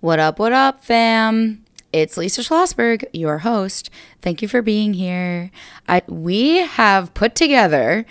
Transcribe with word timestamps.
What 0.00 0.18
up, 0.18 0.38
what 0.38 0.54
up, 0.54 0.82
fam? 0.82 1.62
It's 1.92 2.16
Lisa 2.16 2.40
Schlosberg, 2.40 3.04
your 3.12 3.40
host. 3.40 3.90
Thank 4.22 4.40
you 4.40 4.48
for 4.48 4.62
being 4.62 4.94
here. 4.94 5.50
I, 5.90 6.00
we 6.08 6.60
have 6.60 7.12
put 7.12 7.34
together 7.34 8.06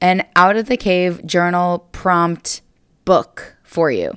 an 0.00 0.24
Out 0.36 0.56
of 0.56 0.68
the 0.68 0.78
Cave 0.78 1.26
journal 1.26 1.80
prompt 1.92 2.62
book 3.04 3.58
for 3.62 3.90
you. 3.90 4.16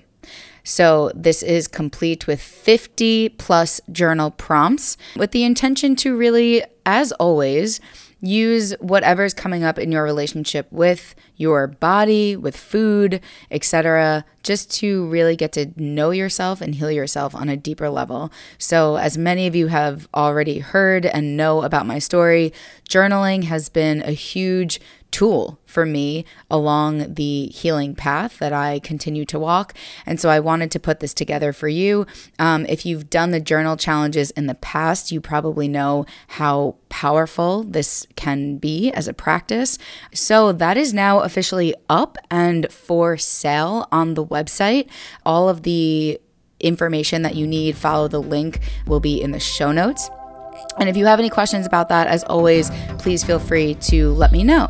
So, 0.63 1.11
this 1.13 1.43
is 1.43 1.67
complete 1.67 2.27
with 2.27 2.41
50 2.41 3.27
plus 3.29 3.81
journal 3.91 4.31
prompts 4.31 4.95
with 5.17 5.31
the 5.31 5.43
intention 5.43 5.97
to 5.97 6.15
really, 6.15 6.63
as 6.85 7.11
always, 7.13 7.81
use 8.21 8.71
whatever's 8.79 9.33
coming 9.33 9.65
up 9.65 9.77
in 9.77 9.91
your 9.91 10.03
relationship 10.03 10.71
with 10.71 11.13
your 11.37 11.67
body, 11.67 12.35
with 12.35 12.57
food, 12.57 13.21
etc., 13.49 14.25
just 14.43 14.71
to 14.71 15.07
really 15.07 15.35
get 15.35 15.51
to 15.53 15.71
know 15.75 16.11
yourself 16.11 16.61
and 16.61 16.75
heal 16.75 16.91
yourself 16.91 17.35
on 17.35 17.49
a 17.49 17.57
deeper 17.57 17.89
level. 17.89 18.31
So, 18.57 18.97
as 18.97 19.17
many 19.17 19.47
of 19.47 19.55
you 19.55 19.67
have 19.67 20.07
already 20.13 20.59
heard 20.59 21.05
and 21.05 21.37
know 21.37 21.63
about 21.63 21.85
my 21.85 21.99
story, 21.99 22.53
journaling 22.89 23.45
has 23.45 23.69
been 23.69 24.01
a 24.01 24.11
huge 24.11 24.79
tool 25.11 25.59
for 25.65 25.85
me 25.85 26.25
along 26.49 27.13
the 27.13 27.47
healing 27.47 27.95
path 27.95 28.39
that 28.39 28.53
I 28.53 28.79
continue 28.79 29.25
to 29.25 29.39
walk. 29.39 29.73
And 30.05 30.19
so 30.19 30.29
I 30.29 30.39
wanted 30.39 30.71
to 30.71 30.79
put 30.79 30.99
this 30.99 31.13
together 31.13 31.53
for 31.53 31.67
you. 31.67 32.05
Um, 32.39 32.65
if 32.67 32.85
you've 32.85 33.09
done 33.09 33.31
the 33.31 33.39
journal 33.39 33.77
challenges 33.77 34.31
in 34.31 34.47
the 34.47 34.55
past, 34.55 35.11
you 35.11 35.21
probably 35.21 35.67
know 35.67 36.05
how 36.27 36.75
powerful 36.89 37.63
this 37.63 38.05
can 38.15 38.57
be 38.57 38.91
as 38.91 39.07
a 39.07 39.13
practice. 39.13 39.77
So 40.13 40.51
that 40.51 40.77
is 40.77 40.93
now 40.93 41.19
officially 41.27 41.75
up 41.89 42.17
and 42.31 42.71
for 42.71 43.17
sale 43.17 43.87
on 43.91 44.15
the 44.15 44.25
website. 44.25 44.89
All 45.25 45.49
of 45.49 45.61
the 45.61 46.19
information 46.59 47.21
that 47.21 47.35
you 47.35 47.45
need, 47.45 47.77
follow 47.77 48.07
the 48.07 48.21
link, 48.21 48.61
will 48.87 48.99
be 48.99 49.21
in 49.21 49.31
the 49.31 49.39
show 49.39 49.71
notes. 49.71 50.09
And 50.79 50.89
if 50.89 50.97
you 50.97 51.05
have 51.05 51.19
any 51.19 51.29
questions 51.29 51.67
about 51.67 51.89
that, 51.89 52.07
as 52.07 52.23
always, 52.23 52.71
please 52.97 53.23
feel 53.23 53.39
free 53.39 53.75
to 53.75 54.11
let 54.13 54.31
me 54.31 54.43
know. 54.43 54.67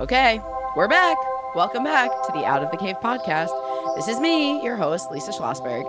Okay, 0.00 0.40
we're 0.76 0.88
back. 0.88 1.16
Welcome 1.54 1.84
back 1.84 2.10
to 2.26 2.32
the 2.32 2.44
Out 2.44 2.62
of 2.62 2.70
the 2.70 2.76
Cave 2.76 2.96
podcast. 3.02 3.50
This 3.96 4.08
is 4.08 4.18
me, 4.18 4.60
your 4.62 4.76
host, 4.76 5.10
Lisa 5.12 5.30
Schlosberg. 5.30 5.84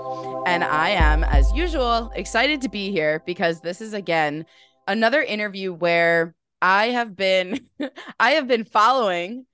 And 0.45 0.63
I 0.63 0.89
am, 0.89 1.23
as 1.23 1.51
usual, 1.53 2.11
excited 2.13 2.61
to 2.61 2.69
be 2.69 2.91
here 2.91 3.23
because 3.25 3.61
this 3.61 3.81
is 3.81 3.93
again 3.93 4.45
another 4.87 5.21
interview 5.21 5.73
where 5.73 6.35
I 6.61 6.87
have 6.87 7.15
been 7.15 7.67
I 8.19 8.31
have 8.31 8.47
been 8.47 8.65
following 8.65 9.45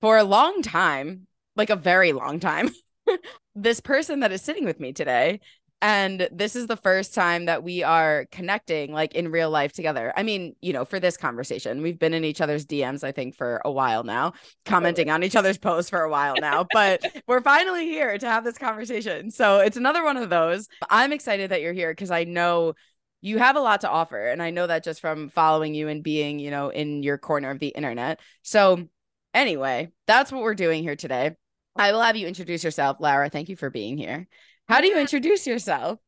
for 0.00 0.18
a 0.18 0.24
long 0.24 0.62
time, 0.62 1.26
like 1.56 1.70
a 1.70 1.76
very 1.76 2.12
long 2.12 2.40
time, 2.40 2.70
this 3.54 3.80
person 3.80 4.20
that 4.20 4.32
is 4.32 4.42
sitting 4.42 4.64
with 4.64 4.80
me 4.80 4.92
today. 4.92 5.40
And 5.82 6.28
this 6.32 6.56
is 6.56 6.66
the 6.66 6.76
first 6.76 7.14
time 7.14 7.46
that 7.46 7.62
we 7.62 7.82
are 7.82 8.26
connecting 8.32 8.92
like 8.92 9.14
in 9.14 9.30
real 9.30 9.50
life 9.50 9.72
together. 9.72 10.12
I 10.16 10.22
mean 10.22 10.56
you 10.60 10.72
know 10.72 10.84
for 10.84 10.98
this 10.98 11.16
conversation 11.16 11.82
we've 11.82 11.98
been 11.98 12.14
in 12.14 12.24
each 12.24 12.40
other's 12.40 12.64
dms 12.64 13.04
i 13.04 13.12
think 13.12 13.34
for 13.34 13.60
a 13.64 13.70
while 13.70 14.02
now 14.02 14.32
commenting 14.64 15.10
on 15.10 15.22
each 15.22 15.36
other's 15.36 15.58
posts 15.58 15.90
for 15.90 16.00
a 16.00 16.10
while 16.10 16.34
now 16.40 16.66
but 16.72 17.04
we're 17.26 17.42
finally 17.42 17.84
here 17.84 18.16
to 18.18 18.26
have 18.26 18.42
this 18.42 18.58
conversation. 18.58 19.30
So 19.30 19.60
it's 19.60 19.76
another 19.76 20.02
one 20.02 20.16
of 20.16 20.30
those. 20.30 20.66
I'm 20.88 21.12
excited 21.12 21.50
that 21.50 21.60
you're 21.60 21.72
here 21.72 21.92
because 21.92 22.10
i 22.10 22.24
know 22.24 22.74
you 23.20 23.38
have 23.38 23.56
a 23.56 23.60
lot 23.60 23.80
to 23.80 23.90
offer 23.90 24.26
and 24.28 24.42
i 24.42 24.50
know 24.50 24.66
that 24.66 24.84
just 24.84 25.00
from 25.00 25.28
following 25.28 25.74
you 25.74 25.88
and 25.88 26.02
being 26.02 26.38
you 26.38 26.50
know 26.50 26.68
in 26.68 27.02
your 27.02 27.18
corner 27.18 27.50
of 27.50 27.58
the 27.58 27.68
internet 27.68 28.20
so 28.42 28.86
anyway 29.34 29.88
that's 30.06 30.30
what 30.30 30.42
we're 30.42 30.54
doing 30.54 30.82
here 30.82 30.96
today 30.96 31.34
i 31.76 31.92
will 31.92 32.02
have 32.02 32.16
you 32.16 32.26
introduce 32.26 32.62
yourself 32.62 32.96
Lara 33.00 33.28
thank 33.28 33.48
you 33.48 33.56
for 33.56 33.70
being 33.70 33.98
here 33.98 34.26
how 34.68 34.80
do 34.80 34.88
you 34.88 34.98
introduce 34.98 35.46
yourself? 35.46 36.00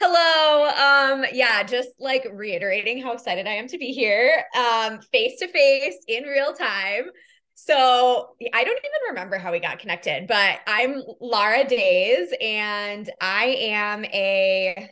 Hello. 0.00 0.68
Um, 0.68 1.24
yeah, 1.32 1.64
just 1.64 1.90
like 1.98 2.26
reiterating 2.32 3.02
how 3.02 3.12
excited 3.12 3.46
I 3.46 3.54
am 3.54 3.66
to 3.68 3.78
be 3.78 3.92
here. 3.92 4.44
Um, 4.56 5.00
face 5.12 5.38
to 5.40 5.48
face 5.48 5.96
in 6.06 6.24
real 6.24 6.52
time. 6.54 7.06
So 7.54 8.30
I 8.54 8.64
don't 8.64 8.78
even 8.78 9.08
remember 9.08 9.36
how 9.36 9.52
we 9.52 9.60
got 9.60 9.78
connected, 9.78 10.26
but 10.26 10.60
I'm 10.66 11.02
Lara 11.20 11.64
Days 11.64 12.32
and 12.40 13.10
I 13.20 13.56
am 13.58 14.04
a 14.06 14.88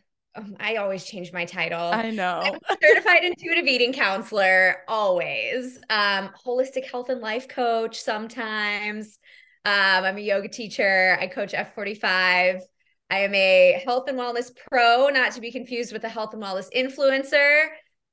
I 0.59 0.77
always 0.77 1.05
change 1.05 1.33
my 1.33 1.45
title. 1.45 1.91
I 1.93 2.11
know. 2.11 2.41
I'm 2.45 2.77
certified 2.83 3.25
intuitive 3.25 3.67
eating 3.67 3.93
counselor, 3.93 4.79
always. 4.87 5.79
Um, 5.91 6.31
holistic 6.45 6.91
health 6.91 7.09
and 7.09 7.21
life 7.21 7.49
coach 7.49 8.01
sometimes. 8.01 9.19
Um, 9.65 10.05
I'm 10.05 10.17
a 10.17 10.21
yoga 10.21 10.49
teacher. 10.49 11.17
I 11.21 11.27
coach 11.27 11.53
F45. 11.53 12.61
I 13.11 13.19
am 13.19 13.35
a 13.35 13.83
health 13.85 14.09
and 14.09 14.19
wellness 14.19 14.53
pro, 14.69 15.09
not 15.09 15.33
to 15.33 15.41
be 15.41 15.51
confused 15.51 15.93
with 15.93 16.05
a 16.05 16.09
health 16.09 16.33
and 16.33 16.43
wellness 16.43 16.69
influencer. 16.75 17.67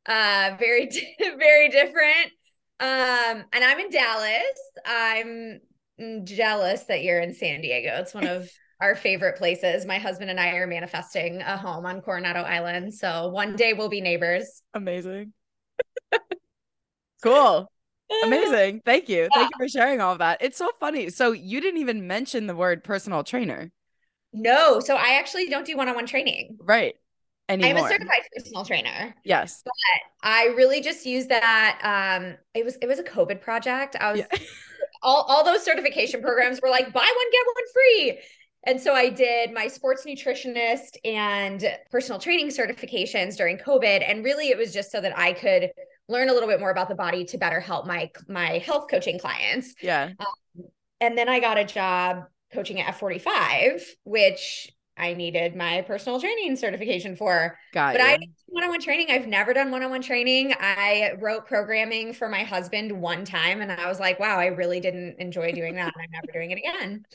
Uh, 0.08 0.56
very, 0.58 0.90
very 1.38 1.70
different. 1.70 2.32
Um, 2.80 3.46
and 3.54 3.64
I'm 3.64 3.80
in 3.80 3.92
Dallas. 3.92 4.42
I'm 4.86 6.24
jealous 6.24 6.84
that 6.86 7.04
you're 7.04 7.20
in 7.20 7.34
San 7.34 7.62
Diego. 7.62 7.98
It's 8.00 8.14
one 8.14 8.28
of 8.28 8.50
our 8.80 8.96
favorite 8.96 9.38
places. 9.38 9.86
My 9.86 9.98
husband 9.98 10.30
and 10.30 10.40
I 10.40 10.50
are 10.52 10.68
manifesting 10.68 11.42
a 11.42 11.58
home 11.58 11.86
on 11.86 12.02
Coronado 12.02 12.42
Island. 12.42 12.94
So 12.94 13.30
one 13.30 13.56
day 13.56 13.74
we'll 13.74 13.90
be 13.90 14.02
neighbors. 14.02 14.62
Amazing. 14.74 15.34
cool. 17.24 17.72
Amazing. 18.24 18.82
Thank 18.86 19.10
you. 19.10 19.28
Thank 19.34 19.50
you 19.52 19.66
for 19.66 19.68
sharing 19.68 20.00
all 20.00 20.14
of 20.14 20.20
that. 20.20 20.42
It's 20.42 20.58
so 20.58 20.70
funny. 20.80 21.10
So 21.10 21.32
you 21.32 21.60
didn't 21.60 21.82
even 21.82 22.08
mention 22.08 22.48
the 22.48 22.56
word 22.56 22.84
personal 22.84 23.24
trainer. 23.24 23.72
No, 24.34 24.80
so 24.80 24.96
I 24.96 25.18
actually 25.20 25.50
don't 25.50 25.66
do 25.66 25.76
one-on-one 25.76 26.06
training. 26.06 26.58
Right. 26.62 26.96
Anymore. 27.50 27.80
I'm 27.80 27.86
a 27.86 27.90
certified 27.90 28.22
personal 28.36 28.66
trainer. 28.66 29.16
Yes. 29.24 29.62
But 29.64 29.74
I 30.22 30.48
really 30.58 30.82
just 30.82 31.06
use 31.06 31.28
that. 31.28 31.80
Um, 31.82 32.36
it 32.54 32.66
was 32.66 32.78
it 32.82 32.88
was 32.88 33.00
a 33.00 33.04
COVID 33.04 33.40
project. 33.40 33.96
I 34.00 34.12
was 34.12 34.20
yeah. 34.20 34.38
all, 35.02 35.24
all 35.30 35.46
those 35.46 35.64
certification 35.64 36.22
programs 36.22 36.60
were 36.62 36.70
like 36.70 36.92
buy 36.92 37.00
one, 37.00 37.32
get 37.32 37.46
one 37.46 37.64
free. 37.74 38.20
And 38.68 38.82
so 38.82 38.94
I 38.94 39.08
did 39.10 39.54
my 39.54 39.68
sports 39.70 40.06
nutritionist 40.06 40.98
and 41.06 41.64
personal 41.90 42.20
training 42.20 42.50
certifications 42.50 43.38
during 43.38 43.58
COVID. 43.58 44.04
And 44.06 44.26
really 44.26 44.50
it 44.50 44.58
was 44.58 44.74
just 44.74 44.92
so 44.92 45.00
that 45.00 45.18
I 45.18 45.32
could 45.32 45.72
learn 46.10 46.28
a 46.28 46.34
little 46.34 46.50
bit 46.50 46.60
more 46.60 46.70
about 46.70 46.90
the 46.90 46.96
body 46.96 47.24
to 47.26 47.38
better 47.38 47.62
help 47.62 47.88
my 47.88 48.12
my 48.28 48.58
health 48.58 48.88
coaching 48.92 49.20
clients. 49.20 49.74
Yeah. 49.82 50.12
Um, 50.20 50.66
and 51.00 51.18
then 51.18 51.30
I 51.30 51.40
got 51.40 51.58
a 51.58 51.64
job 51.64 52.26
coaching 52.54 52.82
at 52.82 52.94
F45, 52.94 53.84
which 54.04 54.70
I 54.98 55.14
needed 55.14 55.56
my 55.56 55.84
personal 55.84 56.20
training 56.20 56.58
certification 56.58 57.16
for. 57.16 57.58
Got 57.74 57.94
but 57.94 58.02
you. 58.02 58.08
I 58.08 58.18
one-on-one 58.48 58.82
training. 58.82 59.08
I've 59.12 59.28
never 59.28 59.54
done 59.54 59.72
one-on-one 59.72 60.02
training. 60.02 60.54
I 60.60 61.14
wrote 61.20 61.46
programming 61.46 62.14
for 62.14 62.28
my 62.28 62.44
husband 62.44 62.92
one 62.92 63.24
time 63.24 63.62
and 63.62 63.72
I 63.72 63.88
was 63.88 64.00
like, 64.00 64.20
wow, 64.20 64.38
I 64.38 64.48
really 64.48 64.80
didn't 64.80 65.20
enjoy 65.20 65.54
doing 65.54 65.76
that. 65.76 65.94
I'm 65.98 66.12
never 66.12 66.32
doing 66.34 66.52
it 66.52 66.58
again. 66.58 67.06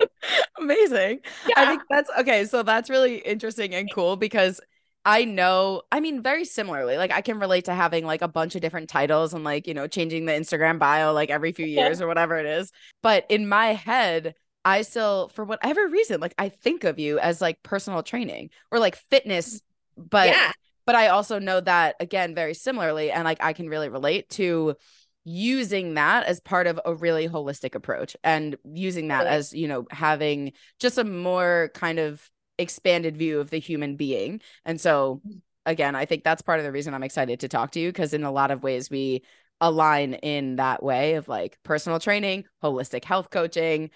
Amazing. 0.58 1.20
Yeah. 1.48 1.54
I 1.56 1.66
think 1.66 1.82
that's 1.88 2.10
okay. 2.20 2.44
So 2.44 2.62
that's 2.62 2.90
really 2.90 3.18
interesting 3.18 3.74
and 3.74 3.92
cool 3.92 4.16
because 4.16 4.60
I 5.04 5.24
know, 5.24 5.82
I 5.90 6.00
mean, 6.00 6.22
very 6.22 6.44
similarly, 6.44 6.96
like 6.96 7.12
I 7.12 7.22
can 7.22 7.38
relate 7.38 7.64
to 7.66 7.74
having 7.74 8.04
like 8.04 8.20
a 8.20 8.28
bunch 8.28 8.54
of 8.54 8.60
different 8.60 8.90
titles 8.90 9.32
and 9.32 9.44
like, 9.44 9.66
you 9.66 9.74
know, 9.74 9.86
changing 9.86 10.26
the 10.26 10.32
Instagram 10.32 10.78
bio 10.78 11.12
like 11.12 11.30
every 11.30 11.52
few 11.52 11.66
years 11.66 12.02
or 12.02 12.06
whatever 12.06 12.36
it 12.36 12.46
is. 12.46 12.70
But 13.02 13.24
in 13.30 13.48
my 13.48 13.68
head, 13.68 14.34
I 14.64 14.82
still, 14.82 15.30
for 15.34 15.44
whatever 15.44 15.88
reason, 15.88 16.20
like 16.20 16.34
I 16.36 16.50
think 16.50 16.84
of 16.84 16.98
you 16.98 17.18
as 17.20 17.40
like 17.40 17.62
personal 17.62 18.02
training 18.02 18.50
or 18.70 18.78
like 18.78 18.96
fitness, 18.96 19.62
but 19.96 20.28
yeah. 20.28 20.52
but 20.84 20.94
I 20.94 21.08
also 21.08 21.38
know 21.38 21.60
that 21.60 21.96
again, 22.00 22.34
very 22.34 22.52
similarly, 22.52 23.10
and 23.10 23.24
like 23.24 23.42
I 23.42 23.54
can 23.54 23.70
really 23.70 23.88
relate 23.88 24.28
to 24.30 24.76
using 25.24 25.94
that 25.94 26.24
as 26.26 26.40
part 26.40 26.66
of 26.66 26.80
a 26.84 26.94
really 26.94 27.28
holistic 27.28 27.74
approach 27.74 28.16
and 28.24 28.56
using 28.64 29.08
that 29.08 29.26
as, 29.26 29.52
you 29.52 29.68
know, 29.68 29.86
having 29.90 30.52
just 30.80 30.98
a 30.98 31.04
more 31.04 31.70
kind 31.74 31.98
of 31.98 32.30
expanded 32.58 33.16
view 33.16 33.40
of 33.40 33.50
the 33.50 33.58
human 33.58 33.96
being. 33.96 34.40
And 34.64 34.80
so 34.80 35.22
again, 35.66 35.94
I 35.94 36.06
think 36.06 36.24
that's 36.24 36.42
part 36.42 36.58
of 36.58 36.64
the 36.64 36.72
reason 36.72 36.94
I'm 36.94 37.02
excited 37.02 37.40
to 37.40 37.48
talk 37.48 37.72
to 37.72 37.80
you 37.80 37.90
because 37.90 38.14
in 38.14 38.24
a 38.24 38.32
lot 38.32 38.50
of 38.50 38.62
ways 38.62 38.90
we 38.90 39.22
align 39.60 40.14
in 40.14 40.56
that 40.56 40.82
way 40.82 41.14
of 41.14 41.28
like 41.28 41.58
personal 41.62 42.00
training, 42.00 42.44
holistic 42.62 43.04
health 43.04 43.30
coaching, 43.30 43.90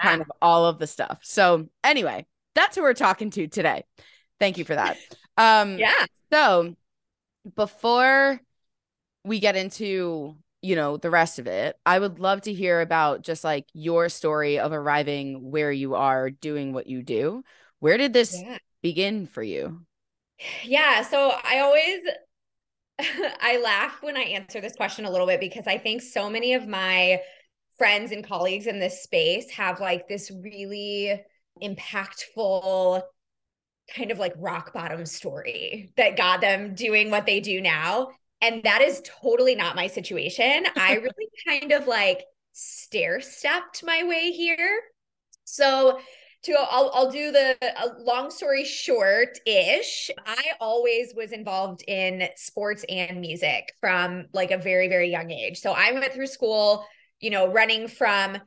kind 0.00 0.20
of 0.20 0.30
all 0.40 0.66
of 0.66 0.78
the 0.78 0.86
stuff. 0.86 1.18
So 1.22 1.68
anyway, 1.82 2.26
that's 2.54 2.76
who 2.76 2.82
we're 2.82 2.94
talking 2.94 3.30
to 3.30 3.48
today. 3.48 3.84
Thank 4.38 4.58
you 4.58 4.64
for 4.64 4.74
that. 4.74 4.96
Um 5.36 5.78
yeah. 5.78 6.06
So 6.32 6.76
before 7.56 8.40
we 9.24 9.40
get 9.40 9.56
into 9.56 10.36
you 10.62 10.74
know 10.74 10.96
the 10.96 11.10
rest 11.10 11.38
of 11.38 11.46
it 11.46 11.76
i 11.86 11.98
would 11.98 12.18
love 12.18 12.40
to 12.40 12.52
hear 12.52 12.80
about 12.80 13.22
just 13.22 13.44
like 13.44 13.66
your 13.72 14.08
story 14.08 14.58
of 14.58 14.72
arriving 14.72 15.50
where 15.50 15.72
you 15.72 15.94
are 15.94 16.30
doing 16.30 16.72
what 16.72 16.86
you 16.86 17.02
do 17.02 17.42
where 17.80 17.96
did 17.96 18.12
this 18.12 18.40
yeah. 18.40 18.58
begin 18.82 19.26
for 19.26 19.42
you 19.42 19.80
yeah 20.64 21.02
so 21.02 21.32
i 21.44 21.60
always 21.60 22.00
I 23.40 23.60
laugh 23.62 23.98
when 24.00 24.16
I 24.16 24.22
answer 24.22 24.60
this 24.60 24.74
question 24.74 25.04
a 25.04 25.10
little 25.10 25.26
bit 25.26 25.40
because 25.40 25.66
I 25.66 25.78
think 25.78 26.02
so 26.02 26.28
many 26.28 26.54
of 26.54 26.66
my 26.66 27.20
friends 27.76 28.10
and 28.10 28.26
colleagues 28.26 28.66
in 28.66 28.80
this 28.80 29.02
space 29.02 29.50
have 29.50 29.80
like 29.80 30.08
this 30.08 30.32
really 30.32 31.22
impactful 31.62 33.02
kind 33.94 34.10
of 34.10 34.18
like 34.18 34.34
rock 34.36 34.72
bottom 34.72 35.06
story 35.06 35.92
that 35.96 36.16
got 36.16 36.40
them 36.40 36.74
doing 36.74 37.10
what 37.10 37.24
they 37.24 37.40
do 37.40 37.60
now. 37.60 38.08
And 38.40 38.62
that 38.62 38.82
is 38.82 39.02
totally 39.22 39.54
not 39.54 39.76
my 39.76 39.86
situation. 39.86 40.66
I 40.76 40.94
really 41.02 41.28
kind 41.46 41.72
of 41.72 41.86
like 41.86 42.24
stair 42.52 43.20
stepped 43.20 43.84
my 43.84 44.04
way 44.04 44.30
here. 44.32 44.80
So 45.44 45.98
to 46.44 46.52
I'll, 46.52 46.90
I'll 46.94 47.10
do 47.10 47.32
the 47.32 47.56
long 47.98 48.30
story 48.30 48.64
short 48.64 49.38
ish. 49.44 50.10
I 50.26 50.52
always 50.60 51.12
was 51.14 51.32
involved 51.32 51.82
in 51.88 52.28
sports 52.36 52.84
and 52.88 53.20
music 53.20 53.72
from 53.80 54.26
like 54.32 54.50
a 54.50 54.58
very, 54.58 54.88
very 54.88 55.10
young 55.10 55.30
age. 55.30 55.58
So 55.58 55.72
I 55.72 55.92
went 55.92 56.12
through 56.12 56.28
school, 56.28 56.84
you 57.20 57.30
know, 57.30 57.50
running 57.50 57.88
from 57.88 58.38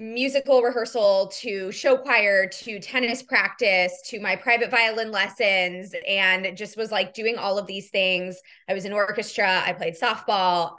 musical 0.00 0.62
rehearsal 0.62 1.28
to 1.28 1.70
show 1.70 1.94
choir 1.94 2.48
to 2.48 2.80
tennis 2.80 3.22
practice 3.22 3.92
to 4.06 4.18
my 4.18 4.34
private 4.34 4.70
violin 4.70 5.10
lessons 5.10 5.94
and 6.08 6.56
just 6.56 6.78
was 6.78 6.90
like 6.90 7.12
doing 7.12 7.36
all 7.36 7.58
of 7.58 7.66
these 7.66 7.90
things. 7.90 8.40
I 8.66 8.72
was 8.72 8.86
in 8.86 8.94
orchestra, 8.94 9.62
I 9.64 9.74
played 9.74 9.94
softball, 10.00 10.76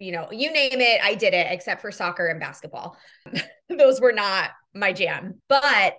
you 0.00 0.10
know, 0.10 0.28
you 0.32 0.52
name 0.52 0.80
it, 0.80 1.00
I 1.02 1.14
did 1.14 1.32
it 1.32 1.46
except 1.48 1.80
for 1.80 1.92
soccer 1.92 2.26
and 2.26 2.40
basketball. 2.40 2.96
Those 3.68 4.00
were 4.00 4.12
not 4.12 4.50
my 4.74 4.92
jam. 4.92 5.40
But 5.48 5.94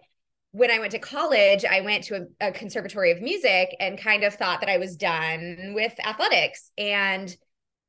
when 0.52 0.70
I 0.70 0.80
went 0.80 0.92
to 0.92 1.00
college, 1.00 1.63
I 1.63 1.81
went 1.81 2.04
to 2.06 2.28
a, 2.42 2.48
a 2.50 2.52
conservatory 2.52 3.12
of 3.12 3.22
music 3.22 3.75
and 3.80 3.98
kind 3.98 4.25
of 4.25 4.34
thought 4.34 4.60
that 4.60 4.70
I 4.70 4.78
was 4.78 4.98
done 4.98 5.72
with 5.74 5.94
athletics 6.06 6.72
and 6.78 7.34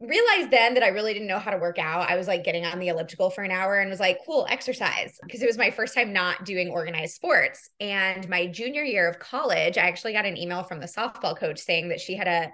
realized 0.01 0.51
then 0.51 0.75
that 0.75 0.83
I 0.83 0.89
really 0.89 1.13
didn't 1.13 1.29
know 1.29 1.39
how 1.39 1.51
to 1.51 1.59
work 1.59 1.79
out. 1.79 2.09
I 2.09 2.17
was 2.17 2.29
like 2.29 2.45
getting 2.45 2.65
on 2.65 2.79
the 2.79 2.89
elliptical 2.89 3.31
for 3.31 3.43
an 3.43 3.51
hour 3.51 3.79
and 3.79 3.91
was 3.91 4.01
like, 4.01 4.19
cool, 4.25 4.47
exercise. 4.49 5.19
Because 5.23 5.43
it 5.43 5.47
was 5.47 5.59
my 5.59 5.71
first 5.71 5.95
time 5.95 6.13
not 6.13 6.45
doing 6.45 6.71
organized 6.71 7.15
sports. 7.15 7.71
And 7.81 8.29
my 8.29 8.47
junior 8.47 8.83
year 8.83 9.09
of 9.09 9.19
college, 9.19 9.77
I 9.77 9.83
actually 9.83 10.13
got 10.13 10.27
an 10.27 10.37
email 10.37 10.63
from 10.63 10.81
the 10.81 10.87
softball 10.87 11.37
coach 11.37 11.59
saying 11.59 11.89
that 11.89 12.01
she 12.01 12.15
had 12.15 12.29
a 12.29 12.53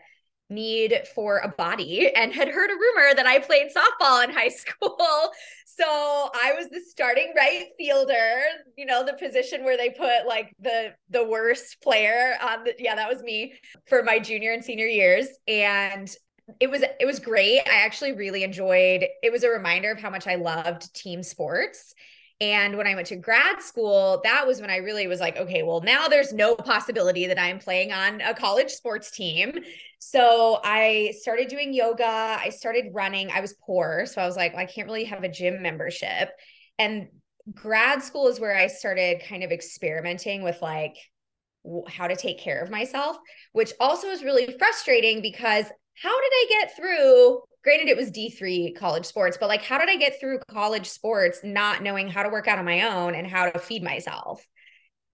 need 0.50 1.02
for 1.14 1.38
a 1.38 1.48
body 1.48 2.10
and 2.14 2.32
had 2.32 2.48
heard 2.48 2.70
a 2.70 2.74
rumor 2.74 3.14
that 3.14 3.26
I 3.26 3.38
played 3.38 3.68
softball 3.74 4.24
in 4.24 4.30
high 4.30 4.48
school. 4.48 4.98
So 5.66 5.84
I 5.84 6.52
was 6.56 6.68
the 6.70 6.80
starting 6.86 7.32
right 7.36 7.66
fielder, 7.76 8.40
you 8.76 8.86
know, 8.86 9.04
the 9.04 9.14
position 9.14 9.64
where 9.64 9.76
they 9.76 9.90
put 9.90 10.26
like 10.26 10.54
the 10.60 10.94
the 11.10 11.24
worst 11.24 11.78
player 11.82 12.34
on 12.40 12.64
the 12.64 12.74
yeah, 12.78 12.94
that 12.94 13.08
was 13.08 13.22
me 13.22 13.54
for 13.86 14.02
my 14.02 14.18
junior 14.18 14.52
and 14.52 14.64
senior 14.64 14.86
years 14.86 15.26
and 15.48 16.14
it 16.60 16.70
was 16.70 16.82
it 16.82 17.06
was 17.06 17.18
great. 17.18 17.60
I 17.66 17.84
actually 17.84 18.12
really 18.12 18.42
enjoyed. 18.42 19.04
It 19.22 19.32
was 19.32 19.44
a 19.44 19.48
reminder 19.48 19.90
of 19.90 20.00
how 20.00 20.10
much 20.10 20.26
I 20.26 20.34
loved 20.34 20.94
team 20.94 21.22
sports. 21.22 21.94
And 22.40 22.76
when 22.76 22.86
I 22.86 22.94
went 22.94 23.06
to 23.08 23.16
grad 23.16 23.62
school, 23.62 24.20
that 24.24 24.46
was 24.46 24.60
when 24.60 24.68
I 24.68 24.78
really 24.78 25.06
was 25.06 25.20
like, 25.20 25.36
okay, 25.36 25.62
well, 25.62 25.80
now 25.80 26.08
there's 26.08 26.32
no 26.32 26.56
possibility 26.56 27.26
that 27.28 27.40
I'm 27.40 27.60
playing 27.60 27.92
on 27.92 28.20
a 28.20 28.34
college 28.34 28.70
sports 28.70 29.12
team. 29.12 29.52
So 30.00 30.60
I 30.64 31.14
started 31.20 31.48
doing 31.48 31.72
yoga. 31.72 32.04
I 32.04 32.50
started 32.50 32.86
running. 32.92 33.30
I 33.30 33.40
was 33.40 33.54
poor. 33.64 34.04
So 34.06 34.20
I 34.20 34.26
was 34.26 34.36
like, 34.36 34.52
well, 34.52 34.62
I 34.62 34.66
can't 34.66 34.88
really 34.88 35.04
have 35.04 35.22
a 35.22 35.28
gym 35.28 35.62
membership. 35.62 36.30
And 36.78 37.08
grad 37.54 38.02
school 38.02 38.26
is 38.26 38.40
where 38.40 38.56
I 38.56 38.66
started 38.66 39.22
kind 39.28 39.44
of 39.44 39.52
experimenting 39.52 40.42
with 40.42 40.60
like 40.60 40.96
how 41.88 42.08
to 42.08 42.16
take 42.16 42.40
care 42.40 42.60
of 42.60 42.70
myself, 42.70 43.16
which 43.52 43.72
also 43.80 44.08
was 44.08 44.24
really 44.24 44.56
frustrating 44.58 45.22
because 45.22 45.66
how 46.02 46.20
did 46.20 46.32
I 46.32 46.46
get 46.48 46.76
through? 46.76 47.40
Granted, 47.62 47.88
it 47.88 47.96
was 47.96 48.10
D3 48.10 48.76
college 48.76 49.06
sports, 49.06 49.38
but 49.40 49.48
like, 49.48 49.62
how 49.62 49.78
did 49.78 49.88
I 49.88 49.96
get 49.96 50.20
through 50.20 50.40
college 50.50 50.88
sports 50.88 51.40
not 51.42 51.82
knowing 51.82 52.08
how 52.08 52.22
to 52.22 52.28
work 52.28 52.46
out 52.46 52.58
on 52.58 52.64
my 52.64 52.82
own 52.82 53.14
and 53.14 53.26
how 53.26 53.48
to 53.48 53.58
feed 53.58 53.82
myself? 53.82 54.44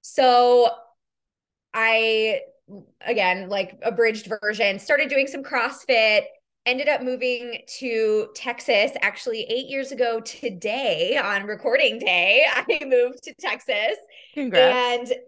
So 0.00 0.70
I, 1.72 2.40
again, 3.00 3.48
like 3.48 3.78
abridged 3.82 4.30
version, 4.42 4.78
started 4.78 5.08
doing 5.08 5.26
some 5.26 5.44
CrossFit, 5.44 6.22
ended 6.66 6.88
up 6.88 7.02
moving 7.02 7.58
to 7.78 8.28
Texas 8.34 8.92
actually 9.00 9.42
eight 9.42 9.68
years 9.68 9.92
ago 9.92 10.20
today 10.20 11.16
on 11.22 11.44
recording 11.44 11.98
day. 11.98 12.44
I 12.52 12.84
moved 12.84 13.22
to 13.24 13.34
Texas. 13.38 13.96
Congrats. 14.34 15.10
And 15.10 15.20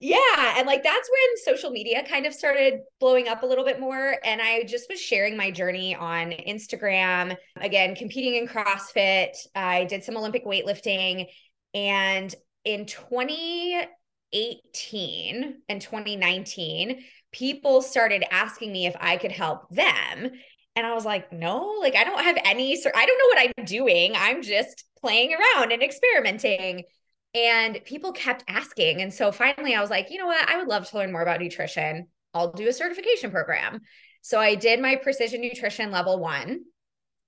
yeah. 0.00 0.58
And 0.58 0.66
like 0.66 0.82
that's 0.82 1.08
when 1.08 1.54
social 1.54 1.70
media 1.70 2.04
kind 2.06 2.26
of 2.26 2.34
started 2.34 2.80
blowing 3.00 3.28
up 3.28 3.42
a 3.42 3.46
little 3.46 3.64
bit 3.64 3.80
more. 3.80 4.16
And 4.24 4.42
I 4.42 4.64
just 4.64 4.90
was 4.90 5.00
sharing 5.00 5.36
my 5.36 5.50
journey 5.50 5.94
on 5.94 6.30
Instagram, 6.30 7.36
again, 7.56 7.94
competing 7.94 8.34
in 8.34 8.48
CrossFit. 8.48 9.34
I 9.54 9.84
did 9.84 10.04
some 10.04 10.16
Olympic 10.16 10.44
weightlifting. 10.44 11.26
And 11.72 12.34
in 12.64 12.86
2018 12.86 15.54
and 15.68 15.80
2019, 15.80 17.04
people 17.32 17.82
started 17.82 18.24
asking 18.30 18.72
me 18.72 18.86
if 18.86 18.96
I 19.00 19.16
could 19.16 19.32
help 19.32 19.68
them. 19.70 20.30
And 20.76 20.86
I 20.86 20.92
was 20.92 21.04
like, 21.04 21.32
no, 21.32 21.76
like 21.80 21.94
I 21.94 22.04
don't 22.04 22.22
have 22.22 22.36
any, 22.44 22.72
I 22.72 23.06
don't 23.06 23.18
know 23.18 23.26
what 23.26 23.52
I'm 23.58 23.64
doing. 23.64 24.12
I'm 24.16 24.42
just 24.42 24.84
playing 25.00 25.34
around 25.34 25.72
and 25.72 25.82
experimenting. 25.82 26.84
And 27.34 27.80
people 27.84 28.12
kept 28.12 28.44
asking. 28.48 29.02
And 29.02 29.12
so 29.12 29.32
finally 29.32 29.74
I 29.74 29.80
was 29.80 29.90
like, 29.90 30.10
you 30.10 30.18
know 30.18 30.26
what? 30.26 30.48
I 30.48 30.56
would 30.56 30.68
love 30.68 30.88
to 30.90 30.98
learn 30.98 31.12
more 31.12 31.22
about 31.22 31.40
nutrition. 31.40 32.06
I'll 32.32 32.52
do 32.52 32.68
a 32.68 32.72
certification 32.72 33.30
program. 33.30 33.80
So 34.22 34.38
I 34.40 34.54
did 34.54 34.80
my 34.80 34.96
precision 34.96 35.40
nutrition 35.40 35.90
level 35.90 36.18
one 36.18 36.62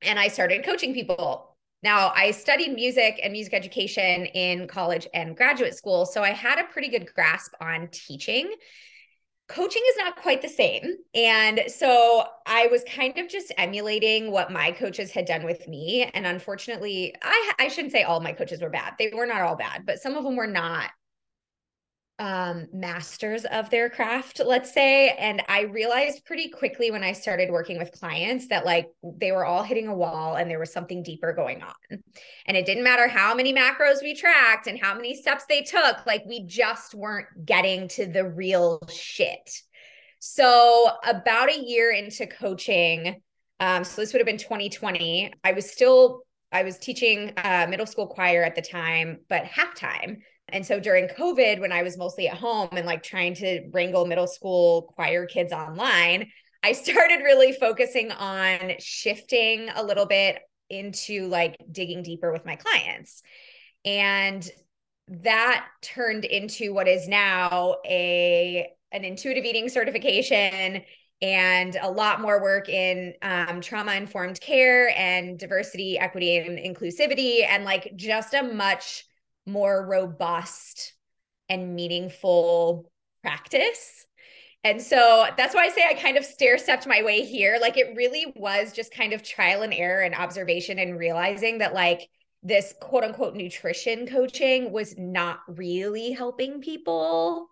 and 0.03 0.19
I 0.19 0.29
started 0.29 0.65
coaching 0.65 0.95
people. 0.95 1.57
Now, 1.83 2.13
I 2.15 2.31
studied 2.31 2.75
music 2.75 3.21
and 3.23 3.33
music 3.33 3.55
education 3.55 4.27
in 4.27 4.67
college 4.67 5.07
and 5.13 5.37
graduate 5.37 5.75
school. 5.75 6.07
So 6.07 6.23
I 6.23 6.31
had 6.31 6.59
a 6.59 6.65
pretty 6.65 6.89
good 6.89 7.13
grasp 7.15 7.53
on 7.61 7.89
teaching 7.93 8.53
coaching 9.49 9.83
is 9.91 9.97
not 9.99 10.17
quite 10.17 10.43
the 10.43 10.49
same. 10.49 10.97
And 11.15 11.63
so 11.69 12.25
I 12.47 12.67
was 12.67 12.83
kind 12.85 13.17
of 13.19 13.29
just 13.29 13.53
emulating 13.57 14.31
what 14.33 14.51
my 14.51 14.73
coaches 14.73 15.11
had 15.11 15.25
done 15.25 15.45
with 15.45 15.69
me. 15.69 16.11
And 16.15 16.27
unfortunately, 16.27 17.15
I, 17.23 17.53
I 17.59 17.69
shouldn't 17.69 17.93
say 17.93 18.03
all 18.03 18.21
my 18.21 18.33
coaches 18.33 18.61
were 18.61 18.71
bad. 18.71 18.95
They 18.99 19.11
were 19.15 19.27
not 19.27 19.43
all 19.43 19.57
bad, 19.57 19.87
but 19.87 20.01
some 20.01 20.17
of 20.17 20.25
them 20.25 20.37
were 20.37 20.47
not 20.47 20.91
um, 22.19 22.67
masters 22.73 23.45
of 23.45 23.69
their 23.69 23.91
craft, 23.91 24.41
let's 24.45 24.73
say. 24.73 25.11
And 25.11 25.43
I 25.49 25.63
realized 25.63 26.25
pretty 26.25 26.49
quickly 26.49 26.91
when 26.91 27.03
I 27.03 27.13
started 27.13 27.51
working 27.51 27.79
with 27.79 27.93
clients 27.93 28.49
that 28.49 28.65
like 28.65 28.89
they 29.03 29.33
were 29.33 29.45
all 29.45 29.63
hitting 29.63 29.89
a 29.89 29.95
wall 29.95 30.37
and 30.37 30.51
there 30.51 30.59
was 30.59 30.73
something 30.73 31.03
deeper 31.03 31.33
going 31.33 31.63
on. 31.63 32.03
And 32.47 32.57
it 32.57 32.65
didn't 32.65 32.85
matter 32.85 33.07
how 33.07 33.35
many 33.35 33.53
macros 33.55 34.03
we 34.03 34.15
tracked 34.15 34.67
and 34.67 34.81
how 34.81 34.95
many 34.95 35.15
steps 35.15 35.45
they 35.47 35.63
took, 35.63 36.07
like 36.07 36.25
we 36.27 36.47
just 36.47 36.95
weren't 36.95 37.27
getting 37.45 37.89
to 37.89 38.07
the 38.07 38.25
real 38.25 38.81
shit. 38.89 39.51
So, 40.19 40.91
about 41.05 41.51
a 41.51 41.61
year 41.61 41.93
into 41.93 42.27
coaching, 42.27 43.21
um, 43.61 43.85
so 43.85 44.01
this 44.01 44.13
would 44.13 44.21
have 44.21 44.27
been 44.27 44.39
2020, 44.39 45.33
I 45.45 45.53
was 45.53 45.71
still 45.71 46.23
I 46.53 46.63
was 46.63 46.79
teaching 46.79 47.33
uh, 47.37 47.67
middle 47.69 47.87
school 47.87 48.07
choir 48.07 48.43
at 48.43 48.55
the 48.55 48.63
time, 48.63 49.19
but 49.29 49.45
halftime. 49.45 50.19
And 50.49 50.65
so 50.65 50.79
during 50.79 51.09
COVID, 51.09 51.61
when 51.61 51.73
I 51.73 51.83
was 51.83 51.99
mostly 51.99 52.29
at 52.29 52.37
home 52.37 52.69
and 52.73 52.87
like 52.87 53.03
trying 53.03 53.35
to 53.37 53.69
wrangle 53.73 54.07
middle 54.07 54.29
school 54.29 54.93
choir 54.95 55.27
kids 55.27 55.53
online, 55.53 56.31
I 56.63 56.73
started 56.73 57.23
really 57.23 57.53
focusing 57.53 58.13
on 58.13 58.75
shifting 58.79 59.69
a 59.75 59.83
little 59.83 60.07
bit 60.07 60.39
into 60.69 61.29
like 61.29 61.57
digging 61.71 62.03
deeper 62.03 62.33
with 62.33 62.45
my 62.45 62.57
clients. 62.57 63.23
And 63.85 64.49
that 65.09 65.67
turned 65.83 66.25
into 66.25 66.75
what 66.75 66.89
is 66.89 67.07
now 67.07 67.77
a 67.87 68.69
an 68.93 69.05
intuitive 69.05 69.45
eating 69.45 69.69
certification 69.69 70.83
and 71.23 71.77
a 71.81 71.91
lot 71.91 72.21
more 72.21 72.43
work 72.43 72.69
in 72.69 73.15
um, 73.23 73.61
trauma 73.61 73.93
informed 73.95 74.41
care 74.41 74.91
and 74.97 75.39
diversity, 75.39 75.99
equity, 75.99 76.37
and 76.37 76.59
inclusivity, 76.59 77.45
and 77.49 77.65
like 77.65 77.93
just 77.97 78.35
a 78.35 78.43
much 78.43 79.05
more 79.47 79.87
robust 79.87 80.95
and 81.49 81.75
meaningful 81.75 82.91
practice. 83.23 84.07
And 84.65 84.83
so 84.83 85.27
that's 85.37 85.55
why 85.55 85.65
I 85.65 85.71
say 85.71 85.85
I 85.89 85.95
kind 85.95 86.17
of 86.17 86.25
stair 86.25 86.59
stepped 86.59 86.89
my 86.89 87.03
way 87.03 87.25
here. 87.25 87.59
Like 87.61 87.77
it 87.77 87.95
really 87.97 88.33
was 88.35 88.73
just 88.73 88.93
kind 88.93 89.13
of 89.13 89.23
trial 89.23 89.63
and 89.63 89.73
error 89.73 90.03
and 90.03 90.15
observation 90.15 90.79
and 90.81 90.99
realizing 90.99 91.59
that 91.59 91.73
like 91.73 92.09
this 92.43 92.75
quote 92.81 93.05
unquote 93.05 93.35
nutrition 93.35 94.07
coaching 94.07 94.73
was 94.73 94.99
not 94.99 95.39
really 95.49 96.11
helping 96.13 96.61
people. 96.61 97.49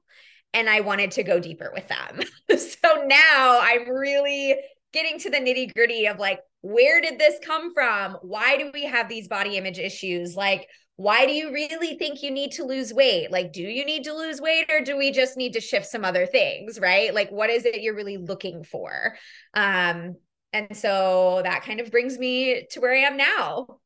And 0.52 0.68
I 0.68 0.80
wanted 0.80 1.12
to 1.12 1.22
go 1.22 1.38
deeper 1.38 1.72
with 1.74 1.86
them. 1.88 2.20
so 2.58 3.04
now 3.06 3.60
I'm 3.62 3.88
really 3.88 4.56
getting 4.92 5.18
to 5.18 5.30
the 5.30 5.38
nitty 5.38 5.74
gritty 5.74 6.06
of 6.06 6.18
like, 6.18 6.40
where 6.62 7.00
did 7.00 7.18
this 7.18 7.34
come 7.44 7.74
from? 7.74 8.16
Why 8.22 8.56
do 8.56 8.70
we 8.72 8.84
have 8.84 9.08
these 9.08 9.28
body 9.28 9.56
image 9.56 9.78
issues? 9.78 10.34
Like, 10.34 10.66
why 10.96 11.26
do 11.26 11.32
you 11.32 11.52
really 11.52 11.96
think 11.98 12.22
you 12.22 12.30
need 12.30 12.52
to 12.52 12.64
lose 12.64 12.94
weight? 12.94 13.30
Like, 13.30 13.52
do 13.52 13.62
you 13.62 13.84
need 13.84 14.04
to 14.04 14.14
lose 14.14 14.40
weight 14.40 14.70
or 14.70 14.80
do 14.80 14.96
we 14.96 15.10
just 15.10 15.36
need 15.36 15.54
to 15.54 15.60
shift 15.60 15.86
some 15.86 16.04
other 16.04 16.26
things? 16.26 16.78
Right. 16.78 17.12
Like, 17.12 17.30
what 17.30 17.50
is 17.50 17.64
it 17.64 17.82
you're 17.82 17.96
really 17.96 18.16
looking 18.16 18.62
for? 18.62 19.16
Um, 19.54 20.16
and 20.52 20.76
so 20.76 21.40
that 21.42 21.64
kind 21.64 21.80
of 21.80 21.90
brings 21.90 22.16
me 22.16 22.66
to 22.70 22.80
where 22.80 22.94
I 22.94 23.00
am 23.00 23.16
now. 23.16 23.78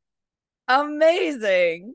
Amazing. 0.69 1.95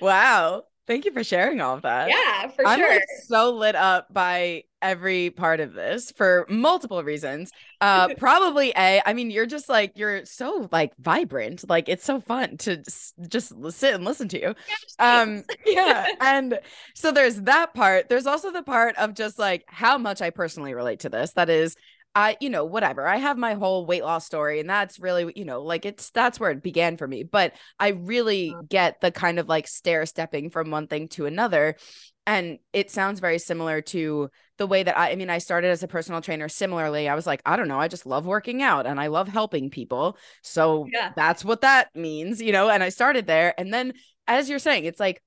Wow. 0.00 0.64
Thank 0.86 1.04
you 1.04 1.12
for 1.12 1.24
sharing 1.24 1.60
all 1.60 1.74
of 1.74 1.82
that. 1.82 2.08
Yeah, 2.08 2.48
for 2.48 2.66
I'm 2.66 2.78
sure. 2.78 2.88
like 2.88 3.02
so 3.26 3.50
lit 3.52 3.74
up 3.74 4.12
by 4.12 4.64
every 4.80 5.30
part 5.30 5.58
of 5.58 5.72
this 5.72 6.12
for 6.12 6.46
multiple 6.48 7.02
reasons. 7.02 7.50
Uh 7.80 8.08
probably 8.18 8.72
a 8.76 9.02
I 9.04 9.12
mean 9.12 9.30
you're 9.30 9.46
just 9.46 9.68
like 9.68 9.92
you're 9.96 10.24
so 10.24 10.68
like 10.70 10.92
vibrant. 10.98 11.68
Like 11.68 11.88
it's 11.88 12.04
so 12.04 12.20
fun 12.20 12.56
to 12.58 12.78
s- 12.86 13.14
just 13.28 13.52
sit 13.70 13.94
and 13.94 14.04
listen 14.04 14.28
to 14.28 14.40
you. 14.40 14.54
Um 14.98 15.42
yeah, 15.66 16.06
and 16.20 16.60
so 16.94 17.10
there's 17.10 17.42
that 17.42 17.74
part. 17.74 18.08
There's 18.08 18.26
also 18.26 18.52
the 18.52 18.62
part 18.62 18.96
of 18.96 19.14
just 19.14 19.38
like 19.38 19.64
how 19.66 19.98
much 19.98 20.22
I 20.22 20.30
personally 20.30 20.74
relate 20.74 21.00
to 21.00 21.08
this. 21.08 21.32
That 21.32 21.50
is 21.50 21.74
I, 22.18 22.38
you 22.40 22.48
know, 22.48 22.64
whatever. 22.64 23.06
I 23.06 23.18
have 23.18 23.36
my 23.36 23.54
whole 23.54 23.84
weight 23.84 24.02
loss 24.02 24.24
story, 24.24 24.58
and 24.58 24.70
that's 24.70 24.98
really, 24.98 25.30
you 25.36 25.44
know, 25.44 25.62
like 25.62 25.84
it's 25.84 26.10
that's 26.10 26.40
where 26.40 26.50
it 26.50 26.62
began 26.62 26.96
for 26.96 27.06
me. 27.06 27.24
But 27.24 27.52
I 27.78 27.88
really 27.88 28.54
Uh. 28.54 28.62
get 28.68 29.02
the 29.02 29.10
kind 29.12 29.38
of 29.38 29.48
like 29.48 29.68
stair 29.68 30.06
stepping 30.06 30.48
from 30.48 30.70
one 30.70 30.86
thing 30.86 31.08
to 31.10 31.26
another. 31.26 31.76
And 32.26 32.58
it 32.72 32.90
sounds 32.90 33.20
very 33.20 33.38
similar 33.38 33.82
to 33.82 34.30
the 34.58 34.66
way 34.66 34.82
that 34.82 34.98
I, 34.98 35.12
I 35.12 35.16
mean, 35.16 35.30
I 35.30 35.38
started 35.38 35.68
as 35.68 35.82
a 35.82 35.88
personal 35.88 36.20
trainer 36.22 36.48
similarly. 36.48 37.08
I 37.08 37.14
was 37.14 37.26
like, 37.26 37.42
I 37.46 37.54
don't 37.56 37.68
know, 37.68 37.78
I 37.78 37.88
just 37.88 38.06
love 38.06 38.26
working 38.26 38.62
out 38.62 38.86
and 38.86 38.98
I 38.98 39.08
love 39.08 39.28
helping 39.28 39.70
people. 39.70 40.16
So 40.42 40.88
Yeah. 40.92 41.12
that's 41.14 41.44
what 41.44 41.60
that 41.60 41.94
means, 41.94 42.40
you 42.42 42.50
know, 42.50 42.68
and 42.70 42.82
I 42.82 42.88
started 42.88 43.26
there. 43.26 43.54
And 43.58 43.72
then, 43.72 43.92
as 44.26 44.48
you're 44.50 44.58
saying, 44.58 44.86
it's 44.86 44.98
like, 44.98 45.22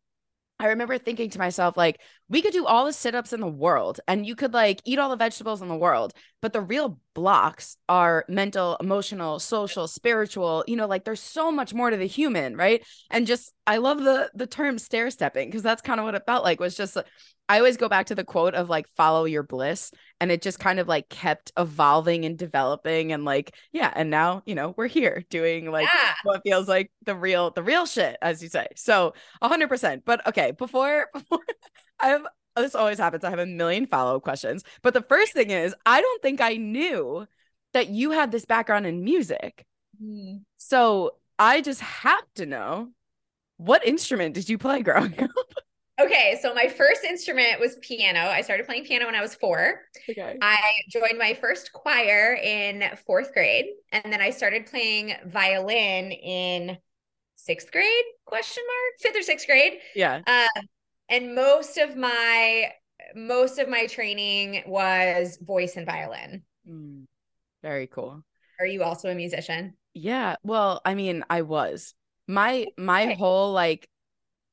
I 0.62 0.68
remember 0.68 0.98
thinking 0.98 1.30
to 1.30 1.40
myself, 1.40 1.78
like, 1.78 2.02
we 2.28 2.42
could 2.42 2.52
do 2.52 2.66
all 2.66 2.86
the 2.86 2.92
sit 2.92 3.16
ups 3.16 3.32
in 3.32 3.40
the 3.40 3.48
world 3.48 4.02
and 4.10 4.26
you 4.26 4.36
could 4.36 4.54
like 4.54 4.82
eat 4.84 5.00
all 5.00 5.10
the 5.10 5.16
vegetables 5.16 5.62
in 5.62 5.70
the 5.70 5.76
world, 5.76 6.14
but 6.42 6.52
the 6.52 6.60
real 6.62 7.00
blocks 7.14 7.78
are 7.88 8.26
mental, 8.28 8.76
emotional, 8.82 9.40
social, 9.40 9.88
spiritual, 9.88 10.66
you 10.68 10.76
know, 10.76 10.86
like 10.86 11.06
there's 11.06 11.22
so 11.22 11.50
much 11.50 11.74
more 11.74 11.90
to 11.90 11.98
the 11.98 12.06
human, 12.06 12.58
right? 12.58 12.84
And 13.10 13.26
just, 13.26 13.54
I 13.66 13.78
love 13.78 14.00
the 14.04 14.30
the 14.36 14.48
term 14.48 14.78
stair 14.80 15.10
stepping 15.12 15.48
because 15.48 15.64
that's 15.64 15.82
kind 15.82 16.00
of 16.00 16.06
what 16.06 16.16
it 16.16 16.24
felt 16.26 16.44
like 16.44 16.60
was 16.60 16.76
just, 16.76 16.98
I 17.50 17.58
always 17.58 17.78
go 17.78 17.90
back 17.90 18.06
to 18.06 18.16
the 18.16 18.24
quote 18.24 18.54
of 18.54 18.70
like, 18.70 18.88
follow 18.96 19.26
your 19.26 19.44
bliss. 19.44 19.92
And 20.22 20.32
it 20.32 20.42
just 20.42 20.60
kind 20.60 20.80
of 20.80 20.88
like 20.88 21.10
kept 21.10 21.52
evolving 21.58 22.24
and 22.24 22.38
developing 22.38 23.12
and 23.12 23.26
like, 23.26 23.56
yeah. 23.72 23.92
And 23.96 24.10
now, 24.10 24.44
you 24.46 24.54
know, 24.56 24.76
we're 24.78 24.88
here 24.88 25.26
doing 25.30 25.72
like 25.72 25.88
yeah. 25.92 26.14
what 26.24 26.44
feels 26.44 26.68
like 26.68 26.92
the 27.06 27.16
real, 27.16 27.50
the 27.50 27.64
real 27.64 27.86
shit, 27.86 28.18
as 28.22 28.42
you 28.44 28.50
say. 28.50 28.68
So 28.76 29.14
hundred 29.42 29.68
percent. 29.68 30.04
But 30.06 30.26
okay, 30.28 30.52
before 30.52 31.08
before 31.14 31.44
I 32.00 32.10
have 32.10 32.28
this 32.56 32.76
always 32.76 32.98
happens. 32.98 33.24
I 33.24 33.30
have 33.30 33.40
a 33.40 33.46
million 33.46 33.86
follow-up 33.88 34.24
questions. 34.24 34.64
But 34.82 34.94
the 34.94 35.02
first 35.02 35.34
thing 35.34 35.50
is, 35.50 35.74
I 35.86 36.02
don't 36.02 36.22
think 36.22 36.42
I 36.42 36.56
knew 36.56 37.26
that 37.74 37.90
you 37.90 38.12
had 38.12 38.32
this 38.32 38.46
background 38.46 38.86
in 38.86 39.04
music. 39.04 39.66
Mm. 40.04 40.42
So 40.58 41.12
I 41.38 41.62
just 41.62 41.82
have 41.82 42.24
to 42.36 42.46
know 42.46 42.90
what 43.58 43.86
instrument 43.86 44.36
did 44.36 44.50
you 44.50 44.58
play 44.58 44.82
growing 44.82 45.18
up? 45.24 45.30
Okay, 46.00 46.40
so 46.42 46.54
my 46.54 46.68
first 46.68 47.04
instrument 47.04 47.60
was 47.60 47.78
piano. 47.82 48.20
I 48.22 48.42
started 48.42 48.66
playing 48.66 48.86
piano 48.86 49.06
when 49.06 49.16
I 49.16 49.22
was 49.22 49.36
four. 49.36 49.82
Okay. 50.10 50.38
I 50.42 50.60
joined 50.90 51.18
my 51.18 51.34
first 51.34 51.74
choir 51.74 52.36
in 52.36 52.84
fourth 53.06 53.34
grade, 53.34 53.66
and 53.92 54.12
then 54.12 54.22
I 54.22 54.30
started 54.30 54.66
playing 54.68 55.14
violin 55.26 56.12
in 56.12 56.78
sixth 57.36 57.72
grade? 57.72 58.04
Question 58.26 58.64
mark, 58.68 59.02
fifth 59.02 59.20
or 59.20 59.24
sixth 59.24 59.48
grade. 59.48 59.80
Yeah. 59.96 60.22
Um, 60.28 60.64
and 61.10 61.36
most 61.36 61.78
of 61.78 61.96
my 61.96 62.72
most 63.16 63.60
of 63.60 63.68
my 63.68 63.88
training 63.88 64.64
was 64.68 65.38
voice 65.42 65.76
and 65.78 65.86
violin. 65.86 66.44
Mm, 66.70 67.06
very 67.62 67.88
cool. 67.88 68.24
Are 68.60 68.66
you 68.66 68.84
also 68.84 69.10
a 69.10 69.16
musician? 69.16 69.76
Yeah. 69.94 70.36
Well, 70.44 70.82
I 70.86 70.96
mean, 70.96 71.24
I 71.30 71.42
was. 71.42 71.94
My 72.28 72.68
my 72.78 73.06
Okay. 73.06 73.16
whole 73.16 73.54
like 73.54 73.90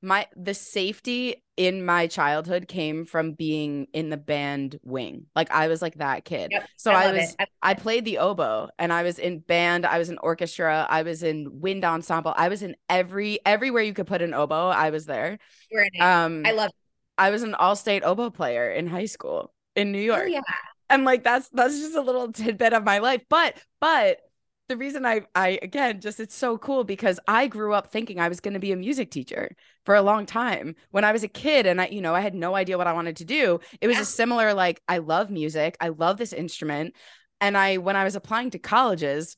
my 0.03 0.27
the 0.37 0.55
safety 0.55 1.43
in 1.57 1.85
my 1.85 2.07
childhood 2.07 2.69
came 2.69 3.05
from 3.07 3.33
being 3.33 3.87
in 3.93 4.11
the 4.11 4.17
band 4.17 4.79
wing. 4.83 5.27
Like 5.35 5.51
I 5.51 5.69
was 5.69 5.81
like 5.81 5.95
that 5.97 6.25
kid. 6.25 6.51
Yep, 6.53 6.69
so 6.77 6.93
I, 6.93 7.07
love 7.07 7.17
was. 7.17 7.37
I- 7.39 7.47
I 7.63 7.75
played 7.75 8.05
the 8.05 8.19
oboe 8.19 8.69
and 8.79 8.93
I 8.93 9.03
was 9.03 9.19
in 9.19 9.41
band, 9.41 9.87
I 9.87 9.99
was 9.99 10.09
in 10.11 10.19
orchestra, 10.19 10.87
I 10.89 11.03
was 11.03 11.23
in 11.25 11.61
wind 11.61 11.85
ensemble. 11.85 12.33
I 12.37 12.49
was 12.49 12.63
in 12.63 12.77
every 12.89 13.41
everywhere 13.45 13.83
you 13.83 13.93
could 13.95 14.07
put 14.07 14.23
an 14.23 14.35
oboe, 14.35 14.69
I 14.69 14.91
was 14.91 15.07
there. 15.07 15.39
we're 15.73 15.81
in 15.83 15.91
it. 15.95 16.01
Um 16.01 16.43
I 16.47 16.53
love. 16.53 16.71
I 17.19 17.31
was 17.31 17.43
an 17.43 17.55
all-state 17.55 18.03
oboe 18.05 18.31
player 18.31 18.71
in 18.71 18.87
high 18.87 19.07
school 19.07 19.53
in 19.75 19.91
New 19.91 19.99
Oh 19.99 20.03
York 20.05 20.29
yeah, 20.29 20.41
and 20.91 21.05
like 21.05 21.25
that's 21.25 21.49
that's 21.49 21.79
just 21.81 21.97
a 21.97 22.01
little 22.03 22.31
tidbit 22.33 22.73
of 22.75 22.85
my 22.85 22.99
life 22.99 23.23
but 23.29 23.57
but 23.81 24.19
the 24.69 24.77
reason 24.77 25.07
i 25.07 25.23
i 25.35 25.59
again 25.63 26.01
just 26.01 26.21
it's 26.21 26.35
so 26.35 26.59
cool 26.59 26.85
because 26.85 27.21
i 27.29 27.47
grew 27.47 27.73
up 27.73 27.91
thinking 27.91 28.19
i 28.19 28.29
was 28.29 28.41
going 28.41 28.55
to 28.55 28.61
be 28.61 28.73
a 28.73 28.77
music 28.77 29.11
teacher 29.11 29.55
for 29.85 29.95
a 29.95 30.03
long 30.03 30.27
time. 30.27 30.75
When 30.91 31.05
i 31.05 31.13
was 31.13 31.23
a 31.23 31.29
kid 31.29 31.67
and 31.67 31.81
i 31.81 31.87
you 31.87 32.01
know 32.01 32.15
i 32.15 32.21
had 32.21 32.35
no 32.35 32.55
idea 32.55 32.79
what 32.79 32.87
i 32.87 32.93
wanted 32.93 33.17
to 33.17 33.25
do 33.25 33.61
it 33.81 33.87
was 33.87 33.99
a 33.99 34.05
similar 34.05 34.55
like 34.55 34.83
i 34.89 34.99
love 34.99 35.31
music 35.31 35.77
i 35.81 35.89
love 35.89 36.17
this 36.17 36.33
instrument 36.33 36.95
and 37.41 37.57
i 37.57 37.77
when 37.77 37.97
i 37.97 38.05
was 38.05 38.17
applying 38.17 38.51
to 38.51 38.59
colleges 38.59 39.37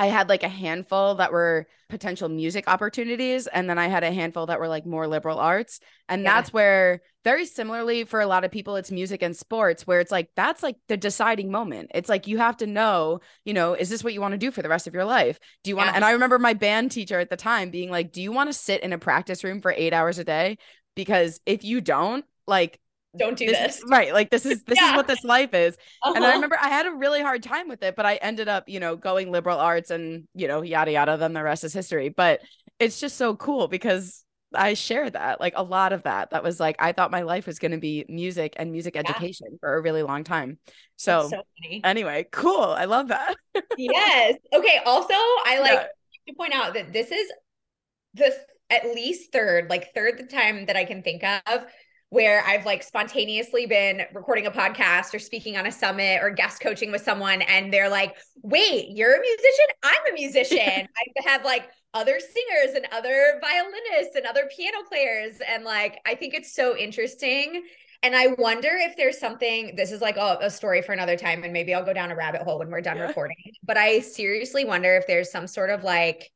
I 0.00 0.06
had 0.06 0.30
like 0.30 0.42
a 0.42 0.48
handful 0.48 1.16
that 1.16 1.30
were 1.30 1.66
potential 1.90 2.28
music 2.30 2.64
opportunities, 2.68 3.46
and 3.46 3.68
then 3.68 3.78
I 3.78 3.88
had 3.88 4.02
a 4.02 4.10
handful 4.12 4.46
that 4.46 4.58
were 4.58 4.68
like 4.68 4.86
more 4.86 5.06
liberal 5.06 5.38
arts. 5.38 5.78
And 6.08 6.22
Yeah. 6.22 6.34
that's 6.34 6.52
where, 6.52 7.02
very 7.22 7.44
similarly, 7.44 8.04
for 8.04 8.20
a 8.20 8.26
lot 8.26 8.44
of 8.44 8.50
people, 8.50 8.76
it's 8.76 8.90
music 8.90 9.20
and 9.22 9.36
sports, 9.36 9.86
where 9.86 10.00
it's 10.00 10.10
like 10.10 10.30
that's 10.34 10.62
like 10.62 10.76
the 10.88 10.96
deciding 10.96 11.50
moment. 11.50 11.90
It's 11.94 12.08
like 12.08 12.26
you 12.26 12.38
have 12.38 12.56
to 12.58 12.66
know, 12.66 13.20
you 13.44 13.52
know, 13.52 13.74
is 13.74 13.90
this 13.90 14.02
what 14.02 14.14
you 14.14 14.22
want 14.22 14.32
to 14.32 14.38
do 14.38 14.50
for 14.50 14.62
the 14.62 14.70
rest 14.70 14.86
of 14.86 14.94
your 14.94 15.04
life? 15.04 15.38
Do 15.62 15.70
you 15.70 15.76
want 15.76 15.88
to? 15.88 15.92
Yeah. 15.92 15.96
And 15.96 16.04
I 16.04 16.12
remember 16.12 16.38
my 16.38 16.54
band 16.54 16.92
teacher 16.92 17.18
at 17.20 17.28
the 17.28 17.36
time 17.36 17.70
being 17.70 17.90
like, 17.90 18.10
Do 18.10 18.22
you 18.22 18.32
want 18.32 18.48
to 18.48 18.54
sit 18.54 18.82
in 18.82 18.94
a 18.94 18.98
practice 18.98 19.44
room 19.44 19.60
for 19.60 19.74
eight 19.76 19.92
hours 19.92 20.18
a 20.18 20.24
day? 20.24 20.56
Because 20.96 21.40
if 21.44 21.62
you 21.62 21.80
don't, 21.82 22.24
like, 22.46 22.80
don't 23.18 23.36
do 23.36 23.46
this 23.46 23.58
this. 23.58 23.82
right, 23.88 24.12
like 24.12 24.30
this 24.30 24.46
is 24.46 24.62
this 24.66 24.82
is 24.82 24.92
what 24.92 25.06
this 25.06 25.24
life 25.24 25.54
is. 25.54 25.76
And 26.14 26.24
I 26.24 26.28
Uh-huh. 26.28 26.34
remember 26.36 26.56
I 26.60 26.68
had 26.68 26.86
a 26.86 26.92
really 26.92 27.20
hard 27.20 27.42
time 27.42 27.68
with 27.68 27.82
it, 27.82 27.96
but 27.96 28.06
I 28.06 28.16
ended 28.16 28.48
up, 28.48 28.68
you 28.68 28.80
know, 28.80 28.96
going 28.96 29.30
liberal 29.30 29.58
arts 29.58 29.90
and, 29.90 30.26
you 30.34 30.48
know, 30.48 30.62
yada 30.62 30.92
yada, 30.92 31.16
then 31.16 31.32
the 31.32 31.42
rest 31.42 31.64
is 31.64 31.72
history. 31.72 32.08
But 32.08 32.40
it's 32.78 33.00
just 33.00 33.16
so 33.16 33.36
cool 33.36 33.68
because 33.68 34.24
I 34.54 34.74
share 34.74 35.08
that, 35.10 35.40
like 35.40 35.52
a 35.56 35.62
lot 35.62 35.92
of 35.92 36.02
that. 36.04 36.30
That 36.30 36.42
was 36.42 36.58
like 36.58 36.76
I 36.78 36.92
thought 36.92 37.10
my 37.10 37.22
life 37.22 37.46
was 37.46 37.58
going 37.58 37.72
to 37.72 37.78
be 37.78 38.04
music 38.08 38.54
and 38.56 38.72
music 38.72 38.96
education 38.96 39.58
for 39.60 39.76
a 39.76 39.80
really 39.82 40.02
long 40.02 40.24
time. 40.24 40.58
So, 40.96 41.28
so 41.30 41.42
anyway, 41.84 42.26
cool. 42.30 42.62
I 42.64 42.86
love 42.86 43.08
that. 43.08 43.36
yes. 43.76 44.36
Okay. 44.52 44.80
Also, 44.84 45.14
I 45.14 45.58
like 45.60 45.80
Yeah. 45.80 45.86
to 46.28 46.34
point 46.34 46.52
out 46.54 46.74
that 46.74 46.92
this 46.92 47.10
is 47.10 47.30
the 48.14 48.32
at 48.70 48.84
least 48.86 49.32
third, 49.32 49.68
like 49.70 49.94
third 49.94 50.18
the 50.18 50.24
time 50.24 50.66
that 50.66 50.76
I 50.76 50.84
can 50.84 51.02
think 51.02 51.22
of 51.24 51.64
where 52.10 52.44
I've 52.44 52.66
like 52.66 52.82
spontaneously 52.82 53.66
been 53.66 54.02
recording 54.12 54.46
a 54.46 54.50
podcast 54.50 55.14
or 55.14 55.18
speaking 55.18 55.56
on 55.56 55.66
a 55.66 55.72
summit 55.72 56.18
or 56.22 56.30
guest 56.30 56.60
coaching 56.60 56.90
with 56.90 57.02
someone 57.02 57.42
and 57.42 57.72
they're 57.72 57.88
like, 57.88 58.16
wait, 58.42 58.88
you're 58.90 59.14
a 59.16 59.20
musician? 59.20 59.66
I'm 59.84 60.12
a 60.12 60.14
musician. 60.14 60.88
I 60.96 61.28
have 61.30 61.44
like 61.44 61.68
other 61.94 62.18
singers 62.20 62.74
and 62.76 62.86
other 62.92 63.40
violinists 63.40 64.16
and 64.16 64.26
other 64.26 64.48
piano 64.54 64.78
players. 64.88 65.36
And 65.48 65.64
like, 65.64 66.00
I 66.06 66.14
think 66.16 66.34
it's 66.34 66.54
so 66.54 66.76
interesting. 66.76 67.62
And 68.02 68.16
I 68.16 68.28
wonder 68.38 68.70
if 68.72 68.96
there's 68.96 69.18
something, 69.18 69.76
this 69.76 69.92
is 69.92 70.00
like 70.00 70.16
a, 70.16 70.38
a 70.40 70.50
story 70.50 70.82
for 70.82 70.92
another 70.92 71.16
time, 71.16 71.44
and 71.44 71.52
maybe 71.52 71.74
I'll 71.74 71.84
go 71.84 71.92
down 71.92 72.10
a 72.10 72.16
rabbit 72.16 72.42
hole 72.42 72.58
when 72.58 72.70
we're 72.70 72.80
done 72.80 72.96
Yeah. 72.96 73.08
recording. 73.08 73.36
But 73.62 73.76
I 73.76 74.00
seriously 74.00 74.64
wonder 74.64 74.96
if 74.96 75.06
there's 75.06 75.30
some 75.30 75.46
sort 75.46 75.68
of 75.70 75.84
like 75.84 76.30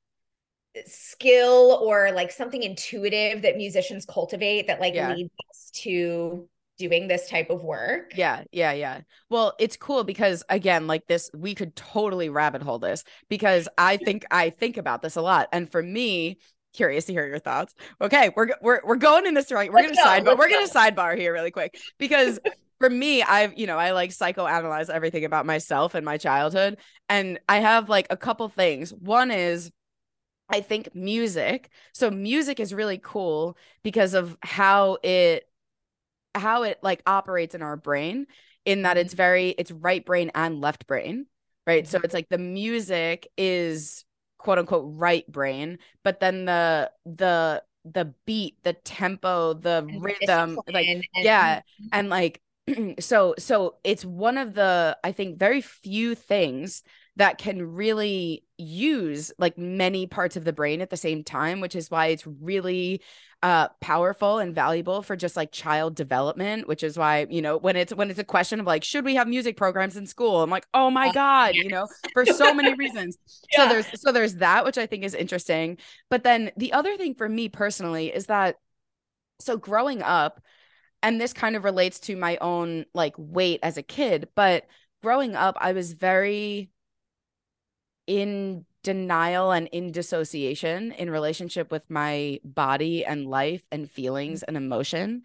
skill 0.87 1.78
or 1.83 2.12
like 2.12 2.33
something 2.33 2.62
intuitive 2.62 3.43
that 3.43 3.57
musicians 3.57 4.04
cultivate 4.04 4.66
that 4.66 4.81
like 4.81 4.95
Yeah. 4.95 5.14
leads 5.14 5.31
us 5.50 5.71
to 5.75 6.49
doing 6.76 7.07
this 7.07 7.28
type 7.31 7.50
of 7.50 7.62
work. 7.62 8.12
Yeah, 8.16 8.43
yeah, 8.50 8.73
yeah. 8.73 9.00
Well, 9.31 9.54
it's 9.61 9.76
cool 9.76 10.02
because 10.04 10.43
again, 10.49 10.87
like 10.87 11.07
this, 11.07 11.31
we 11.33 11.54
could 11.54 11.76
totally 11.76 12.28
rabbit 12.28 12.62
hole 12.62 12.78
this 12.81 13.04
because 13.28 13.69
I 13.78 13.97
think 13.97 14.25
I 14.31 14.50
think 14.50 14.76
about 14.76 15.00
this 15.02 15.16
a 15.16 15.23
lot. 15.23 15.49
And 15.52 15.71
for 15.71 15.83
me, 15.83 16.38
curious 16.73 17.04
to 17.04 17.12
hear 17.12 17.26
your 17.26 17.38
thoughts. 17.38 17.75
Okay, 18.00 18.31
we're 18.37 18.49
we're 18.61 18.81
we're 18.85 18.97
going 18.97 19.26
in 19.26 19.35
this 19.35 19.52
right. 19.52 19.73
We're 19.73 19.83
gonna 19.83 19.95
go, 19.95 20.02
sidebar. 20.02 20.25
let's 20.26 20.38
We're 20.38 20.50
gonna 20.50 20.66
sidebar 20.69 21.16
here 21.16 21.33
really 21.33 21.52
quick 21.52 21.78
because 21.99 22.40
for 22.81 22.90
me, 22.90 23.23
I've 23.23 23.57
you 23.57 23.69
know 23.69 23.78
I 23.78 23.93
like 23.93 24.11
psychoanalyze 24.11 24.90
everything 24.90 25.25
about 25.25 25.47
myself 25.47 25.95
and 25.95 26.04
my 26.04 26.19
childhood, 26.19 26.78
and 27.09 27.38
I 27.49 27.59
have 27.61 27.88
like 27.88 28.09
a 28.11 28.16
couple 28.16 28.49
things. 28.49 28.93
One 28.93 29.31
is. 29.31 29.71
I 30.49 30.61
think 30.61 30.95
music. 30.95 31.71
So 31.93 32.11
music 32.11 32.61
is 32.61 32.75
really 32.75 33.01
cool 33.03 33.57
because 33.83 34.15
of 34.15 34.37
how 34.43 34.99
it 35.03 35.49
how 36.35 36.63
it 36.65 36.79
like 36.83 37.03
operates 37.07 37.55
in 37.55 37.63
our 37.63 37.77
brain 37.77 38.27
in 38.65 38.83
that 38.83 38.97
Mhm. 38.97 39.01
it's 39.01 39.15
very 39.15 39.51
it's 39.51 39.71
right 39.71 40.05
brain 40.05 40.31
and 40.35 40.61
left 40.61 40.87
brain 40.87 41.27
right 41.67 41.87
so 41.87 41.99
Mhm. 41.99 42.05
it's 42.05 42.15
like 42.15 42.29
the 42.29 42.39
music 42.39 43.29
is 43.37 44.05
quote 44.39 44.59
unquote 44.59 44.87
right 44.97 45.27
brain 45.31 45.79
but 46.03 46.21
then 46.21 46.45
the 46.45 46.91
the 47.07 47.63
the 47.85 48.13
beat 48.27 48.63
the 48.65 48.73
tempo 48.73 49.55
the 49.55 49.87
And 49.89 50.03
rhythm 50.03 50.61
like 50.73 50.87
and- 50.87 51.05
yeah 51.25 51.63
and 51.93 52.09
like 52.09 52.41
so 53.01 53.35
so 53.39 53.77
it's 53.85 54.05
one 54.05 54.39
of 54.39 54.55
the 54.55 54.97
i 55.05 55.13
think 55.13 55.39
very 55.39 55.61
few 55.61 56.15
things 56.15 56.83
that 57.16 57.38
can 57.38 57.75
really 57.75 58.44
use 58.59 59.33
like 59.38 59.56
many 59.56 60.06
parts 60.06 60.37
of 60.37 60.44
the 60.44 60.52
brain 60.52 60.80
at 60.80 60.90
the 60.90 60.97
same 60.97 61.23
time, 61.25 61.61
which 61.61 61.75
is 61.75 61.90
why 61.90 62.06
it's 62.06 62.26
really 62.26 63.00
uh 63.42 63.68
powerful 63.80 64.38
and 64.38 64.54
valuable 64.54 65.02
for 65.02 65.16
just 65.16 65.37
like 65.37 65.52
child 65.52 65.94
development 65.94 66.66
which 66.66 66.83
is 66.83 66.97
why 66.97 67.26
you 67.28 67.42
know 67.42 67.59
when 67.59 67.76
it's 67.76 67.94
when 67.94 68.09
it's 68.09 68.18
a 68.18 68.25
question 68.25 68.59
of 68.59 68.64
like 68.64 68.83
should 68.83 69.04
we 69.04 69.16
have 69.16 69.28
music 69.28 69.54
programs 69.56 69.99
in 69.99 70.06
school? 70.06 70.42
I'm 70.42 70.49
like 70.49 70.66
oh 70.73 70.90
my 70.90 71.12
god 71.12 71.54
you 71.54 71.68
know 71.68 71.87
for 72.14 72.25
so 72.25 72.54
many 72.54 72.73
reasons. 72.78 73.18
Yeah. 73.52 73.64
so 73.64 73.68
there's 73.68 74.00
so 74.00 74.12
there's 74.12 74.35
that 74.37 74.64
which 74.64 74.78
i 74.78 74.87
think 74.87 75.04
is 75.04 75.14
interesting. 75.14 75.76
But 76.09 76.25
then 76.25 76.52
the 76.56 76.73
other 76.73 76.97
thing 76.97 77.14
for 77.14 77.28
me 77.28 77.50
personally 77.50 78.06
is 78.14 78.26
that 78.26 78.56
so 79.40 79.59
growing 79.59 80.00
up 80.00 80.40
and 81.02 81.21
this 81.21 81.35
kind 81.35 81.54
of 81.54 81.64
relates 81.64 82.00
to 82.00 82.16
my 82.16 82.38
own 82.38 82.87
like 82.94 83.14
weight 83.18 83.61
as 83.62 83.76
a 83.76 83.83
kid 83.83 84.28
but 84.35 84.64
growing 85.02 85.35
up 85.37 85.56
i 85.61 85.73
was 85.73 85.92
very 85.92 86.71
in 88.06 88.64
denial 88.82 89.50
and 89.50 89.66
in 89.68 89.90
dissociation 89.90 90.92
in 90.92 91.11
relationship 91.11 91.73
with 91.73 91.82
my 91.88 92.38
body 92.44 93.04
and 93.04 93.26
life 93.26 93.64
and 93.73 93.90
feelings 93.90 94.40
mm-hmm. 94.40 94.49
and 94.49 94.64
emotion. 94.64 95.23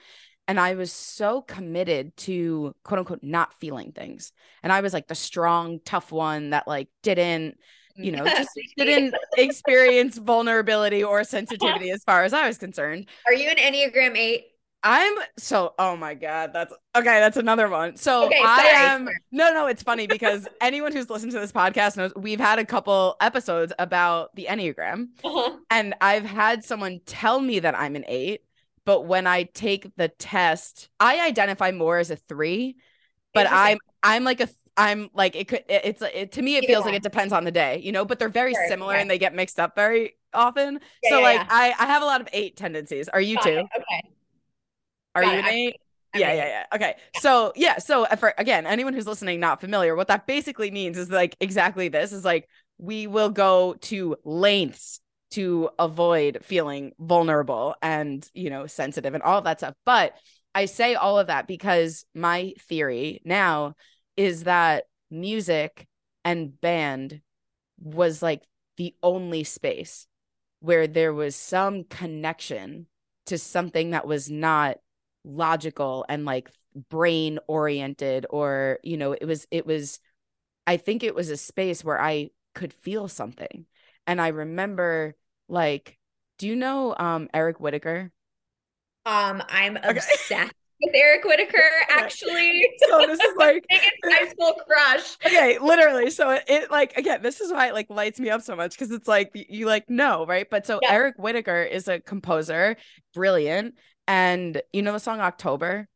And 0.48 0.59
i 0.59 0.74
was 0.74 0.91
so 0.91 1.41
committed 1.41 2.17
to 2.17 2.74
quote 2.83 3.00
unquote 3.00 3.21
not 3.21 3.53
feeling 3.53 3.91
things. 3.91 4.31
And 4.63 4.74
i 4.74 4.81
was 4.81 4.93
like 4.93 5.07
the 5.07 5.15
strong 5.15 5.79
tough 5.86 6.12
one 6.12 6.51
that 6.51 6.67
like 6.67 6.88
didn't 7.03 7.59
mm. 8.00 8.05
you 8.05 8.12
know 8.13 8.25
just 8.38 8.50
didn't 8.77 9.13
experience 9.38 10.17
vulnerability 10.17 11.03
or 11.03 11.24
sensitivity 11.24 11.91
as 11.95 12.03
far 12.03 12.24
as 12.24 12.33
i 12.33 12.48
was 12.48 12.57
concerned. 12.57 13.07
Are 13.27 13.33
you 13.33 13.50
an 13.50 13.57
enneagram 13.57 14.17
8 14.17 14.45
I'm 14.83 15.13
so 15.38 15.74
oh 15.77 15.98
my 15.98 16.13
god, 16.13 16.51
that's 16.53 16.74
okay, 16.95 17.19
that's 17.19 17.38
another 17.38 17.67
one. 17.67 17.98
So 17.98 18.27
okay, 18.27 18.41
I 18.41 18.62
am 18.75 19.09
no 19.31 19.53
no, 19.53 19.67
it's 19.67 19.83
funny 19.83 20.07
because 20.07 20.48
anyone 20.62 20.93
who's 20.93 21.09
listened 21.09 21.33
to 21.33 21.39
this 21.39 21.51
podcast 21.51 21.98
knows 21.98 22.13
we've 22.15 22.39
had 22.39 22.59
a 22.59 22.65
couple 22.65 23.17
episodes 23.19 23.74
about 23.77 24.33
the 24.36 24.48
Enneagram. 24.50 25.09
Uh-huh. 25.24 25.57
And 25.69 25.95
I've 26.00 26.24
had 26.24 26.63
someone 26.63 27.01
tell 27.05 27.41
me 27.41 27.59
that 27.59 27.77
I'm 27.77 27.98
an 27.98 28.05
8, 28.07 28.41
but 28.86 29.01
when 29.01 29.27
I 29.27 29.43
take 29.43 29.93
the 29.98 30.07
test, 30.07 30.89
I 31.00 31.27
identify 31.27 31.71
more 31.71 31.98
as 31.98 32.09
a 32.09 32.15
3, 32.15 32.77
but 33.33 33.48
I'm 33.51 33.79
I'm 34.01 34.24
like 34.24 34.39
a 34.39 34.48
I'm 34.77 35.09
like 35.13 35.36
it 35.36 35.50
could 35.50 35.65
it, 35.67 35.81
it's 35.83 36.01
it, 36.01 36.31
to 36.33 36.41
me 36.41 36.55
it 36.55 36.65
feels 36.65 36.86
yeah. 36.86 36.91
like 36.91 36.95
it 36.95 37.03
depends 37.03 37.33
on 37.33 37.43
the 37.43 37.51
day, 37.51 37.81
you 37.83 37.91
know, 37.91 38.05
but 38.05 38.17
they're 38.17 38.29
very 38.29 38.53
sure, 38.53 38.67
similar 38.69 38.95
and 38.95 39.12
they 39.12 39.17
get 39.17 39.36
mixed 39.36 39.59
up 39.59 39.75
very 39.75 40.15
often. 40.33 40.79
Yeah, 41.03 41.09
so 41.09 41.17
yeah, 41.17 41.24
like 41.25 41.48
I 41.50 41.74
I 41.77 41.86
have 41.86 42.01
a 42.01 42.05
lot 42.05 42.21
of 42.21 42.29
8 42.31 42.55
tendencies. 42.55 43.09
Are 43.09 43.19
you 43.19 43.36
Got 43.36 43.43
too? 43.43 43.50
It. 43.50 43.67
Okay. 43.75 44.09
Are 45.16 45.24
you 45.24 45.32
an 45.32 45.46
eight? 45.46 45.75
Yeah, 46.16 46.34
yeah, 46.34 46.46
yeah. 46.46 46.66
Okay. 46.74 46.96
So, 47.20 47.54
yeah. 47.56 47.78
So, 47.78 48.06
uh, 48.06 48.16
for 48.16 48.34
again, 48.38 48.66
anyone 48.66 48.94
who's 48.94 49.08
listening 49.08 49.39
not 49.39 49.62
familiar, 49.62 49.96
what 49.96 50.08
that 50.08 50.25
basically 50.25 50.72
means 50.72 50.98
is 50.98 51.10
like 51.10 51.36
exactly 51.39 51.88
this 51.88 52.12
is 52.12 52.25
like 52.25 52.48
we 52.78 53.08
will 53.08 53.30
go 53.30 53.75
to 53.82 54.16
lengths 54.24 55.01
to 55.32 55.70
avoid 55.78 56.39
feeling 56.42 56.94
vulnerable 57.00 57.75
and, 57.82 58.28
you 58.34 58.50
know, 58.50 58.66
sensitive 58.66 59.13
and 59.13 59.22
all 59.22 59.38
of 59.38 59.44
that 59.44 59.60
stuff. 59.60 59.75
But 59.86 60.13
I 60.56 60.66
say 60.66 60.96
all 60.96 61.20
of 61.20 61.28
that 61.28 61.48
because 61.48 62.06
my 62.16 62.54
theory 62.68 63.22
now 63.24 63.75
is 64.18 64.46
that 64.46 64.86
music 65.12 65.88
and 66.25 66.60
band 66.60 67.22
was 67.80 68.22
like 68.24 68.42
the 68.78 68.96
only 69.04 69.44
space 69.44 70.08
where 70.62 70.88
there 70.88 71.13
was 71.13 71.36
some 71.36 71.84
connection 71.84 72.88
to 73.28 73.38
something 73.38 73.92
that 73.92 74.08
was 74.08 74.32
not 74.32 74.78
logical 75.24 76.06
and 76.10 76.26
like 76.26 76.50
brain 76.90 77.40
oriented 77.48 78.26
or 78.30 78.80
you 78.84 78.98
know 78.98 79.14
it 79.14 79.26
was 79.26 79.48
it 79.52 79.66
was 79.66 80.00
i 80.68 80.78
think 80.78 81.04
it 81.04 81.16
was 81.16 81.30
a 81.30 81.38
space 81.38 81.84
where 81.84 82.00
i 82.00 82.30
could 82.56 82.74
feel 82.74 83.08
something 83.08 83.66
and 84.08 84.22
i 84.22 84.30
remember 84.30 85.16
like 85.48 85.98
do 86.38 86.48
you 86.48 86.56
know 86.56 86.96
um 86.98 87.28
eric 87.34 87.60
whitacre 87.60 88.12
um 89.06 89.44
i'm 89.50 89.78
okay. 89.78 89.90
obsessed 89.90 90.54
with 90.82 90.96
Eric 90.96 91.26
Whitacre, 91.26 91.72
actually. 91.90 92.66
so 92.90 93.05
this 93.05 93.20
is 93.20 93.36
like 93.38 93.66
high 94.03 94.29
school 94.29 94.53
crush. 94.66 95.18
Okay, 95.25 95.58
literally. 95.60 96.10
So 96.10 96.32
it, 96.32 96.44
it, 96.48 96.72
like 96.72 96.96
again, 96.98 97.22
this 97.22 97.42
is 97.42 97.51
why 97.51 97.68
it 97.68 97.74
like 97.74 97.90
lights 97.90 98.20
me 98.20 98.29
up 98.29 98.42
so 98.42 98.55
much 98.55 98.72
because 98.72 98.92
it's 98.92 99.08
like 99.08 99.32
you 99.34 99.66
like 99.66 99.90
know, 99.90 100.25
right? 100.25 100.50
But 100.50 100.66
so 100.66 100.79
yeah. 100.82 100.94
Eric 100.94 101.16
Whitacre 101.18 101.64
is 101.64 101.88
a 101.88 102.00
composer, 102.00 102.77
brilliant, 103.14 103.75
and 104.09 104.61
you 104.74 104.81
know 104.81 104.91
the 104.91 105.00
song 105.00 105.22
October? 105.22 105.87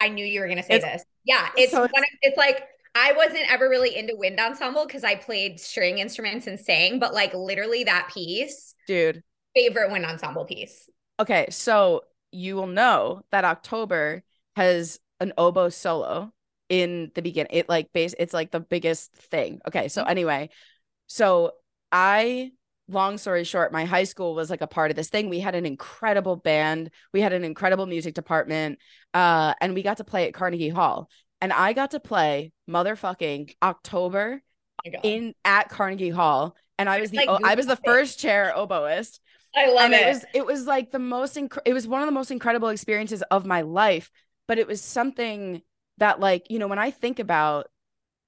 I 0.00 0.08
knew 0.08 0.24
you 0.24 0.40
were 0.40 0.48
gonna 0.48 0.62
say 0.62 0.74
it's, 0.74 0.84
this. 0.84 1.04
Yeah, 1.24 1.48
it's 1.56 1.72
so 1.72 1.84
it's, 1.84 1.96
of, 1.96 2.04
it's 2.20 2.36
like 2.36 2.64
I 2.94 3.12
wasn't 3.12 3.50
ever 3.50 3.68
really 3.68 3.96
into 3.96 4.16
wind 4.16 4.40
ensemble 4.40 4.86
because 4.86 5.04
I 5.04 5.14
played 5.14 5.60
string 5.60 5.98
instruments 5.98 6.46
and 6.46 6.58
sang, 6.58 6.98
but 6.98 7.14
like 7.14 7.32
literally 7.32 7.84
that 7.84 8.10
piece, 8.12 8.74
dude, 8.86 9.22
favorite 9.54 9.90
wind 9.92 10.04
ensemble 10.04 10.44
piece. 10.44 10.90
Okay, 11.20 11.46
so 11.50 12.02
you 12.32 12.56
will 12.56 12.66
know 12.66 13.22
that 13.30 13.44
October 13.44 14.24
has 14.56 14.98
an 15.20 15.32
oboe 15.38 15.68
solo 15.68 16.32
in 16.68 17.12
the 17.14 17.22
beginning. 17.22 17.52
It 17.52 17.68
like 17.68 17.92
base 17.92 18.14
it's 18.18 18.34
like 18.34 18.50
the 18.50 18.60
biggest 18.60 19.12
thing. 19.12 19.60
Okay, 19.68 19.86
so 19.86 20.02
mm-hmm. 20.02 20.10
anyway, 20.10 20.50
so 21.06 21.52
I 21.92 22.50
long 22.90 23.18
story 23.18 23.44
short, 23.44 23.72
my 23.72 23.84
high 23.84 24.04
school 24.04 24.34
was 24.34 24.50
like 24.50 24.60
a 24.60 24.66
part 24.66 24.90
of 24.90 24.96
this 24.96 25.08
thing. 25.08 25.28
We 25.28 25.40
had 25.40 25.54
an 25.54 25.66
incredible 25.66 26.36
band, 26.36 26.90
we 27.12 27.20
had 27.20 27.32
an 27.32 27.44
incredible 27.44 27.86
music 27.86 28.14
department, 28.14 28.78
uh, 29.14 29.54
and 29.60 29.74
we 29.74 29.82
got 29.82 29.98
to 29.98 30.04
play 30.04 30.26
at 30.26 30.34
Carnegie 30.34 30.68
Hall. 30.68 31.08
And 31.40 31.52
I 31.52 31.72
got 31.72 31.92
to 31.92 32.00
play 32.00 32.52
motherfucking 32.68 33.54
October 33.62 34.42
oh 34.86 34.90
in 35.02 35.34
at 35.44 35.68
Carnegie 35.68 36.10
Hall, 36.10 36.56
and 36.78 36.88
I 36.88 37.00
was 37.00 37.10
the 37.10 37.18
like 37.18 37.44
I 37.44 37.54
was 37.54 37.66
the 37.66 37.76
first 37.76 38.18
chair 38.18 38.52
oboist. 38.56 39.20
I 39.54 39.70
love 39.70 39.84
and 39.84 39.94
it. 39.94 40.02
It 40.02 40.08
was 40.08 40.24
it 40.34 40.46
was 40.46 40.66
like 40.66 40.90
the 40.90 40.98
most 40.98 41.36
inc- 41.36 41.58
it 41.64 41.72
was 41.72 41.86
one 41.86 42.02
of 42.02 42.06
the 42.06 42.12
most 42.12 42.30
incredible 42.30 42.68
experiences 42.68 43.22
of 43.30 43.46
my 43.46 43.62
life. 43.62 44.10
But 44.46 44.58
it 44.58 44.66
was 44.66 44.82
something 44.82 45.62
that 45.98 46.20
like 46.20 46.50
you 46.50 46.58
know 46.58 46.68
when 46.68 46.78
I 46.78 46.90
think 46.90 47.18
about 47.18 47.68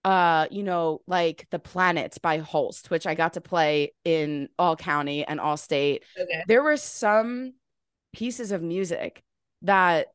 uh 0.05 0.47
you 0.51 0.63
know 0.63 1.01
like 1.07 1.47
the 1.51 1.59
planets 1.59 2.19
by 2.19 2.39
holst 2.39 2.91
which 2.91 3.07
i 3.07 3.15
got 3.15 3.35
to 3.35 3.41
play 3.41 3.93
in 4.05 4.49
all 4.59 4.77
county 4.77 5.25
and 5.25 5.41
all 5.41 5.57
state. 5.57 6.05
Okay. 6.21 6.43
there 6.49 6.63
were 6.63 6.77
some 6.77 7.55
pieces 8.13 8.53
of 8.53 8.63
music 8.63 9.23
that 9.63 10.09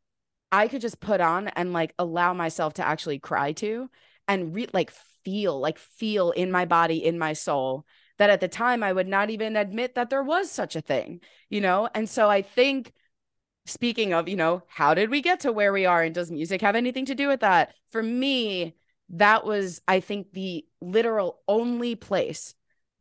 i 0.51 0.67
could 0.67 0.81
just 0.81 0.99
put 0.99 1.21
on 1.21 1.47
and 1.49 1.73
like 1.73 1.93
allow 1.97 2.33
myself 2.33 2.73
to 2.73 2.85
actually 2.85 3.19
cry 3.19 3.53
to 3.53 3.89
and 4.27 4.53
re- 4.53 4.67
like 4.73 4.91
feel 5.23 5.59
like 5.59 5.77
feel 5.77 6.31
in 6.31 6.51
my 6.51 6.65
body 6.65 7.03
in 7.03 7.17
my 7.17 7.33
soul 7.33 7.85
that 8.17 8.29
at 8.29 8.41
the 8.41 8.47
time 8.47 8.83
i 8.83 8.91
would 8.91 9.07
not 9.07 9.29
even 9.29 9.55
admit 9.55 9.95
that 9.95 10.09
there 10.09 10.23
was 10.23 10.51
such 10.51 10.75
a 10.75 10.81
thing 10.81 11.21
you 11.49 11.61
know? 11.61 11.87
And 11.95 12.09
so 12.09 12.29
i 12.29 12.41
think 12.41 12.91
speaking 13.65 14.13
of 14.13 14.27
you 14.27 14.35
know 14.35 14.63
how 14.67 14.93
did 14.93 15.09
we 15.09 15.21
get 15.21 15.41
to 15.41 15.51
where 15.51 15.73
we 15.73 15.85
are 15.85 16.01
and 16.01 16.15
does 16.15 16.31
music 16.31 16.61
have 16.61 16.75
anything 16.75 17.05
to 17.05 17.15
do 17.15 17.27
with 17.27 17.41
that? 17.41 17.73
For 17.91 18.01
me 18.01 18.75
that 19.09 19.45
was, 19.45 19.81
I 19.87 19.99
think, 19.99 20.33
the 20.33 20.65
literal 20.81 21.39
only 21.47 21.95
place 21.95 22.53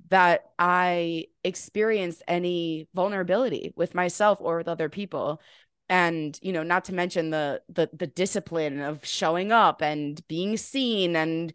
that 0.08 0.44
I 0.58 1.26
experienced 1.42 2.22
any 2.28 2.88
vulnerability 2.94 3.72
with 3.74 3.94
myself 3.94 4.38
or 4.40 4.58
with 4.58 4.68
other 4.68 4.88
people. 4.88 5.40
And, 5.88 6.38
you 6.42 6.52
know, 6.52 6.62
not 6.62 6.84
to 6.86 6.94
mention 6.94 7.30
the 7.30 7.62
the 7.68 7.90
the 7.92 8.06
discipline 8.06 8.80
of 8.80 9.04
showing 9.04 9.52
up 9.52 9.82
and 9.82 10.20
being 10.28 10.56
seen 10.56 11.16
and 11.16 11.52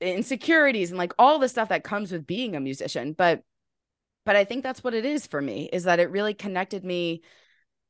insecurities 0.00 0.90
and 0.90 0.98
like 0.98 1.12
all 1.18 1.38
the 1.38 1.48
stuff 1.48 1.68
that 1.68 1.84
comes 1.84 2.10
with 2.10 2.26
being 2.26 2.56
a 2.56 2.60
musician. 2.60 3.12
But 3.12 3.42
but 4.24 4.34
I 4.34 4.44
think 4.44 4.62
that's 4.62 4.82
what 4.82 4.94
it 4.94 5.04
is 5.04 5.26
for 5.26 5.40
me, 5.40 5.68
is 5.72 5.84
that 5.84 6.00
it 6.00 6.10
really 6.10 6.34
connected 6.34 6.84
me 6.84 7.22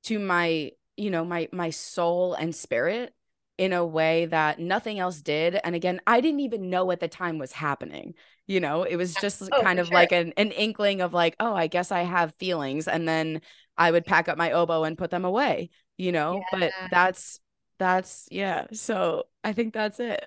to 0.04 0.18
my, 0.18 0.72
you 0.96 1.10
know, 1.10 1.24
my 1.24 1.48
my 1.52 1.70
soul 1.70 2.34
and 2.34 2.54
spirit 2.54 3.13
in 3.56 3.72
a 3.72 3.84
way 3.84 4.26
that 4.26 4.58
nothing 4.58 4.98
else 4.98 5.20
did. 5.20 5.58
And 5.62 5.74
again, 5.74 6.00
I 6.06 6.20
didn't 6.20 6.40
even 6.40 6.70
know 6.70 6.90
at 6.90 7.00
the 7.00 7.08
time 7.08 7.38
was 7.38 7.52
happening. 7.52 8.14
You 8.46 8.60
know, 8.60 8.82
it 8.82 8.96
was 8.96 9.14
just 9.14 9.42
oh, 9.42 9.62
kind 9.62 9.78
of 9.78 9.86
sure. 9.86 9.94
like 9.94 10.12
an, 10.12 10.32
an 10.36 10.50
inkling 10.50 11.00
of 11.00 11.14
like, 11.14 11.36
oh, 11.40 11.54
I 11.54 11.66
guess 11.66 11.92
I 11.92 12.02
have 12.02 12.34
feelings. 12.38 12.88
And 12.88 13.08
then 13.08 13.40
I 13.76 13.90
would 13.90 14.04
pack 14.04 14.28
up 14.28 14.36
my 14.36 14.52
oboe 14.52 14.84
and 14.84 14.98
put 14.98 15.10
them 15.10 15.24
away, 15.24 15.70
you 15.96 16.12
know, 16.12 16.36
yeah. 16.52 16.58
but 16.58 16.72
that's, 16.90 17.40
that's, 17.78 18.28
yeah. 18.30 18.66
So 18.72 19.24
I 19.42 19.52
think 19.52 19.72
that's 19.72 20.00
it. 20.00 20.24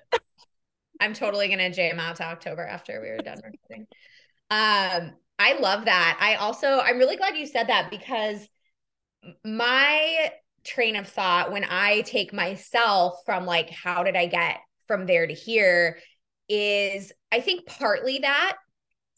I'm 1.00 1.14
totally 1.14 1.46
going 1.48 1.58
to 1.58 1.70
jam 1.70 2.00
out 2.00 2.16
to 2.16 2.24
October 2.24 2.66
after 2.66 3.00
we 3.00 3.10
were 3.10 3.18
done 3.18 3.40
recording. 3.44 3.86
Um, 4.50 5.12
I 5.38 5.58
love 5.60 5.84
that. 5.84 6.18
I 6.20 6.36
also, 6.36 6.80
I'm 6.80 6.98
really 6.98 7.16
glad 7.16 7.36
you 7.36 7.46
said 7.46 7.68
that 7.68 7.90
because 7.90 8.48
my 9.44 10.32
train 10.68 10.96
of 10.96 11.08
thought 11.08 11.50
when 11.50 11.64
I 11.64 12.02
take 12.02 12.32
myself 12.32 13.20
from 13.24 13.46
like, 13.46 13.70
how 13.70 14.04
did 14.04 14.16
I 14.16 14.26
get 14.26 14.58
from 14.86 15.06
there 15.06 15.26
to 15.26 15.34
here 15.34 15.98
is 16.48 17.12
I 17.32 17.40
think 17.40 17.66
partly 17.66 18.18
that. 18.20 18.56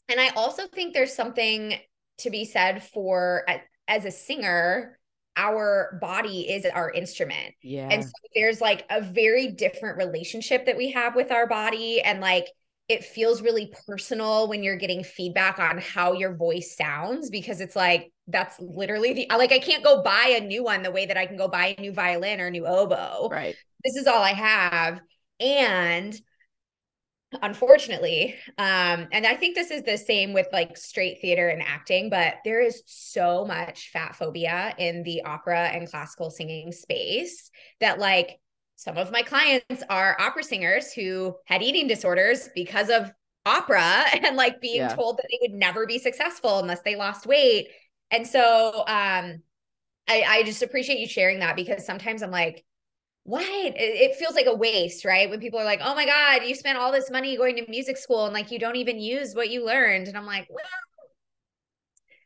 And 0.09 0.21
I 0.21 0.29
also 0.31 0.67
think 0.67 0.95
there's 0.95 1.15
something 1.15 1.75
to 2.19 2.31
be 2.31 2.45
said 2.45 2.83
for 2.83 3.47
as 3.87 4.05
a 4.05 4.11
singer, 4.11 4.99
our 5.37 5.99
body 6.01 6.51
is 6.51 6.67
our 6.67 6.91
instrument. 6.91 7.55
Yeah. 7.63 7.89
And 7.91 8.05
so 8.05 8.11
there's 8.35 8.61
like 8.61 8.85
a 8.91 9.01
very 9.01 9.53
different 9.53 9.97
relationship 9.97 10.67
that 10.67 10.77
we 10.77 10.91
have 10.93 11.15
with 11.15 11.31
our 11.31 11.47
body. 11.47 12.01
And 12.01 12.21
like, 12.21 12.47
it 12.91 13.05
feels 13.05 13.41
really 13.41 13.73
personal 13.87 14.49
when 14.49 14.65
you're 14.65 14.77
getting 14.77 15.05
feedback 15.05 15.61
on 15.61 15.79
how 15.79 16.13
your 16.13 16.35
voice 16.35 16.77
sounds 16.77 17.31
because 17.31 17.61
it's 17.61 17.77
like 17.77 18.13
that's 18.27 18.59
literally 18.59 19.13
the 19.13 19.27
like 19.31 19.53
I 19.53 19.61
can't 19.61 19.85
go 19.85 20.03
buy 20.03 20.37
a 20.37 20.41
new 20.41 20.65
one 20.65 20.83
the 20.83 20.91
way 20.91 21.07
that 21.07 21.17
I 21.17 21.27
can 21.27 21.37
go 21.37 21.47
buy 21.47 21.77
a 21.79 21.81
new 21.81 21.93
violin 21.93 22.41
or 22.41 22.49
a 22.49 22.51
new 22.51 22.67
oboe. 22.67 23.29
Right. 23.31 23.55
This 23.85 23.95
is 23.95 24.09
all 24.09 24.21
I 24.21 24.33
have. 24.33 25.01
And 25.39 26.21
unfortunately 27.43 28.35
um 28.59 29.07
and 29.13 29.25
i 29.25 29.37
think 29.37 29.55
this 29.55 29.71
is 29.71 29.85
the 29.85 29.97
same 29.97 30.33
with 30.33 30.49
like 30.53 30.77
straight 30.77 31.21
theater 31.21 31.49
and 31.49 31.63
acting 31.63 32.11
but 32.11 32.35
there 32.45 32.61
is 32.61 32.83
so 32.87 33.45
much 33.45 33.91
fat 33.93 34.17
phobia 34.17 34.75
in 34.79 35.05
the 35.05 35.23
opera 35.23 35.69
and 35.69 35.89
classical 35.89 36.29
singing 36.29 36.73
space 36.73 37.53
that 37.79 38.01
like 38.01 38.41
some 38.81 38.97
of 38.97 39.13
my 39.13 39.21
clients 39.21 39.83
are 39.91 40.19
opera 40.19 40.43
singers 40.43 40.91
who 40.91 41.37
had 41.45 41.63
eating 41.63 41.87
disorders 41.87 42.49
because 42.55 42.89
of 42.89 43.13
opera 43.45 44.05
and 44.25 44.37
like 44.37 44.59
being 44.63 44.77
yeah. 44.77 44.95
told 44.95 45.19
that 45.19 45.27
they 45.31 45.39
would 45.43 45.53
never 45.53 45.85
be 45.85 45.99
successful 45.99 46.61
unless 46.61 46.81
they 46.81 46.97
lost 46.97 47.27
weight. 47.27 47.69
And 48.11 48.27
so 48.27 48.85
um 48.89 49.43
I, 50.09 50.25
I 50.27 50.43
just 50.45 50.63
appreciate 50.63 50.99
you 50.99 51.07
sharing 51.07 51.41
that 51.41 51.57
because 51.57 51.85
sometimes 51.85 52.23
I'm 52.23 52.31
like, 52.31 52.65
what? 53.25 53.45
It, 53.45 53.77
it 53.77 54.17
feels 54.17 54.35
like 54.35 54.47
a 54.47 54.57
waste, 54.57 55.05
right? 55.05 55.29
When 55.29 55.41
people 55.41 55.61
are 55.61 55.65
like, 55.65 55.81
oh 55.85 55.95
my 55.95 56.07
God, 56.07 56.49
you 56.49 56.55
spent 56.55 56.79
all 56.79 56.91
this 56.91 57.11
money 57.11 57.37
going 57.37 57.57
to 57.57 57.71
music 57.71 57.99
school 57.99 58.25
and 58.25 58.33
like 58.33 58.51
you 58.51 58.59
don't 58.59 58.77
even 58.77 58.99
use 58.99 59.35
what 59.35 59.51
you 59.51 59.65
learned. 59.65 60.09
And 60.09 60.17
I'm 60.17 60.25
like, 60.25 60.47
well, 60.49 60.65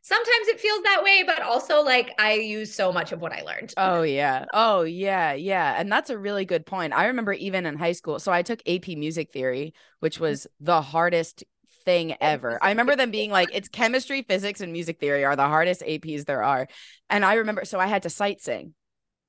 sometimes 0.04 0.48
it 0.48 0.60
feels 0.60 0.82
that 0.82 1.02
way, 1.02 1.24
but 1.26 1.40
also 1.40 1.80
like 1.80 2.14
I 2.18 2.34
use 2.34 2.74
so 2.74 2.92
much 2.92 3.10
of 3.12 3.22
what 3.22 3.32
I 3.32 3.40
learned. 3.40 3.72
Oh, 3.78 4.02
yeah. 4.02 4.44
Oh, 4.52 4.82
yeah. 4.82 5.32
Yeah. 5.32 5.74
And 5.76 5.90
that's 5.90 6.10
a 6.10 6.18
really 6.18 6.44
good 6.44 6.66
point. 6.66 6.92
I 6.92 7.06
remember 7.06 7.32
even 7.32 7.64
in 7.64 7.76
high 7.76 7.92
school. 7.92 8.18
So 8.18 8.30
I 8.30 8.42
took 8.42 8.60
AP 8.68 8.88
music 8.88 9.32
theory, 9.32 9.72
which 10.00 10.20
was 10.20 10.46
the 10.60 10.82
hardest 10.82 11.44
thing 11.86 12.16
ever. 12.20 12.62
I 12.62 12.68
remember 12.70 12.96
them 12.96 13.10
being 13.10 13.30
like, 13.30 13.48
it's 13.52 13.68
chemistry, 13.80 14.22
physics, 14.22 14.60
and 14.60 14.72
music 14.72 15.00
theory 15.00 15.24
are 15.24 15.36
the 15.36 15.48
hardest 15.48 15.80
APs 15.80 16.26
there 16.26 16.42
are. 16.42 16.68
And 17.08 17.24
I 17.24 17.34
remember, 17.34 17.64
so 17.64 17.80
I 17.80 17.86
had 17.86 18.02
to 18.02 18.10
sight 18.10 18.42
sing 18.42 18.74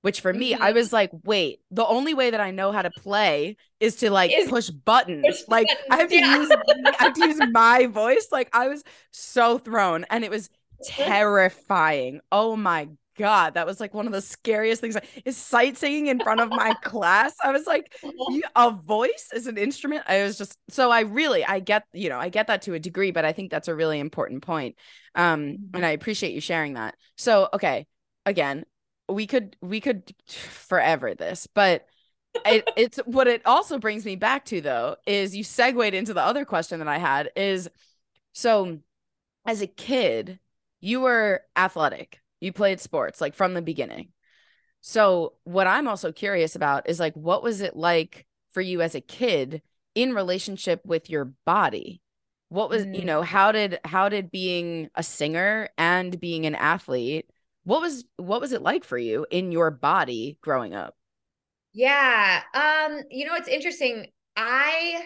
which 0.06 0.22
for 0.22 0.32
me, 0.32 0.54
mm-hmm. 0.54 0.62
I 0.62 0.72
was 0.74 0.94
like, 0.94 1.10
wait, 1.24 1.62
the 1.72 1.84
only 1.84 2.14
way 2.14 2.30
that 2.30 2.40
I 2.40 2.52
know 2.52 2.72
how 2.72 2.84
to 2.84 2.92
play 2.92 3.58
is 3.80 3.96
to 3.96 4.12
like 4.12 4.32
is 4.32 4.52
push 4.52 4.70
buttons. 4.70 5.26
Push 5.26 5.48
like 5.48 5.66
buttons. 5.66 5.88
I 5.90 5.98
have 5.98 6.10
to 6.10 6.16
yeah. 6.16 6.38
use 6.38 6.52
I 6.52 7.04
have 7.04 7.14
to 7.14 7.28
use 7.28 7.42
my 7.50 7.88
voice. 7.88 8.28
Like 8.32 8.52
I 8.54 8.68
was 8.68 8.84
so 9.10 9.58
thrown 9.58 10.06
and 10.12 10.24
it 10.24 10.30
was 10.30 10.52
terrifying. 10.84 12.22
Oh 12.32 12.56
my 12.56 12.90
God, 13.18 13.54
that 13.54 13.66
was 13.66 13.80
like 13.80 13.94
one 13.94 14.08
of 14.08 14.12
the 14.12 14.22
scariest 14.22 14.82
things. 14.82 14.98
Is 15.24 15.38
sight 15.38 15.78
singing 15.78 16.08
in 16.08 16.20
front 16.20 16.42
of 16.42 16.50
my 16.50 16.74
class? 16.84 17.34
I 17.44 17.52
was 17.52 17.66
like, 17.66 17.96
a 18.56 18.72
voice 18.72 19.30
is 19.34 19.48
an 19.48 19.58
instrument. 19.58 20.04
I 20.08 20.24
was 20.24 20.38
just 20.38 20.58
so 20.70 20.92
I 20.92 21.02
really 21.02 21.46
I 21.46 21.60
get 21.60 21.84
you 21.94 22.10
know 22.10 22.20
I 22.20 22.30
get 22.30 22.48
that 22.48 22.64
to 22.64 22.74
a 22.74 22.80
degree, 22.80 23.12
but 23.12 23.26
I 23.26 23.32
think 23.32 23.52
that's 23.52 23.68
a 23.68 23.76
really 23.76 24.00
important 24.00 24.44
point. 24.44 24.76
Um, 25.16 25.58
and 25.74 25.86
I 25.86 25.92
appreciate 25.92 26.34
you 26.34 26.42
sharing 26.42 26.74
that. 26.74 26.96
So 27.18 27.50
okay, 27.54 27.88
again, 28.26 28.66
we 29.08 29.28
could 29.28 29.56
we 29.62 29.80
could 29.80 30.14
forever 30.28 31.16
this, 31.16 31.48
but 31.54 31.86
it, 32.46 32.70
it's 32.76 32.98
what 33.06 33.28
it 33.28 33.42
also 33.46 33.78
brings 33.80 34.04
me 34.04 34.18
back 34.18 34.44
to 34.46 34.60
though 34.60 34.98
is 35.06 35.36
you 35.36 35.44
segued 35.44 35.94
into 35.94 36.14
the 36.14 36.22
other 36.22 36.44
question 36.44 36.80
that 36.80 36.88
I 36.88 36.98
had 36.98 37.30
is 37.38 37.70
so 38.34 38.80
as 39.46 39.62
a 39.62 39.68
kid 39.68 40.40
you 40.82 41.02
were 41.02 41.42
athletic. 41.56 42.22
You 42.42 42.54
played 42.54 42.80
sports 42.80 43.22
like 43.22 43.34
from 43.34 43.54
the 43.54 43.62
beginning. 43.62 44.10
So, 44.82 45.34
what 45.46 45.66
I'm 45.66 45.88
also 45.88 46.12
curious 46.12 46.56
about 46.56 46.88
is 46.88 47.00
like, 47.00 47.16
what 47.16 47.42
was 47.42 47.62
it 47.62 47.76
like 47.76 48.28
for 48.52 48.62
you 48.62 48.82
as 48.82 48.94
a 48.94 49.02
kid 49.02 49.64
in 49.96 50.14
relationship 50.14 50.82
with 50.86 51.10
your 51.10 51.34
body? 51.44 52.02
What 52.50 52.70
was, 52.70 52.86
mm. 52.86 53.00
you 53.00 53.06
know, 53.06 53.24
how 53.24 53.52
did, 53.52 53.80
how 53.84 54.10
did 54.10 54.30
being 54.30 54.90
a 54.94 55.02
singer 55.02 55.70
and 55.78 56.20
being 56.20 56.46
an 56.46 56.54
athlete, 56.54 57.28
what 57.64 57.82
was, 57.82 58.06
what 58.18 58.42
was 58.42 58.52
it 58.52 58.62
like 58.62 58.84
for 58.84 58.98
you 58.98 59.26
in 59.32 59.52
your 59.52 59.72
body 59.72 60.38
growing 60.42 60.76
up? 60.76 60.96
Yeah. 61.74 62.42
Um, 62.54 63.02
you 63.10 63.26
know, 63.26 63.34
it's 63.34 63.48
interesting. 63.48 64.12
I, 64.36 65.04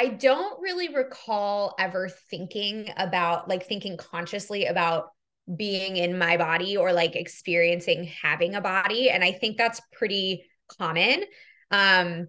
I 0.00 0.08
don't 0.08 0.58
really 0.62 0.94
recall 0.94 1.74
ever 1.78 2.08
thinking 2.08 2.88
about 2.96 3.50
like 3.50 3.66
thinking 3.66 3.98
consciously 3.98 4.64
about 4.64 5.10
being 5.54 5.98
in 5.98 6.16
my 6.16 6.38
body 6.38 6.78
or 6.78 6.94
like 6.94 7.16
experiencing 7.16 8.04
having 8.04 8.54
a 8.54 8.62
body 8.62 9.10
and 9.10 9.22
I 9.22 9.32
think 9.32 9.58
that's 9.58 9.78
pretty 9.92 10.44
common. 10.78 11.24
Um 11.70 12.28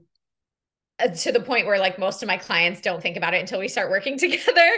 uh, 0.99 1.07
to 1.07 1.31
the 1.31 1.39
point 1.39 1.65
where 1.65 1.79
like 1.79 1.97
most 1.97 2.21
of 2.21 2.27
my 2.27 2.35
clients 2.35 2.81
don't 2.81 3.01
think 3.01 3.15
about 3.15 3.33
it 3.33 3.39
until 3.39 3.59
we 3.61 3.69
start 3.69 3.89
working 3.89 4.17
together. 4.17 4.69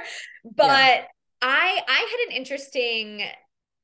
But 0.46 0.68
yeah. 0.68 1.06
I 1.42 1.80
I 1.88 1.98
had 1.98 2.30
an 2.30 2.38
interesting 2.38 3.24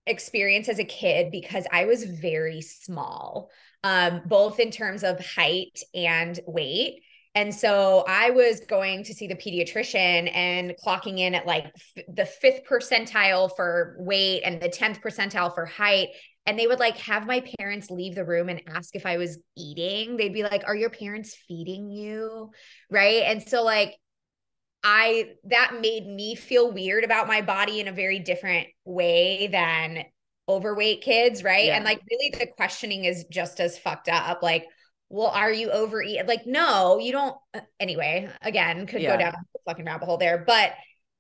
experience 0.06 0.70
as 0.70 0.78
a 0.78 0.86
kid 0.86 1.32
because 1.32 1.66
I 1.72 1.86
was 1.86 2.04
very 2.04 2.62
small, 2.62 3.50
um, 3.84 4.22
both 4.28 4.60
in 4.60 4.70
terms 4.70 5.04
of 5.04 5.20
height 5.20 5.82
and 5.96 6.40
weight. 6.46 7.02
And 7.40 7.56
so 7.56 8.04
I 8.06 8.32
was 8.32 8.60
going 8.60 9.06
to 9.06 9.14
see 9.14 9.26
the 9.26 9.36
pediatrician 9.36 10.30
and 10.36 10.76
clocking 10.86 11.20
in 11.20 11.34
at 11.34 11.46
like 11.46 11.68
f- 11.68 12.04
the 12.14 12.26
fifth 12.26 12.68
percentile 12.70 13.50
for 13.56 13.96
weight 13.98 14.42
and 14.44 14.62
the 14.62 14.68
10th 14.68 15.02
percentile 15.02 15.56
for 15.56 15.66
height. 15.66 16.10
And 16.46 16.60
they 16.60 16.68
would 16.68 16.82
like 16.82 16.98
have 16.98 17.26
my 17.26 17.42
parents 17.58 17.90
leave 17.90 18.14
the 18.14 18.26
room 18.26 18.50
and 18.50 18.62
ask 18.68 18.94
if 18.94 19.06
I 19.06 19.16
was 19.16 19.40
eating. 19.56 20.18
They'd 20.18 20.34
be 20.34 20.44
like, 20.44 20.66
Are 20.68 20.76
your 20.76 20.90
parents 20.90 21.34
feeding 21.48 21.90
you? 21.90 22.52
Right. 22.92 23.24
And 23.24 23.42
so, 23.42 23.64
like, 23.64 23.96
I 24.84 25.36
that 25.46 25.78
made 25.80 26.08
me 26.08 26.36
feel 26.36 26.74
weird 26.74 27.06
about 27.06 27.28
my 27.28 27.42
body 27.42 27.80
in 27.80 27.88
a 27.88 27.94
very 27.94 28.20
different 28.20 28.68
way 28.84 29.48
than 29.48 30.04
overweight 30.50 31.04
kids. 31.04 31.42
Right. 31.42 31.68
Yeah. 31.68 31.78
And 31.78 31.86
like, 31.86 32.02
really, 32.12 32.38
the 32.38 32.48
questioning 32.48 33.06
is 33.06 33.24
just 33.32 33.62
as 33.62 33.78
fucked 33.78 34.10
up. 34.10 34.44
Like, 34.44 34.66
well, 35.10 35.28
are 35.28 35.52
you 35.52 35.72
overeating? 35.72 36.28
Like, 36.28 36.46
no, 36.46 37.00
you 37.00 37.12
don't. 37.12 37.36
Uh, 37.54 37.62
anyway, 37.80 38.30
again, 38.42 38.86
could 38.86 39.02
yeah. 39.02 39.14
go 39.14 39.18
down 39.18 39.34
the 39.54 39.60
fucking 39.66 39.86
rabbit 39.86 40.06
hole 40.06 40.18
there. 40.18 40.44
But 40.46 40.74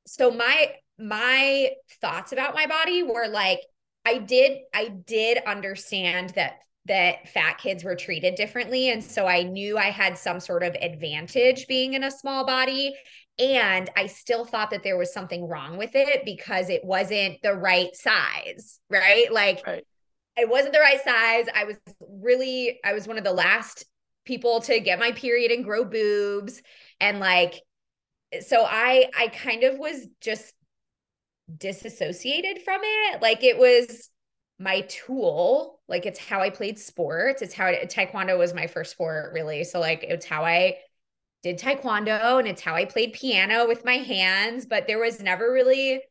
so 0.06 0.32
my 0.32 0.73
my 0.99 1.71
thoughts 2.02 2.32
about 2.32 2.54
my 2.54 2.67
body 2.67 3.04
were 3.04 3.28
like, 3.28 3.62
I 4.06 4.19
did 4.19 4.60
I 4.73 4.89
did 4.89 5.39
understand 5.45 6.32
that 6.32 6.60
that 6.86 7.30
fat 7.30 7.58
kids 7.58 7.84
were 7.84 7.95
treated 7.95 8.36
differently, 8.36 8.89
and 8.89 9.04
so 9.04 9.25
I 9.25 9.43
knew 9.43 9.78
I 9.78 9.89
had 9.89 10.17
some 10.17 10.39
sort 10.39 10.63
of 10.63 10.75
advantage 10.75 11.67
being 11.67 11.93
in 11.95 12.04
a 12.04 12.12
small 12.12 12.45
body. 12.45 12.95
And 13.38 13.89
I 13.95 14.08
still 14.08 14.43
thought 14.43 14.71
that 14.71 14.84
there 14.84 14.97
was 14.97 15.13
something 15.13 15.47
wrong 15.47 15.78
with 15.78 15.91
it 15.93 16.25
because 16.25 16.69
it 16.69 16.84
wasn't 16.84 17.41
the 17.41 17.56
right 17.56 17.95
size, 17.95 18.80
right? 18.89 19.32
Like. 19.32 19.65
Right 19.65 19.86
it 20.39 20.49
wasn't 20.49 20.73
the 20.73 20.80
right 20.80 21.04
size. 21.04 21.47
I 21.54 21.65
was 21.65 21.78
really, 21.99 22.80
I 22.84 22.93
was 22.93 23.08
one 23.08 23.17
of 23.17 23.23
the 23.23 23.34
last 23.34 23.86
people 24.25 24.62
to 24.62 24.80
get 24.80 24.99
my 24.99 25.12
period 25.12 25.52
and 25.52 25.63
grow 25.63 25.84
boobs. 25.84 26.62
And 26.99 27.19
like, 27.19 27.62
so 28.41 28.63
I, 28.63 29.10
I 29.17 29.28
kind 29.28 29.63
of 29.63 29.78
was 29.78 30.08
just 30.21 30.54
disassociated 31.58 32.62
from 32.63 32.82
it. 32.84 33.21
Like 33.21 33.43
it 33.43 33.58
was 33.58 34.10
my 34.60 34.82
tool. 34.82 35.80
Like 35.88 36.06
it's 36.06 36.19
how 36.19 36.41
I 36.41 36.49
played 36.49 36.78
sports. 36.78 37.41
It's 37.41 37.54
how 37.54 37.65
taekwondo 37.65 38.38
was 38.38 38.54
my 38.54 38.67
first 38.67 38.91
sport, 38.91 39.34
really. 39.34 39.63
So 39.63 39.80
like 39.80 40.04
it's 40.04 40.25
how 40.25 40.43
I 40.45 40.78
did 41.41 41.58
taekwondo 41.58 42.39
and 42.39 42.47
it's 42.47 42.62
how 42.62 42.75
I 42.75 42.86
played 42.86 43.13
piano 43.13 43.67
with 43.67 43.86
my 43.86 43.95
hands, 43.95 44.65
but 44.65 44.86
there 44.88 44.99
was 44.99 45.21
never 45.21 45.52
really 45.52 46.02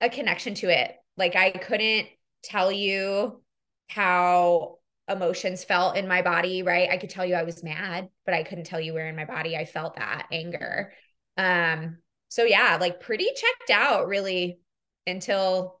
a 0.00 0.10
connection 0.10 0.54
to 0.56 0.68
it. 0.68 0.94
Like 1.16 1.34
I 1.34 1.50
couldn't 1.50 2.08
tell 2.42 2.70
you 2.70 3.40
how 3.88 4.78
emotions 5.08 5.64
felt 5.64 5.96
in 5.96 6.08
my 6.08 6.22
body, 6.22 6.62
right? 6.62 6.90
I 6.90 6.96
could 6.96 7.10
tell 7.10 7.24
you 7.24 7.34
I 7.34 7.44
was 7.44 7.62
mad, 7.62 8.08
but 8.24 8.34
I 8.34 8.42
couldn't 8.42 8.64
tell 8.64 8.80
you 8.80 8.92
where 8.92 9.08
in 9.08 9.16
my 9.16 9.24
body 9.24 9.56
I 9.56 9.64
felt 9.64 9.96
that 9.96 10.26
anger. 10.32 10.92
Um 11.36 11.98
so 12.28 12.44
yeah, 12.44 12.78
like 12.80 13.00
pretty 13.00 13.26
checked 13.26 13.70
out 13.70 14.08
really 14.08 14.58
until 15.06 15.80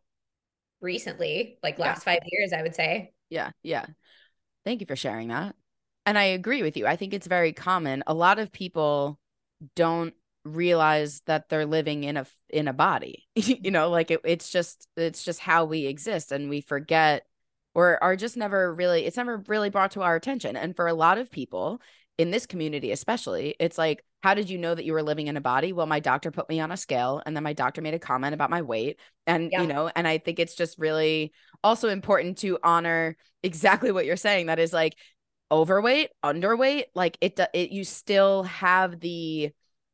recently, 0.80 1.58
like 1.62 1.78
last 1.78 2.06
yeah. 2.06 2.14
5 2.14 2.20
years 2.26 2.52
I 2.52 2.62
would 2.62 2.74
say. 2.74 3.12
Yeah, 3.30 3.50
yeah. 3.62 3.86
Thank 4.64 4.80
you 4.80 4.86
for 4.86 4.96
sharing 4.96 5.28
that. 5.28 5.56
And 6.04 6.16
I 6.16 6.24
agree 6.24 6.62
with 6.62 6.76
you. 6.76 6.86
I 6.86 6.94
think 6.94 7.12
it's 7.12 7.26
very 7.26 7.52
common. 7.52 8.04
A 8.06 8.14
lot 8.14 8.38
of 8.38 8.52
people 8.52 9.18
don't 9.74 10.14
realize 10.44 11.22
that 11.26 11.48
they're 11.48 11.66
living 11.66 12.04
in 12.04 12.16
a 12.16 12.26
in 12.48 12.68
a 12.68 12.72
body. 12.72 13.26
you 13.34 13.72
know, 13.72 13.90
like 13.90 14.12
it, 14.12 14.20
it's 14.24 14.50
just 14.50 14.86
it's 14.96 15.24
just 15.24 15.40
how 15.40 15.64
we 15.64 15.86
exist 15.86 16.30
and 16.30 16.48
we 16.48 16.60
forget 16.60 17.26
or 17.76 18.02
are 18.02 18.16
just 18.16 18.36
never 18.36 18.74
really 18.74 19.04
it's 19.04 19.18
never 19.18 19.44
really 19.46 19.70
brought 19.70 19.92
to 19.92 20.02
our 20.02 20.16
attention 20.16 20.56
and 20.56 20.74
for 20.74 20.88
a 20.88 20.94
lot 20.94 21.18
of 21.18 21.30
people 21.30 21.80
in 22.18 22.30
this 22.30 22.46
community 22.46 22.90
especially 22.90 23.54
it's 23.60 23.78
like 23.78 24.02
how 24.22 24.34
did 24.34 24.48
you 24.48 24.58
know 24.58 24.74
that 24.74 24.86
you 24.86 24.94
were 24.94 25.02
living 25.02 25.28
in 25.28 25.36
a 25.36 25.40
body 25.40 25.72
well 25.72 25.86
my 25.86 26.00
doctor 26.00 26.30
put 26.30 26.48
me 26.48 26.58
on 26.58 26.72
a 26.72 26.76
scale 26.76 27.22
and 27.26 27.36
then 27.36 27.44
my 27.44 27.52
doctor 27.52 27.82
made 27.82 27.94
a 27.94 27.98
comment 27.98 28.34
about 28.34 28.50
my 28.50 28.62
weight 28.62 28.98
and 29.26 29.50
yeah. 29.52 29.60
you 29.60 29.68
know 29.68 29.90
and 29.94 30.08
i 30.08 30.18
think 30.18 30.38
it's 30.38 30.54
just 30.54 30.78
really 30.78 31.32
also 31.62 31.88
important 31.88 32.38
to 32.38 32.58
honor 32.64 33.16
exactly 33.42 33.92
what 33.92 34.06
you're 34.06 34.16
saying 34.16 34.46
that 34.46 34.58
is 34.58 34.72
like 34.72 34.96
overweight 35.52 36.08
underweight 36.24 36.84
like 36.94 37.18
it 37.20 37.38
it 37.52 37.70
you 37.70 37.84
still 37.84 38.42
have 38.44 38.98
the 38.98 39.52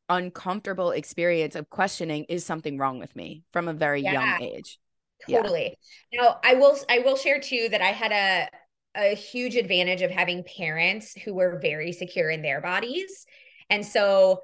uncomfortable 0.09 0.91
experience 0.91 1.55
of 1.55 1.69
questioning 1.69 2.25
is 2.25 2.45
something 2.45 2.77
wrong 2.77 2.99
with 2.99 3.15
me 3.15 3.43
from 3.51 3.67
a 3.67 3.73
very 3.73 4.01
Yeah. 4.01 4.13
young 4.13 4.41
age. 4.41 4.79
Yeah. 5.27 5.37
Totally. 5.37 5.77
Now, 6.13 6.39
I 6.43 6.55
will 6.55 6.77
I 6.89 6.99
will 6.99 7.17
share 7.17 7.39
too 7.39 7.69
that 7.69 7.81
I 7.81 7.91
had 7.91 8.11
a 8.11 8.49
a 8.95 9.15
huge 9.15 9.55
advantage 9.55 10.01
of 10.01 10.11
having 10.11 10.43
parents 10.43 11.13
who 11.23 11.33
were 11.33 11.59
very 11.59 11.91
secure 11.91 12.29
in 12.29 12.41
their 12.41 12.61
bodies. 12.61 13.25
And 13.69 13.85
so, 13.85 14.41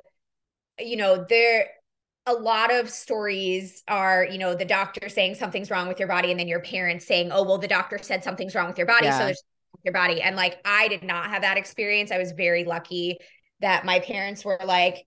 you 0.80 0.98
know, 0.98 1.26
there 1.30 1.68
a 2.26 2.34
lot 2.34 2.72
of 2.74 2.90
stories 2.90 3.84
are, 3.88 4.26
you 4.26 4.38
know, 4.38 4.54
the 4.56 4.66
doctor 4.66 5.10
saying 5.10 5.36
something's 5.36 5.72
wrong 5.72 5.88
with 5.88 6.00
your 6.00 6.08
body 6.08 6.32
and 6.32 6.40
then 6.40 6.48
your 6.48 6.62
parents 6.62 7.06
saying, 7.06 7.32
"Oh, 7.32 7.44
well 7.44 7.58
the 7.58 7.68
doctor 7.68 7.98
said 8.02 8.24
something's 8.24 8.56
wrong 8.56 8.68
with 8.68 8.78
your 8.78 8.88
body, 8.88 9.12
so 9.12 9.26
there's 9.26 9.40
something 9.40 9.64
wrong 9.66 9.74
with 9.74 9.86
your 9.86 9.94
body." 9.94 10.22
And 10.22 10.36
like 10.36 10.60
I 10.66 10.88
did 10.88 11.04
not 11.04 11.30
have 11.30 11.42
that 11.42 11.58
experience. 11.58 12.12
I 12.12 12.18
was 12.18 12.32
very 12.32 12.66
lucky 12.66 13.18
that 13.62 13.86
my 13.86 14.00
parents 14.00 14.46
were 14.46 14.60
like 14.64 15.06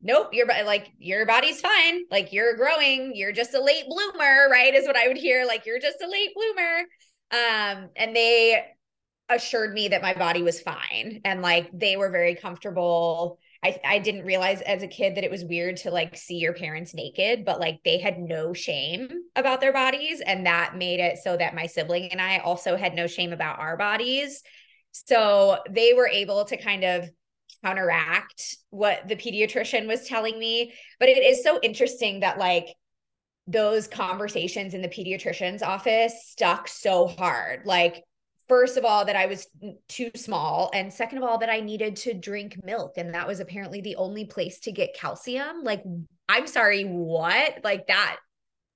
nope 0.00 0.32
your 0.32 0.46
like 0.46 0.90
your 0.98 1.26
body's 1.26 1.60
fine. 1.60 2.04
Like 2.10 2.32
you're 2.32 2.56
growing. 2.56 3.12
You're 3.14 3.32
just 3.32 3.54
a 3.54 3.62
late 3.62 3.84
bloomer 3.88 4.48
right 4.50 4.74
is 4.74 4.86
what 4.86 4.96
i 4.96 5.08
would 5.08 5.16
hear. 5.16 5.44
Like 5.46 5.66
you're 5.66 5.80
just 5.80 6.02
a 6.02 6.08
late 6.08 6.30
bloomer. 6.34 6.78
Um 7.32 7.90
and 7.96 8.14
they 8.14 8.64
assured 9.28 9.74
me 9.74 9.88
that 9.88 10.02
my 10.02 10.14
body 10.14 10.42
was 10.42 10.60
fine. 10.60 11.20
And 11.24 11.42
like 11.42 11.70
they 11.72 11.96
were 11.96 12.10
very 12.10 12.34
comfortable. 12.34 13.38
I 13.64 13.78
i 13.84 13.98
didn't 13.98 14.24
realize 14.24 14.60
as 14.62 14.82
a 14.82 14.88
kid 14.88 15.16
that 15.16 15.24
it 15.24 15.30
was 15.30 15.44
weird 15.44 15.78
to 15.78 15.90
like 15.90 16.16
see 16.16 16.36
your 16.36 16.54
parents 16.54 16.94
naked 16.94 17.44
but 17.44 17.58
like 17.58 17.80
they 17.84 17.98
had 17.98 18.18
no 18.18 18.52
shame 18.52 19.08
about 19.36 19.60
their 19.60 19.72
bodies. 19.72 20.20
And 20.20 20.46
that 20.46 20.76
made 20.76 21.00
it 21.00 21.18
so 21.18 21.36
that 21.36 21.54
my 21.54 21.66
sibling 21.66 22.12
and 22.12 22.20
i 22.20 22.38
also 22.38 22.76
had 22.76 22.94
no 22.94 23.06
shame 23.06 23.32
about 23.32 23.58
our 23.58 23.76
bodies. 23.76 24.42
So 24.92 25.58
they 25.70 25.92
were 25.92 26.08
able 26.08 26.44
to 26.46 26.56
kind 26.56 26.84
of 26.84 27.10
counteract 27.64 28.56
what 28.70 29.06
the 29.08 29.16
pediatrician 29.16 29.86
was 29.86 30.06
telling 30.06 30.38
me. 30.38 30.72
But 30.98 31.08
it 31.08 31.18
is 31.18 31.42
so 31.42 31.58
interesting 31.62 32.20
that 32.20 32.38
like 32.38 32.66
those 33.46 33.88
conversations 33.88 34.74
in 34.74 34.82
the 34.82 34.88
pediatrician's 34.88 35.62
office 35.62 36.14
stuck 36.26 36.68
so 36.68 37.06
hard. 37.06 37.62
Like, 37.64 38.04
first 38.48 38.76
of 38.76 38.84
all, 38.84 39.06
that 39.06 39.16
I 39.16 39.26
was 39.26 39.46
too 39.88 40.10
small. 40.16 40.70
And 40.74 40.92
second 40.92 41.18
of 41.18 41.24
all, 41.24 41.38
that 41.38 41.50
I 41.50 41.60
needed 41.60 41.96
to 41.96 42.14
drink 42.14 42.62
milk. 42.62 42.94
And 42.96 43.14
that 43.14 43.26
was 43.26 43.40
apparently 43.40 43.80
the 43.80 43.96
only 43.96 44.26
place 44.26 44.60
to 44.60 44.72
get 44.72 44.94
calcium. 44.94 45.64
Like, 45.64 45.82
I'm 46.28 46.46
sorry, 46.46 46.84
what? 46.84 47.60
Like, 47.64 47.86
that 47.86 48.18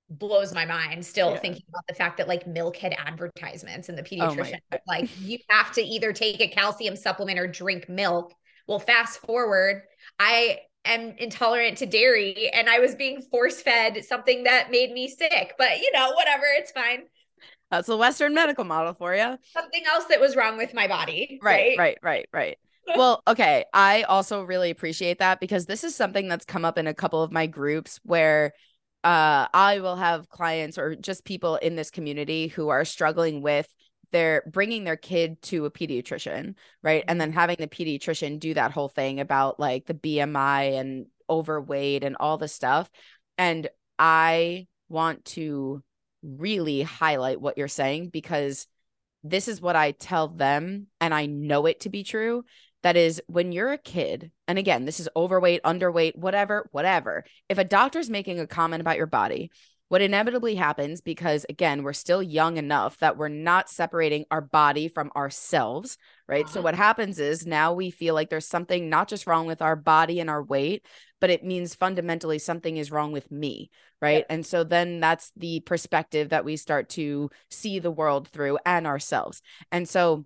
blows 0.09 0.53
my 0.53 0.67
mind 0.67 1.05
still 1.05 1.31
Yeah. 1.31 1.39
thinking 1.39 1.63
about 1.69 1.87
the 1.89 1.95
fact 1.95 2.19
that 2.19 2.29
like 2.29 2.47
milk 2.47 2.77
had 2.77 2.95
advertisements 2.99 3.89
and 3.89 3.97
the 3.97 4.03
Oh 4.19 4.35
pediatrician 4.37 4.61
was 4.71 4.81
like 4.87 5.09
you 5.17 5.39
have 5.49 5.73
to 5.73 5.83
either 5.83 6.13
take 6.13 6.41
a 6.41 6.49
calcium 6.49 6.97
supplement 6.97 7.39
or 7.39 7.47
drink 7.47 7.89
milk 7.89 8.35
well 8.67 8.79
fast 8.79 9.21
forward 9.21 9.83
i 10.19 10.59
am 10.85 11.15
intolerant 11.19 11.79
to 11.79 11.87
dairy 11.87 12.51
and 12.53 12.69
i 12.69 12.79
was 12.79 12.95
being 12.95 13.23
force 13.31 13.61
fed 13.63 14.05
something 14.05 14.45
that 14.45 14.71
made 14.71 14.91
me 14.93 15.09
sick 15.09 15.55
but 15.59 15.79
you 15.81 15.91
know 15.93 16.13
whatever 16.13 16.45
it's 16.59 16.73
fine 16.73 17.03
That's 17.71 17.87
the 17.87 17.97
Western 17.97 18.35
medical 18.35 18.65
model 18.65 18.93
for 18.95 19.15
you. 19.15 19.39
something 19.55 19.83
else 19.87 20.05
that 20.11 20.21
was 20.21 20.37
wrong 20.37 20.59
with 20.59 20.75
my 20.75 20.89
body 20.89 21.39
Right, 21.43 21.79
right, 21.79 21.99
right, 22.03 22.29
right. 22.33 22.59
well, 22.97 23.23
okay. 23.29 23.65
I 23.73 24.03
also 24.03 24.43
really 24.43 24.71
appreciate 24.71 25.21
that 25.21 25.39
because 25.39 25.67
this 25.67 25.85
is 25.85 25.95
something 25.95 26.29
that's 26.29 26.45
come 26.45 26.65
up 26.65 26.77
in 26.79 26.89
a 26.89 26.93
couple 26.95 27.23
of 27.23 27.31
my 27.31 27.47
groups 27.47 28.01
where 28.03 28.53
uh 29.05 29.47
I 29.55 29.79
will 29.81 29.97
have 29.97 30.29
clients 30.29 30.79
or 30.79 30.97
just 30.97 31.25
people 31.25 31.57
in 31.57 31.77
this 31.77 31.91
community 31.91 32.49
who 32.49 32.69
are 32.71 32.85
struggling 32.85 33.41
with 33.41 33.69
their 34.13 34.43
bringing 34.47 34.85
their 34.85 34.97
kid 34.97 35.43
to 35.43 35.65
a 35.65 35.71
pediatrician, 35.71 36.55
right? 36.83 37.05
And 37.09 37.21
then 37.21 37.31
mm-hmm. 37.31 37.39
having 37.39 37.57
the 37.59 37.67
pediatrician 37.67 38.39
do 38.39 38.55
that 38.55 38.73
whole 38.73 38.89
thing 38.89 39.21
about 39.21 39.59
like 39.59 39.87
the 39.87 39.95
BMI 39.95 40.79
and 40.79 41.07
overweight 41.29 42.05
and 42.05 42.17
all 42.21 42.39
the 42.39 42.49
stuff. 42.49 42.89
And 43.39 43.69
I 43.99 44.69
want 44.89 45.25
to 45.25 45.83
really 46.23 46.83
highlight 46.83 47.41
what 47.41 47.59
you're 47.59 47.69
saying 47.69 48.11
because 48.11 48.67
this 49.25 49.49
is 49.49 49.61
what 49.61 49.77
I 49.77 49.93
tell 49.93 50.29
them, 50.29 50.89
and 51.01 51.15
I 51.15 51.27
know 51.27 51.67
it 51.67 51.81
to 51.81 51.89
be 51.89 52.03
true. 52.03 52.45
That 52.83 52.97
is, 52.97 53.23
when 53.29 53.53
you're 53.53 53.73
a 53.73 53.79
kid, 53.79 54.33
and 54.49 54.59
again, 54.59 54.85
this 54.85 54.99
is 54.99 55.09
overweight, 55.15 55.63
underweight, 55.63 56.17
whatever, 56.17 56.69
whatever. 56.73 57.25
If 57.49 57.59
a 57.59 57.65
doctor's 57.65 58.11
making 58.11 58.41
a 58.41 58.47
comment 58.49 58.81
about 58.81 58.97
your 58.97 59.07
body, 59.07 59.53
what 59.93 60.01
inevitably 60.01 60.55
happens, 60.55 61.03
because 61.03 61.45
again, 61.51 61.83
we're 61.83 61.93
still 61.93 62.23
young 62.23 62.57
enough 62.57 62.97
that 63.01 63.19
we're 63.19 63.29
not 63.29 63.69
separating 63.69 64.25
our 64.31 64.41
body 64.41 64.89
from 64.89 65.13
ourselves, 65.15 65.99
right? 66.27 66.49
So, 66.49 66.61
Uh-huh. 66.61 66.63
what 66.63 66.75
happens 66.77 67.19
is 67.19 67.47
now 67.47 67.75
we 67.75 67.91
feel 67.91 68.15
like 68.15 68.31
there's 68.31 68.49
something 68.49 68.89
not 68.89 69.07
just 69.07 69.27
wrong 69.27 69.47
with 69.47 69.61
our 69.61 69.77
body 69.77 70.19
and 70.19 70.31
our 70.31 70.43
weight, 70.43 70.87
but 71.21 71.29
it 71.29 71.45
means 71.45 71.75
fundamentally 71.75 72.39
something 72.39 72.79
is 72.79 72.91
wrong 72.91 73.13
with 73.13 73.31
me, 73.31 73.71
right? 74.01 74.25
And 74.31 74.47
so 74.47 74.65
then 74.65 74.99
that's 75.01 75.31
the 75.37 75.61
perspective 75.61 76.31
that 76.31 76.47
we 76.47 76.57
start 76.57 76.89
to 76.91 77.29
see 77.51 77.79
the 77.79 77.91
world 77.91 78.29
through 78.29 78.59
and 78.65 78.87
ourselves. 78.87 79.43
And 79.71 79.87
so 79.87 80.25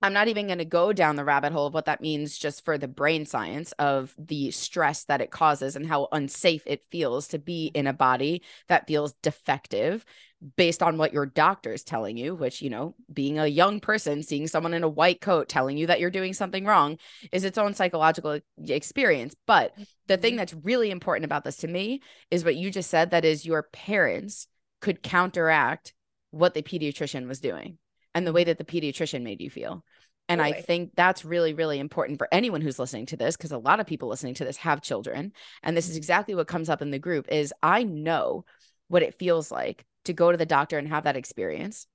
I'm 0.00 0.12
not 0.12 0.28
even 0.28 0.46
going 0.46 0.58
to 0.58 0.64
go 0.64 0.92
down 0.92 1.16
the 1.16 1.24
rabbit 1.24 1.52
hole 1.52 1.66
of 1.66 1.74
what 1.74 1.86
that 1.86 2.00
means 2.00 2.38
just 2.38 2.64
for 2.64 2.78
the 2.78 2.86
brain 2.86 3.26
science 3.26 3.72
of 3.72 4.14
the 4.16 4.52
stress 4.52 5.04
that 5.04 5.20
it 5.20 5.32
causes 5.32 5.74
and 5.74 5.86
how 5.86 6.06
unsafe 6.12 6.62
it 6.66 6.84
feels 6.90 7.28
to 7.28 7.38
be 7.38 7.66
in 7.74 7.86
a 7.86 7.90
mm-hmm. 7.90 7.96
body 7.96 8.42
that 8.68 8.86
feels 8.86 9.14
defective 9.22 10.04
based 10.56 10.84
on 10.84 10.98
what 10.98 11.12
your 11.12 11.26
doctor 11.26 11.72
is 11.72 11.82
telling 11.82 12.16
you, 12.16 12.32
which, 12.32 12.62
you 12.62 12.70
know, 12.70 12.94
being 13.12 13.40
a 13.40 13.46
young 13.48 13.80
person, 13.80 14.22
seeing 14.22 14.46
someone 14.46 14.72
in 14.72 14.84
a 14.84 14.88
white 14.88 15.20
coat 15.20 15.48
telling 15.48 15.76
you 15.76 15.88
that 15.88 15.98
you're 15.98 16.10
doing 16.10 16.32
something 16.32 16.64
wrong 16.64 16.96
is 17.32 17.42
its 17.42 17.58
own 17.58 17.74
psychological 17.74 18.38
experience. 18.68 19.34
But 19.48 19.74
the 20.06 20.16
thing 20.16 20.32
mm-hmm. 20.32 20.38
that's 20.38 20.54
really 20.54 20.92
important 20.92 21.24
about 21.24 21.42
this 21.42 21.56
to 21.58 21.68
me 21.68 22.02
is 22.30 22.44
what 22.44 22.54
you 22.54 22.70
just 22.70 22.88
said 22.88 23.10
that 23.10 23.24
is 23.24 23.44
your 23.44 23.64
parents 23.64 24.46
could 24.80 25.02
counteract 25.02 25.92
what 26.30 26.54
the 26.54 26.62
pediatrician 26.62 27.26
was 27.26 27.40
doing 27.40 27.78
and 28.18 28.26
the 28.26 28.32
way 28.32 28.42
that 28.42 28.58
the 28.58 28.64
pediatrician 28.64 29.22
made 29.22 29.40
you 29.40 29.48
feel. 29.48 29.84
And 30.28 30.42
I 30.42 30.52
think 30.52 30.90
that's 30.96 31.24
really, 31.24 31.54
really 31.54 31.78
important 31.78 32.18
for 32.18 32.28
anyone 32.32 32.60
who's 32.60 32.80
listening 32.80 33.06
to 33.06 33.16
this, 33.16 33.36
because 33.36 33.52
a 33.52 33.58
lot 33.58 33.78
of 33.78 33.86
people 33.86 34.08
listening 34.08 34.34
to 34.34 34.44
this 34.44 34.56
have 34.58 34.82
children. 34.82 35.32
And 35.62 35.76
this 35.76 35.86
is 35.86 35.92
mm-hmm. 35.92 35.98
exactly 35.98 36.34
what 36.34 36.48
comes 36.48 36.68
up 36.68 36.82
in 36.82 36.90
the 36.90 36.98
group 36.98 37.28
is 37.30 37.54
I 37.62 37.84
know 37.84 38.44
what 38.88 39.04
it 39.04 39.14
feels 39.14 39.52
like 39.52 39.86
to 40.06 40.12
go 40.12 40.32
to 40.32 40.36
the 40.36 40.44
doctor 40.44 40.78
and 40.78 40.88
have 40.88 41.04
that 41.04 41.16
experience. 41.16 41.86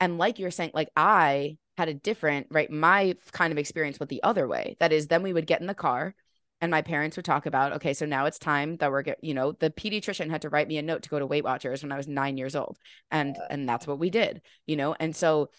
And 0.00 0.16
like 0.16 0.38
you're 0.38 0.50
saying, 0.50 0.70
like 0.72 0.88
I 0.96 1.58
had 1.76 1.88
a 1.88 1.94
different, 1.94 2.46
right? 2.50 2.70
My 2.70 3.14
kind 3.30 3.52
of 3.52 3.58
experience 3.58 4.00
with 4.00 4.08
the 4.08 4.22
other 4.22 4.48
way. 4.48 4.76
That 4.80 4.92
is, 4.92 5.06
then 5.06 5.22
we 5.22 5.34
would 5.34 5.46
get 5.46 5.60
in 5.60 5.66
the 5.66 5.74
car 5.74 6.14
and 6.60 6.70
my 6.70 6.82
parents 6.82 7.16
would 7.16 7.24
talk 7.24 7.46
about, 7.46 7.74
okay, 7.74 7.94
so 7.94 8.04
now 8.04 8.26
it's 8.26 8.38
time 8.38 8.76
that 8.78 8.90
we're 8.90 9.02
get, 9.02 9.22
you 9.22 9.34
know, 9.34 9.52
the 9.52 9.70
pediatrician 9.70 10.30
had 10.30 10.42
to 10.42 10.48
write 10.48 10.66
me 10.66 10.78
a 10.78 10.82
note 10.82 11.02
to 11.02 11.08
go 11.08 11.18
to 11.18 11.26
Weight 11.26 11.44
Watchers 11.44 11.82
when 11.82 11.92
I 11.92 11.96
was 11.96 12.08
nine 12.08 12.36
years 12.36 12.56
old. 12.56 12.78
And 13.10 13.36
and 13.50 13.68
that's 13.68 13.86
what 13.86 13.98
we 13.98 14.10
did, 14.10 14.42
you 14.66 14.76
know. 14.76 14.94
And 14.98 15.14
so 15.14 15.50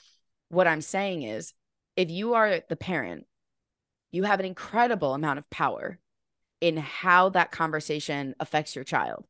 what 0.49 0.67
I'm 0.67 0.81
saying 0.81 1.23
is 1.23 1.53
if 1.95 2.09
you 2.09 2.33
are 2.33 2.62
the 2.67 2.75
parent, 2.75 3.25
you 4.12 4.23
have 4.23 4.39
an 4.39 4.45
incredible 4.45 5.13
amount 5.13 5.39
of 5.39 5.49
power 5.49 5.99
in 6.59 6.77
how 6.77 7.29
that 7.29 7.51
conversation 7.51 8.35
affects 8.39 8.75
your 8.75 8.83
child 8.83 9.25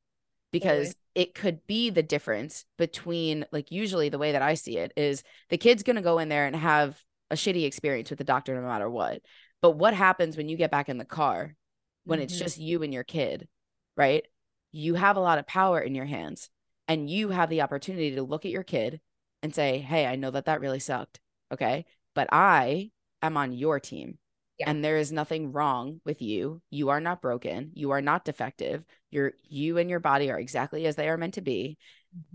because 0.51 0.95
it 1.13 1.36
could 1.36 1.65
be 1.67 1.91
the 1.91 2.01
difference 2.01 2.65
between 2.77 3.45
like 3.51 3.71
usually 3.71 4.10
the 4.10 4.17
way 4.17 4.32
that 4.32 4.41
I 4.41 4.55
see 4.55 4.77
it 4.77 4.93
is 4.97 5.23
the 5.49 5.58
kid's 5.58 5.84
going 5.84 5.97
to 5.97 6.01
go 6.01 6.17
in 6.17 6.29
there 6.29 6.47
and 6.47 6.55
have 6.55 6.99
a 7.29 7.36
shitty 7.36 7.65
experience 7.65 8.10
with 8.10 8.17
the 8.17 8.25
doctor 8.25 8.55
no 8.55 8.67
matter 8.67 8.89
what. 8.89 9.21
But 9.62 9.71
what 9.71 9.93
happens 9.93 10.38
when 10.38 10.49
you 10.49 10.58
get 10.58 10.71
back 10.71 10.89
in 10.89 10.97
the 10.97 11.05
car 11.05 11.55
when 12.10 12.19
it's 12.19 12.36
Mhm. 12.36 12.39
just 12.39 12.58
you 12.58 12.84
and 12.84 12.93
your 12.93 13.04
kid, 13.04 13.48
right? 13.95 14.26
You 14.72 14.95
have 14.95 15.17
a 15.17 15.22
lot 15.22 15.39
of 15.39 15.48
power 15.48 15.80
in 15.80 15.95
your 15.95 16.06
hands 16.06 16.50
and 16.88 17.10
you 17.10 17.30
have 17.30 17.50
the 17.50 17.62
opportunity 17.62 18.15
to 18.15 18.24
look 18.24 18.45
at 18.45 18.52
your 18.52 18.63
kid 18.63 19.02
and 19.43 19.54
say, 19.56 19.80
Hey, 19.80 20.06
I 20.06 20.15
know 20.15 20.32
that 20.32 20.45
that 20.45 20.62
really 20.62 20.80
sucked. 20.80 21.19
Okay. 21.52 21.86
But 22.15 22.30
I 22.32 22.91
am 23.22 23.38
on 23.38 23.54
your 23.54 23.80
team. 23.80 24.17
Yeah. 24.58 24.69
And 24.69 24.84
there 24.84 24.98
is 24.98 25.12
nothing 25.12 25.52
wrong 25.54 26.02
with 26.06 26.22
you. 26.22 26.62
You 26.69 26.89
are 26.89 27.00
not 27.00 27.22
broken. 27.22 27.72
You 27.74 27.91
are 27.91 28.02
not 28.02 28.26
defective. 28.26 28.84
You're 29.10 29.34
you 29.43 29.78
and 29.78 29.89
your 29.89 30.02
body 30.02 30.30
are 30.30 30.39
exactly 30.39 30.86
as 30.86 30.95
they 30.98 31.08
are 31.10 31.17
meant 31.17 31.36
to 31.36 31.41
be. 31.41 31.78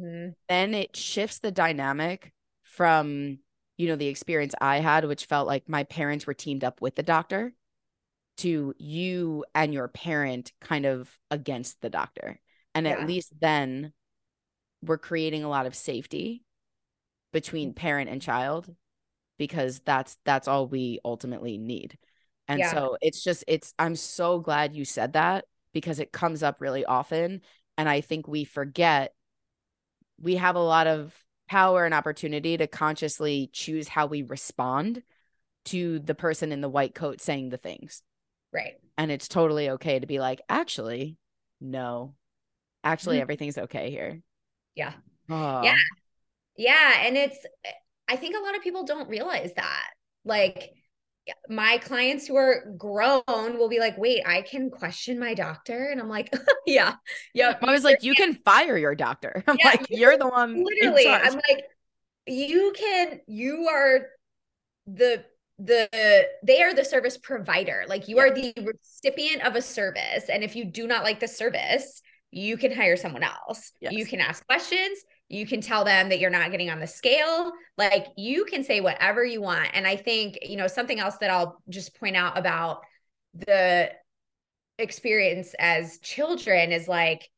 Mhm. 0.01 0.35
Then 0.49 0.75
it 0.75 0.97
shifts 0.97 1.39
the 1.39 1.53
dynamic 1.53 2.33
from, 2.63 3.41
you 3.77 3.89
know, 3.89 3.97
the 3.97 4.07
experience 4.07 4.55
I 4.61 4.79
had, 4.79 5.05
which 5.05 5.27
felt 5.27 5.47
like 5.47 5.69
my 5.69 5.85
parents 5.85 6.27
were 6.27 6.35
teamed 6.35 6.65
up 6.65 6.81
with 6.81 6.95
the 6.95 7.03
doctor, 7.03 7.53
to 8.39 8.75
you 8.79 9.45
and 9.55 9.73
your 9.73 9.89
parent 9.89 10.53
kind 10.61 10.87
of 10.87 11.17
against 11.31 11.81
the 11.81 11.91
doctor. 11.91 12.41
And 12.75 12.87
Yeah. 12.87 12.93
at 12.93 13.07
least 13.07 13.33
then 13.41 13.93
we're 14.83 14.99
creating 14.99 15.45
a 15.45 15.49
lot 15.49 15.67
of 15.67 15.75
safety 15.75 16.43
between 17.33 17.73
mm. 17.73 17.77
parent 17.77 18.11
and 18.11 18.21
child 18.21 18.75
because 19.39 19.81
that's 19.81 20.17
that's 20.25 20.49
all 20.49 20.67
we 20.67 21.01
ultimately 21.05 21.59
need. 21.59 21.99
And 22.49 22.61
Yeah. 22.61 22.73
so 22.73 22.97
it's 23.01 23.23
just 23.23 23.45
it's 23.47 23.73
I'm 23.79 23.97
so 23.97 24.39
glad 24.41 24.75
you 24.75 24.85
said 24.85 25.15
that 25.15 25.45
because 25.73 25.99
it 25.99 26.13
comes 26.13 26.43
up 26.43 26.61
really 26.61 26.85
often 26.85 27.41
and 27.77 27.89
I 27.89 28.01
think 28.01 28.29
we 28.29 28.45
forget 28.45 29.15
we 30.21 30.37
have 30.37 30.57
a 30.57 30.61
lot 30.61 30.87
of 30.87 31.15
power 31.49 31.85
and 31.85 31.95
opportunity 31.95 32.57
to 32.57 32.67
consciously 32.67 33.51
choose 33.53 33.89
how 33.89 34.07
we 34.07 34.23
respond 34.23 35.03
to 35.67 35.99
the 35.99 36.15
person 36.15 36.53
in 36.53 36.61
the 36.61 36.69
white 36.69 36.95
coat 36.95 37.21
saying 37.21 37.49
the 37.49 37.57
things. 37.57 38.03
Right. 38.55 38.75
And 38.97 39.11
it's 39.11 39.29
totally 39.29 39.71
okay 39.71 39.99
to 39.99 40.07
be 40.07 40.21
like, 40.21 40.41
actually, 40.49 41.17
no. 41.61 42.15
Actually, 42.85 43.19
Mhm. 43.19 43.23
everything's 43.23 43.59
okay 43.59 43.91
here. 43.91 44.23
Yeah. 44.75 44.95
Oh, 45.29 45.63
Yeah. 45.63 45.77
Yeah. 46.57 47.03
And 47.07 47.17
it's, 47.17 47.39
I 48.09 48.17
think 48.17 48.37
a 48.37 48.41
lot 48.41 48.57
of 48.57 48.63
people 48.63 48.85
don't 48.85 49.09
realize 49.09 49.53
that. 49.57 49.91
Like, 50.25 50.73
my 51.49 51.79
clients 51.79 52.27
who 52.27 52.37
are 52.37 52.67
grown 52.77 53.23
will 53.59 53.69
be 53.71 53.81
like, 53.81 53.97
wait, 53.99 54.23
I 54.27 54.43
can 54.43 54.71
question 54.71 55.19
my 55.19 55.35
doctor. 55.35 55.89
And 55.91 56.01
I'm 56.01 56.09
like, 56.09 56.33
yeah. 56.67 56.97
Yeah. 57.35 57.59
I 57.63 57.73
was 57.73 57.85
like, 57.85 58.03
you 58.03 58.15
can 58.15 58.35
fire 58.35 58.77
your 58.79 58.95
doctor. 58.95 59.43
I'm 59.49 59.59
Yeah, 59.59 59.71
like, 59.71 59.87
you're 59.91 60.19
the 60.19 60.29
one. 60.29 60.63
literally 60.63 61.19
i'm 61.21 61.35
like 61.35 61.65
you 62.27 62.73
can 62.77 63.21
you 63.27 63.69
are 63.69 64.07
the 64.87 65.25
the 65.59 66.27
they 66.43 66.63
are 66.63 66.75
the 66.75 66.85
service 66.85 67.17
provider 67.17 67.85
like 67.89 68.09
you 68.09 68.17
Yeah. 68.17 68.25
are 68.25 68.35
the 68.35 68.53
recipient 68.65 69.43
of 69.43 69.55
a 69.55 69.63
service 69.63 70.29
and 70.29 70.43
if 70.43 70.57
you 70.57 70.65
do 70.65 70.87
not 70.87 71.05
like 71.05 71.21
the 71.21 71.29
service 71.29 72.03
you 72.33 72.57
can 72.57 72.73
hire 72.73 72.97
someone 72.97 73.23
else 73.23 73.71
you 73.81 74.05
can 74.05 74.21
ask 74.21 74.45
questions 74.47 74.99
you 75.29 75.47
can 75.47 75.61
tell 75.61 75.85
them 75.85 76.09
that 76.09 76.19
you're 76.19 76.31
not 76.31 76.51
getting 76.51 76.71
on 76.71 76.81
the 76.81 76.87
scale 76.87 77.53
like 77.79 78.09
you 78.17 78.45
can 78.47 78.65
say 78.65 78.81
whatever 78.81 79.25
you 79.25 79.41
want 79.41 79.69
and 79.75 79.87
i 79.87 79.95
think 79.95 80.39
you 80.43 80.57
know 80.57 80.67
something 80.67 80.99
else 80.99 81.19
that 81.19 81.31
i'll 81.31 81.63
just 81.69 81.99
point 82.01 82.17
out 82.17 82.37
about 82.37 82.81
the 83.35 83.91
experience 84.79 85.55
as 85.61 85.99
children 85.99 86.73
is 86.73 86.89
like 86.89 87.31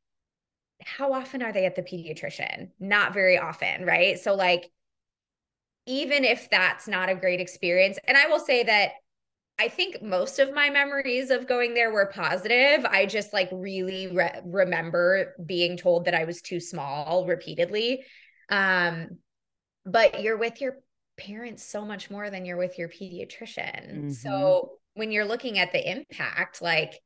how 0.82 1.12
often 1.12 1.42
are 1.42 1.52
they 1.52 1.66
at 1.66 1.74
the 1.74 1.82
pediatrician? 1.82 2.68
Not 2.78 3.14
very 3.14 3.38
often, 3.38 3.84
right? 3.84 4.18
So, 4.18 4.34
like, 4.34 4.70
even 5.86 6.24
if 6.24 6.50
that's 6.50 6.88
not 6.88 7.08
a 7.08 7.14
great 7.14 7.40
experience, 7.40 7.98
and 8.04 8.16
I 8.16 8.26
will 8.26 8.40
say 8.40 8.64
that 8.64 8.92
I 9.58 9.68
think 9.68 10.02
most 10.02 10.38
of 10.38 10.52
my 10.52 10.68
memories 10.68 11.30
of 11.30 11.46
going 11.46 11.72
there 11.72 11.90
were 11.90 12.06
positive. 12.14 12.84
I 12.84 13.06
just 13.06 13.32
like 13.32 13.48
really 13.50 14.08
re- 14.08 14.40
remember 14.44 15.34
being 15.46 15.78
told 15.78 16.04
that 16.04 16.14
I 16.14 16.24
was 16.24 16.42
too 16.42 16.60
small 16.60 17.24
repeatedly. 17.26 18.04
Um, 18.50 19.18
but 19.86 20.22
you're 20.22 20.36
with 20.36 20.60
your 20.60 20.78
parents 21.16 21.62
so 21.62 21.86
much 21.86 22.10
more 22.10 22.28
than 22.28 22.44
you're 22.44 22.58
with 22.58 22.78
your 22.78 22.90
pediatrician. 22.90 24.04
Mhm. 24.04 24.12
So 24.12 24.72
when 24.92 25.10
you're 25.10 25.24
looking 25.24 25.58
at 25.58 25.72
the 25.72 25.90
impact, 25.90 26.60
like 26.60 27.00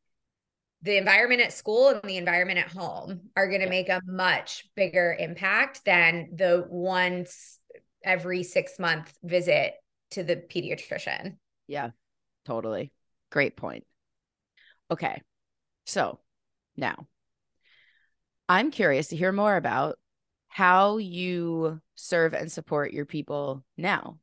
the 0.83 0.97
environment 0.97 1.43
at 1.43 1.53
school 1.53 1.91
and 1.91 2.03
the 2.03 2.17
environment 2.17 2.59
at 2.59 2.73
home 2.73 3.31
are 3.37 3.47
going 3.47 3.61
to 3.61 3.67
Yeah. 3.67 3.71
make 3.71 3.89
a 3.89 4.01
much 4.07 4.69
bigger 4.75 5.15
impact 5.17 5.85
than 5.85 6.31
the 6.35 6.67
once 6.69 7.60
every 8.03 8.43
six 8.43 8.79
month 8.79 9.13
visit 9.23 9.75
to 10.13 10.23
the 10.23 10.37
pediatrician. 10.37 11.37
Yeah, 11.67 11.91
totally. 12.45 12.93
Great 13.31 13.57
point. 13.57 13.85
Okay. 14.91 15.23
So 15.87 16.19
now 16.77 17.07
I'm 18.49 18.71
curious 18.71 19.09
to 19.09 19.17
hear 19.17 19.33
more 19.33 19.57
about 19.57 19.99
how 20.49 20.97
you 20.97 21.81
serve 21.95 22.35
and 22.35 22.51
support 22.51 22.93
your 22.93 23.07
people 23.07 23.65
now. 23.77 24.19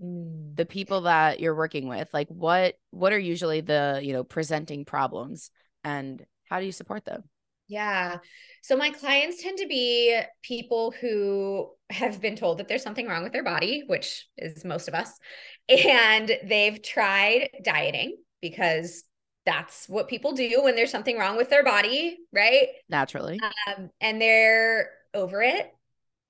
Mm. 0.00 0.54
The 0.56 0.66
people 0.66 1.02
that 1.02 1.40
you're 1.40 1.54
working 1.56 1.88
with, 1.88 2.08
like 2.14 2.28
what 2.28 2.76
what 2.90 3.12
are 3.12 3.18
usually 3.18 3.60
the, 3.60 4.00
you 4.02 4.12
know, 4.12 4.22
presenting 4.22 4.84
problems 4.84 5.50
and 5.82 6.24
how 6.48 6.60
do 6.60 6.66
you 6.66 6.72
support 6.72 7.04
them? 7.04 7.24
Yeah. 7.66 8.18
So 8.62 8.76
my 8.76 8.90
clients 8.90 9.42
tend 9.42 9.58
to 9.58 9.66
be 9.66 10.18
people 10.42 10.92
who 11.00 11.70
have 11.90 12.20
been 12.20 12.36
told 12.36 12.58
that 12.58 12.68
there's 12.68 12.82
something 12.82 13.06
wrong 13.06 13.22
with 13.22 13.32
their 13.32 13.44
body, 13.44 13.84
which 13.86 14.26
is 14.36 14.64
most 14.64 14.88
of 14.88 14.94
us. 14.94 15.10
And 15.66 16.30
they've 16.44 16.82
tried 16.82 17.48
dieting 17.62 18.18
because 18.42 19.04
that's 19.46 19.88
what 19.88 20.08
people 20.08 20.32
do 20.32 20.60
when 20.62 20.76
there's 20.76 20.90
something 20.90 21.16
wrong 21.16 21.38
with 21.38 21.48
their 21.48 21.64
body, 21.64 22.18
right? 22.34 22.68
Naturally. 22.90 23.40
Um, 23.66 23.88
and 23.98 24.20
they're 24.20 24.90
over 25.14 25.40
it. 25.42 25.72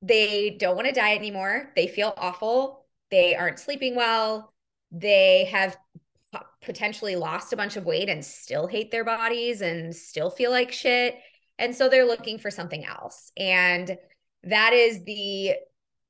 They 0.03 0.51
don't 0.51 0.77
want 0.77 0.87
to 0.87 0.93
diet 0.93 1.19
anymore. 1.19 1.73
They 1.75 1.89
feel 1.89 2.15
awful. 2.17 2.87
They 3.11 3.35
aren't 3.35 3.59
sleeping 3.59 3.97
well. 3.97 4.53
They 4.93 5.47
have 5.47 5.77
potentially 6.63 7.17
lost 7.17 7.53
a 7.53 7.57
bunch 7.57 7.77
of 7.77 7.85
weight 7.85 8.09
and 8.09 8.25
still 8.25 8.67
hate 8.67 8.91
their 8.91 9.05
bodies 9.05 9.61
and 9.61 9.95
still 9.95 10.31
feel 10.31 10.51
like 10.51 10.73
shit. 10.73 11.17
And 11.59 11.75
so 11.75 11.89
they're 11.89 12.07
looking 12.07 12.39
for 12.39 12.51
something 12.51 12.85
else. 12.85 13.31
And 13.37 13.97
that 14.45 14.73
is 14.73 15.05
the 15.05 15.55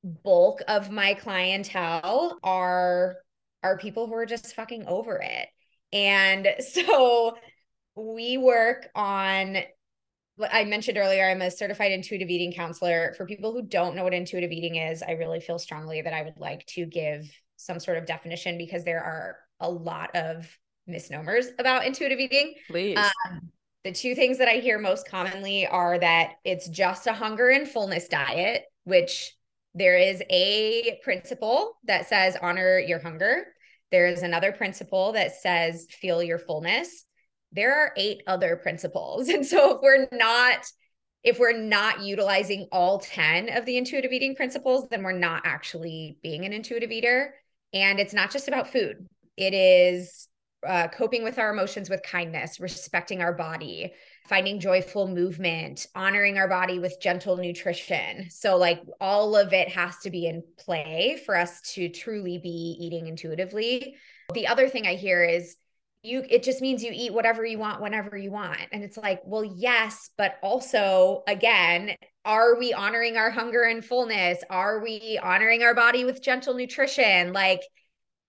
bulk 0.03 0.61
of 0.67 0.91
my 0.91 1.15
clientele 1.15 2.37
are 2.43 3.17
are 3.63 3.77
people 3.79 4.05
who 4.05 4.13
are 4.13 4.27
just 4.27 4.55
fucking 4.55 4.85
over 4.87 5.19
it. 5.23 5.47
And 5.91 6.47
so 6.59 7.35
we 7.95 8.37
work 8.37 8.89
on 8.95 9.57
what 10.37 10.53
I 10.53 10.65
mentioned 10.65 10.97
earlier, 10.97 11.29
I'm 11.29 11.41
a 11.41 11.49
certified 11.49 11.93
intuitive 11.93 12.29
eating 12.29 12.51
counselor. 12.51 13.13
For 13.15 13.25
people 13.25 13.53
who 13.53 13.61
don't 13.61 13.95
know 13.95 14.03
what 14.03 14.13
intuitive 14.13 14.51
eating 14.51 14.75
is, 14.75 15.01
I 15.01 15.11
really 15.11 15.39
feel 15.39 15.57
strongly 15.57 16.01
that 16.01 16.13
I 16.13 16.23
would 16.23 16.37
like 16.37 16.65
to 16.67 16.85
give 16.85 17.25
some 17.55 17.79
sort 17.79 17.97
of 17.97 18.05
definition 18.05 18.57
because 18.57 18.83
there 18.83 19.01
are 19.01 19.37
a 19.59 19.69
lot 19.69 20.15
of 20.15 20.47
misnomers 20.87 21.47
about 21.59 21.85
intuitive 21.85 22.19
eating. 22.19 22.55
Please. 22.67 22.97
Um, 22.97 23.51
the 23.83 23.91
two 23.91 24.15
things 24.15 24.39
that 24.39 24.47
I 24.47 24.55
hear 24.55 24.79
most 24.79 25.07
commonly 25.07 25.67
are 25.67 25.99
that 25.99 26.33
it's 26.43 26.67
just 26.69 27.05
a 27.07 27.13
hunger 27.13 27.49
and 27.49 27.67
fullness 27.67 28.07
diet, 28.07 28.63
which 28.83 29.31
there 29.75 29.97
is 29.97 30.23
a 30.29 30.99
principle 31.03 31.77
that 31.83 32.07
says 32.07 32.35
honor 32.41 32.79
your 32.79 32.99
hunger. 32.99 33.45
There 33.91 34.07
is 34.07 34.23
another 34.23 34.51
principle 34.51 35.11
that 35.11 35.35
says 35.35 35.85
feel 35.89 36.23
your 36.23 36.39
fullness. 36.39 37.05
There 37.51 37.77
are 37.79 37.93
eight 37.95 38.23
other 38.25 38.55
principles. 38.55 39.29
And 39.35 39.45
so 39.45 39.75
if 39.75 39.81
we're 39.81 40.07
not 40.11 40.65
if 41.23 41.39
we're 41.39 41.57
not 41.57 42.01
utilizing 42.01 42.67
all 42.71 42.99
10 42.99 43.49
of 43.49 43.65
the 43.65 43.77
intuitive 43.77 44.11
eating 44.11 44.35
principles, 44.35 44.87
then 44.89 45.01
we're 45.01 45.11
not 45.11 45.41
actually 45.43 46.19
being 46.21 46.45
an 46.45 46.53
intuitive 46.53 46.91
eater. 46.91 47.33
And 47.73 47.99
it's 47.99 48.13
not 48.13 48.31
just 48.31 48.47
about 48.47 48.71
food. 48.71 49.07
It 49.37 49.53
is 49.53 50.27
uh, 50.65 50.87
coping 50.87 51.23
with 51.23 51.37
our 51.37 51.51
emotions 51.51 51.89
with 51.89 52.01
kindness, 52.03 52.59
respecting 52.59 53.21
our 53.21 53.33
body, 53.33 53.93
finding 54.27 54.59
joyful 54.59 55.07
movement, 55.07 55.87
honoring 55.95 56.37
our 56.37 56.47
body 56.47 56.79
with 56.79 56.99
gentle 56.99 57.37
nutrition. 57.37 58.29
So, 58.29 58.57
like, 58.57 58.81
all 58.99 59.35
of 59.35 59.53
it 59.53 59.69
has 59.69 59.97
to 59.99 60.09
be 60.09 60.25
in 60.25 60.43
play 60.57 61.21
for 61.25 61.35
us 61.35 61.61
to 61.73 61.89
truly 61.89 62.39
be 62.39 62.77
eating 62.79 63.07
intuitively. 63.07 63.95
The 64.33 64.47
other 64.47 64.67
thing 64.67 64.87
I 64.87 64.95
hear 64.95 65.23
is, 65.23 65.55
you 66.01 66.23
it 66.29 66.43
just 66.43 66.61
means 66.61 66.83
you 66.83 66.91
eat 66.93 67.13
whatever 67.13 67.43
you 67.43 67.57
want 67.57 67.81
whenever 67.81 68.15
you 68.15 68.29
want 68.29 68.59
and 68.71 68.83
it's 68.83 68.95
like 68.95 69.21
well 69.25 69.43
yes 69.43 70.11
but 70.17 70.35
also 70.43 71.23
again 71.27 71.95
are 72.23 72.59
we 72.59 72.73
honoring 72.73 73.17
our 73.17 73.31
hunger 73.31 73.63
and 73.63 73.83
fullness 73.83 74.37
are 74.51 74.83
we 74.83 75.19
honoring 75.23 75.63
our 75.63 75.73
body 75.73 76.05
with 76.05 76.21
gentle 76.21 76.53
nutrition 76.53 77.33
like 77.33 77.61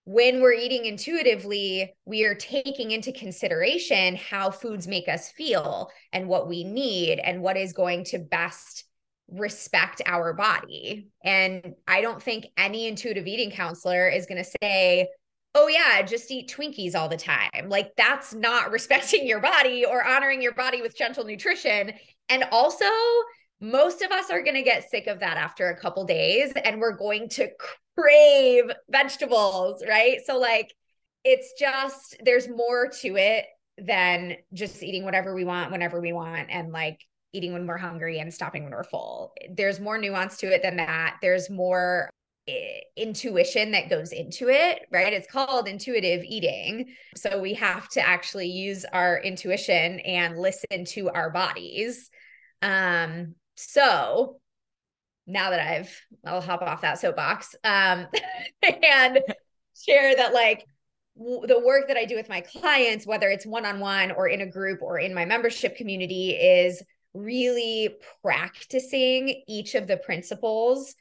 when 0.06 0.40
we're 0.40 0.52
eating 0.52 0.84
intuitively, 0.84 1.92
we 2.04 2.24
are 2.24 2.36
taking 2.36 2.92
into 2.92 3.10
consideration 3.10 4.14
how 4.14 4.52
foods 4.52 4.86
make 4.86 5.08
us 5.08 5.32
feel 5.32 5.90
and 6.12 6.28
what 6.28 6.48
we 6.48 6.62
need 6.62 7.18
and 7.18 7.42
what 7.42 7.56
is 7.56 7.72
going 7.72 8.04
to 8.04 8.20
best 8.20 8.84
respect 9.28 10.00
our 10.06 10.32
body. 10.32 11.08
And 11.24 11.74
I 11.88 12.02
don't 12.02 12.22
think 12.22 12.46
any 12.56 12.86
intuitive 12.86 13.26
eating 13.26 13.50
counselor 13.50 14.08
is 14.08 14.26
going 14.26 14.42
to 14.42 14.50
say, 14.62 15.08
oh, 15.56 15.66
yeah, 15.66 16.00
just 16.02 16.30
eat 16.30 16.54
Twinkies 16.56 16.94
all 16.94 17.08
the 17.08 17.16
time. 17.16 17.68
Like, 17.68 17.90
that's 17.96 18.32
not 18.32 18.70
respecting 18.70 19.26
your 19.26 19.40
body 19.40 19.84
or 19.84 20.06
honoring 20.06 20.40
your 20.40 20.54
body 20.54 20.82
with 20.82 20.96
gentle 20.96 21.24
nutrition. 21.24 21.92
And 22.28 22.44
also, 22.52 22.84
most 23.60 24.02
of 24.02 24.10
us 24.10 24.30
are 24.30 24.42
going 24.42 24.56
to 24.56 24.62
get 24.62 24.90
sick 24.90 25.06
of 25.06 25.20
that 25.20 25.36
after 25.36 25.68
a 25.68 25.80
couple 25.80 26.04
days 26.04 26.52
and 26.64 26.80
we're 26.80 26.96
going 26.96 27.28
to 27.30 27.48
crave 27.96 28.64
vegetables, 28.90 29.82
right? 29.88 30.18
So, 30.26 30.38
like, 30.38 30.74
it's 31.24 31.54
just 31.58 32.16
there's 32.24 32.48
more 32.48 32.88
to 33.00 33.16
it 33.16 33.46
than 33.78 34.36
just 34.54 34.82
eating 34.82 35.04
whatever 35.04 35.34
we 35.34 35.44
want 35.44 35.72
whenever 35.72 36.00
we 36.00 36.12
want 36.12 36.48
and 36.50 36.72
like 36.72 37.00
eating 37.32 37.52
when 37.52 37.66
we're 37.66 37.76
hungry 37.76 38.18
and 38.18 38.32
stopping 38.32 38.62
when 38.62 38.72
we're 38.72 38.84
full. 38.84 39.34
There's 39.50 39.80
more 39.80 39.98
nuance 39.98 40.38
to 40.38 40.46
it 40.46 40.62
than 40.62 40.76
that. 40.76 41.16
There's 41.20 41.50
more 41.50 42.08
eh, 42.48 42.80
intuition 42.96 43.72
that 43.72 43.90
goes 43.90 44.12
into 44.12 44.48
it, 44.48 44.82
right? 44.90 45.12
It's 45.12 45.30
called 45.30 45.68
intuitive 45.68 46.24
eating. 46.24 46.94
So 47.16 47.40
we 47.40 47.54
have 47.54 47.88
to 47.90 48.06
actually 48.06 48.48
use 48.48 48.86
our 48.90 49.18
intuition 49.18 50.00
and 50.00 50.38
listen 50.38 50.84
to 50.86 51.10
our 51.10 51.30
bodies. 51.30 52.08
Um, 52.62 53.34
so 53.56 54.36
now 55.26 55.50
that 55.50 55.60
I've, 55.60 56.00
I'll 56.24 56.40
hop 56.40 56.62
off 56.62 56.82
that 56.82 56.98
soapbox 56.98 57.54
um, 57.64 58.06
and 58.62 59.20
share 59.76 60.16
that 60.16 60.32
like 60.32 60.64
w- 61.18 61.46
the 61.46 61.58
work 61.58 61.88
that 61.88 61.96
I 61.96 62.04
do 62.04 62.16
with 62.16 62.28
my 62.28 62.42
clients, 62.42 63.06
whether 63.06 63.28
it's 63.28 63.46
one 63.46 63.66
on 63.66 63.80
one 63.80 64.12
or 64.12 64.28
in 64.28 64.40
a 64.40 64.46
group 64.46 64.82
or 64.82 64.98
in 64.98 65.14
my 65.14 65.24
membership 65.24 65.76
community, 65.76 66.30
is 66.30 66.82
really 67.14 67.96
practicing 68.22 69.42
each 69.48 69.74
of 69.74 69.86
the 69.86 69.96
principles 69.96 70.94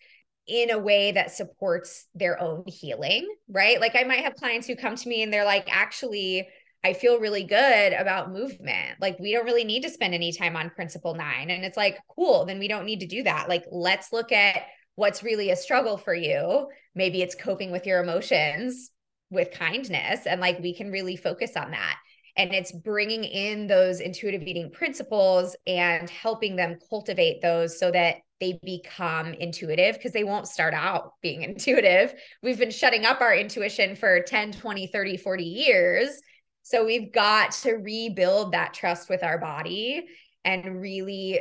in 0.48 0.70
a 0.70 0.80
way 0.80 1.12
that 1.12 1.32
supports 1.32 2.08
their 2.14 2.40
own 2.40 2.64
healing, 2.68 3.28
right? 3.50 3.80
Like 3.82 3.96
I 3.96 4.04
might 4.04 4.24
have 4.24 4.36
clients 4.36 4.68
who 4.68 4.76
come 4.76 4.96
to 4.96 5.10
me 5.10 5.24
and 5.24 5.34
they're 5.34 5.46
like, 5.46 5.68
actually, 5.72 6.48
I 6.86 6.94
feel 6.94 7.20
really 7.20 7.44
good 7.44 7.94
about 7.94 8.32
movement. 8.32 9.02
Like, 9.02 9.18
we 9.18 9.32
don't 9.32 9.44
really 9.46 9.64
need 9.64 9.82
to 9.82 9.90
spend 9.90 10.14
any 10.14 10.32
time 10.32 10.56
on 10.56 10.70
principle 10.70 11.16
nine. 11.16 11.50
And 11.50 11.66
it's 11.66 11.78
like, 11.78 11.98
cool, 12.16 12.46
then 12.46 12.60
we 12.60 12.68
don't 12.68 12.86
need 12.86 13.00
to 13.00 13.08
do 13.08 13.24
that. 13.24 13.50
Like, 13.50 13.64
let's 13.72 14.14
look 14.14 14.32
at 14.32 14.62
what's 14.94 15.24
really 15.24 15.50
a 15.50 15.56
struggle 15.56 15.98
for 15.98 16.14
you. 16.14 16.68
Maybe 16.94 17.24
it's 17.24 17.34
coping 17.34 17.72
with 17.72 17.88
your 17.88 18.04
emotions 18.04 18.92
with 19.32 19.50
kindness. 19.50 20.28
And 20.28 20.40
like, 20.40 20.60
we 20.60 20.76
can 20.76 20.92
really 20.92 21.16
focus 21.16 21.58
on 21.58 21.72
that. 21.72 21.98
And 22.38 22.54
it's 22.54 22.72
bringing 22.72 23.24
in 23.24 23.66
those 23.66 24.00
intuitive 24.00 24.44
eating 24.44 24.70
principles 24.70 25.56
and 25.66 26.08
helping 26.08 26.56
them 26.56 26.78
cultivate 26.88 27.42
those 27.42 27.80
so 27.80 27.90
that 27.90 28.18
they 28.40 28.60
become 28.64 29.34
intuitive 29.34 29.96
because 29.96 30.12
they 30.12 30.24
won't 30.24 30.48
start 30.48 30.76
out 30.76 31.14
being 31.24 31.42
intuitive. 31.50 32.14
We've 32.44 32.60
been 32.60 32.70
shutting 32.70 33.06
up 33.06 33.22
our 33.22 33.34
intuition 33.34 33.96
for 33.96 34.22
10, 34.22 34.52
20, 34.52 34.86
30, 34.86 35.18
40 35.18 35.44
years 35.44 36.22
so 36.66 36.84
we've 36.84 37.14
got 37.14 37.52
to 37.52 37.74
rebuild 37.74 38.54
that 38.54 38.74
trust 38.74 39.08
with 39.08 39.22
our 39.22 39.38
body 39.38 40.08
and 40.44 40.82
really 40.82 41.40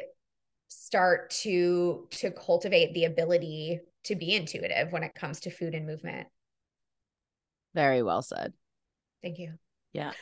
start 0.68 1.30
to 1.30 2.06
to 2.10 2.30
cultivate 2.30 2.92
the 2.92 3.06
ability 3.06 3.80
to 4.04 4.16
be 4.16 4.34
intuitive 4.34 4.92
when 4.92 5.02
it 5.02 5.14
comes 5.14 5.40
to 5.40 5.50
food 5.50 5.74
and 5.74 5.86
movement. 5.86 6.28
Very 7.74 8.02
well 8.02 8.20
said. 8.20 8.52
Thank 9.22 9.38
you. 9.38 9.54
Yeah. 9.94 10.12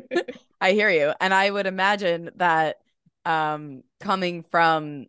I 0.62 0.72
hear 0.72 0.88
you. 0.88 1.12
And 1.20 1.34
I 1.34 1.50
would 1.50 1.66
imagine 1.66 2.30
that 2.36 2.78
um 3.26 3.82
coming 4.00 4.46
from 4.50 5.08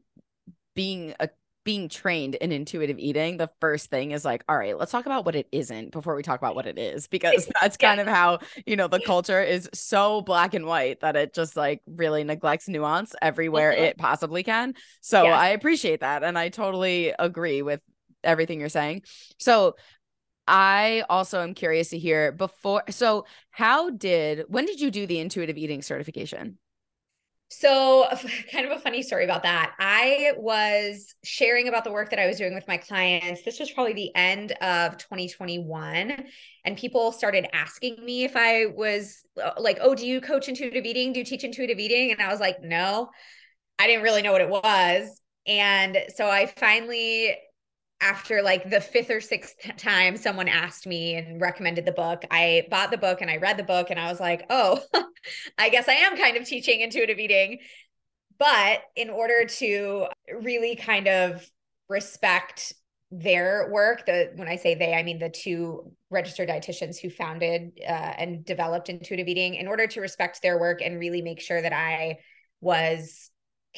being 0.75 1.13
a 1.17 1.29
being 1.69 1.87
trained 1.87 2.33
in 2.33 2.51
intuitive 2.51 2.97
eating, 2.97 3.37
the 3.37 3.47
first 3.61 3.91
thing 3.91 4.09
is 4.09 4.25
like, 4.25 4.43
all 4.49 4.57
right, 4.57 4.75
let's 4.75 4.91
talk 4.91 5.05
about 5.05 5.23
what 5.23 5.35
it 5.35 5.47
isn't 5.51 5.91
before 5.91 6.15
we 6.15 6.23
talk 6.23 6.39
about 6.39 6.55
what 6.55 6.65
it 6.65 6.79
is, 6.79 7.05
because 7.05 7.47
that's 7.61 7.77
kind 7.77 7.99
of 7.99 8.07
how, 8.07 8.39
you 8.65 8.75
know, 8.75 8.87
the 8.87 8.99
culture 8.99 9.39
is 9.39 9.69
so 9.71 10.21
black 10.21 10.55
and 10.55 10.65
white 10.65 11.01
that 11.01 11.15
it 11.15 11.31
just 11.31 11.55
like 11.55 11.83
really 11.85 12.23
neglects 12.23 12.67
nuance 12.67 13.13
everywhere 13.21 13.71
mm-hmm. 13.71 13.83
it 13.83 13.97
possibly 13.99 14.41
can. 14.41 14.73
So 15.01 15.25
yes. 15.25 15.39
I 15.39 15.49
appreciate 15.49 15.99
that. 15.99 16.23
And 16.23 16.39
I 16.39 16.49
totally 16.49 17.13
agree 17.19 17.61
with 17.61 17.81
everything 18.23 18.59
you're 18.59 18.69
saying. 18.69 19.03
So 19.37 19.75
I 20.47 21.03
also 21.07 21.43
am 21.43 21.53
curious 21.53 21.89
to 21.89 21.99
hear 21.99 22.31
before. 22.31 22.81
So, 22.89 23.27
how 23.51 23.91
did, 23.91 24.45
when 24.47 24.65
did 24.65 24.81
you 24.81 24.89
do 24.89 25.05
the 25.05 25.19
intuitive 25.19 25.55
eating 25.55 25.83
certification? 25.83 26.57
So, 27.49 28.07
kind 28.51 28.65
of 28.65 28.77
a 28.77 28.79
funny 28.79 29.01
story 29.01 29.25
about 29.25 29.43
that. 29.43 29.73
I 29.79 30.33
was 30.37 31.15
sharing 31.23 31.67
about 31.67 31.83
the 31.83 31.91
work 31.91 32.11
that 32.11 32.19
I 32.19 32.27
was 32.27 32.37
doing 32.37 32.53
with 32.53 32.67
my 32.67 32.77
clients. 32.77 33.41
This 33.43 33.59
was 33.59 33.71
probably 33.71 33.93
the 33.93 34.15
end 34.15 34.51
of 34.61 34.97
2021. 34.97 36.25
And 36.65 36.77
people 36.77 37.11
started 37.11 37.47
asking 37.53 38.03
me 38.03 38.23
if 38.23 38.35
I 38.35 38.67
was 38.67 39.25
uh, 39.41 39.51
like, 39.57 39.79
oh, 39.81 39.95
do 39.95 40.05
you 40.05 40.21
coach 40.21 40.47
intuitive 40.47 40.85
eating? 40.85 41.11
Do 41.11 41.19
you 41.19 41.25
teach 41.25 41.43
intuitive 41.43 41.79
eating? 41.79 42.11
And 42.11 42.21
I 42.21 42.29
was 42.29 42.39
like, 42.39 42.61
no, 42.61 43.09
I 43.79 43.87
didn't 43.87 44.03
really 44.03 44.21
know 44.21 44.31
what 44.31 44.41
it 44.41 44.49
was. 44.49 45.19
And 45.47 45.97
so 46.15 46.29
I 46.29 46.45
finally 46.45 47.35
after 48.01 48.41
like 48.41 48.69
the 48.69 48.81
fifth 48.81 49.09
or 49.09 49.21
sixth 49.21 49.55
time 49.77 50.15
someone 50.15 50.47
asked 50.47 50.87
me 50.87 51.15
and 51.15 51.41
recommended 51.41 51.85
the 51.85 51.91
book, 51.91 52.23
I 52.31 52.67
bought 52.69 52.91
the 52.91 52.97
book 52.97 53.21
and 53.21 53.29
I 53.29 53.37
read 53.37 53.57
the 53.57 53.63
book 53.63 53.89
and 53.89 53.99
I 53.99 54.09
was 54.09 54.19
like, 54.19 54.45
oh, 54.49 54.79
I 55.57 55.69
guess 55.69 55.87
I 55.87 55.93
am 55.93 56.17
kind 56.17 56.37
of 56.37 56.45
teaching 56.45 56.81
intuitive 56.81 57.19
eating. 57.19 57.59
But 58.37 58.83
in 58.95 59.09
order 59.09 59.45
to 59.45 60.07
really 60.41 60.77
kind 60.77 61.07
of 61.07 61.45
respect 61.89 62.73
their 63.11 63.69
work, 63.69 64.05
the 64.05 64.31
when 64.35 64.47
I 64.47 64.55
say 64.55 64.75
they, 64.75 64.93
I 64.93 65.03
mean 65.03 65.19
the 65.19 65.29
two 65.29 65.91
registered 66.09 66.47
dietitians 66.47 66.97
who 66.99 67.09
founded 67.09 67.79
uh, 67.85 67.91
and 67.91 68.45
developed 68.45 68.87
intuitive 68.87 69.27
eating, 69.27 69.55
in 69.55 69.67
order 69.67 69.87
to 69.87 69.99
respect 69.99 70.41
their 70.41 70.57
work 70.57 70.81
and 70.81 70.99
really 70.99 71.21
make 71.21 71.41
sure 71.41 71.61
that 71.61 71.73
I 71.73 72.19
was 72.61 73.28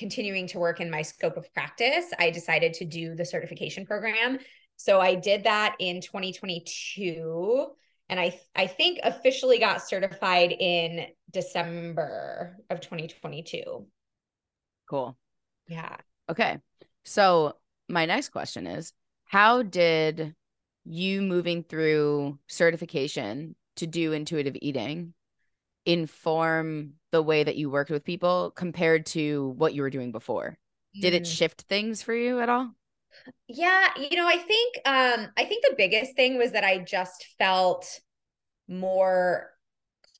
continuing 0.01 0.47
to 0.47 0.57
work 0.57 0.81
in 0.81 0.89
my 0.89 1.03
scope 1.03 1.37
of 1.37 1.53
practice, 1.53 2.05
I 2.17 2.31
decided 2.31 2.73
to 2.73 2.85
do 2.85 3.13
the 3.13 3.23
certification 3.23 3.85
program. 3.85 4.39
So 4.75 4.99
I 4.99 5.13
did 5.13 5.43
that 5.43 5.75
in 5.77 6.01
2022 6.01 7.67
and 8.09 8.19
I 8.19 8.39
I 8.55 8.65
think 8.65 8.99
officially 9.03 9.59
got 9.59 9.87
certified 9.87 10.51
in 10.51 11.05
December 11.29 12.57
of 12.71 12.81
2022. 12.81 13.85
Cool. 14.89 15.15
Yeah. 15.67 15.97
Okay. 16.27 16.57
So 17.05 17.57
my 17.87 18.07
next 18.07 18.29
question 18.29 18.65
is 18.65 18.93
how 19.25 19.61
did 19.61 20.33
you 20.83 21.21
moving 21.21 21.63
through 21.63 22.39
certification 22.47 23.55
to 23.75 23.85
do 23.85 24.13
intuitive 24.13 24.57
eating 24.63 25.13
inform 25.85 26.93
the 27.11 27.21
way 27.21 27.43
that 27.43 27.57
you 27.57 27.69
worked 27.69 27.91
with 27.91 28.03
people 28.03 28.51
compared 28.55 29.05
to 29.07 29.53
what 29.57 29.73
you 29.73 29.81
were 29.81 29.89
doing 29.89 30.11
before? 30.11 30.57
Mm. 30.97 31.01
Did 31.01 31.13
it 31.13 31.23
mm. 31.23 31.37
shift 31.37 31.61
things 31.63 32.01
for 32.01 32.13
you 32.13 32.39
at 32.39 32.49
all? 32.49 32.71
Yeah, 33.47 33.87
you 33.97 34.15
know, 34.15 34.27
I 34.27 34.37
think 34.37 34.75
um 34.85 35.27
I 35.37 35.45
think 35.45 35.63
the 35.63 35.75
biggest 35.77 36.15
thing 36.15 36.37
was 36.37 36.51
that 36.51 36.63
I 36.63 36.79
just 36.79 37.25
felt 37.37 37.99
more 38.67 39.51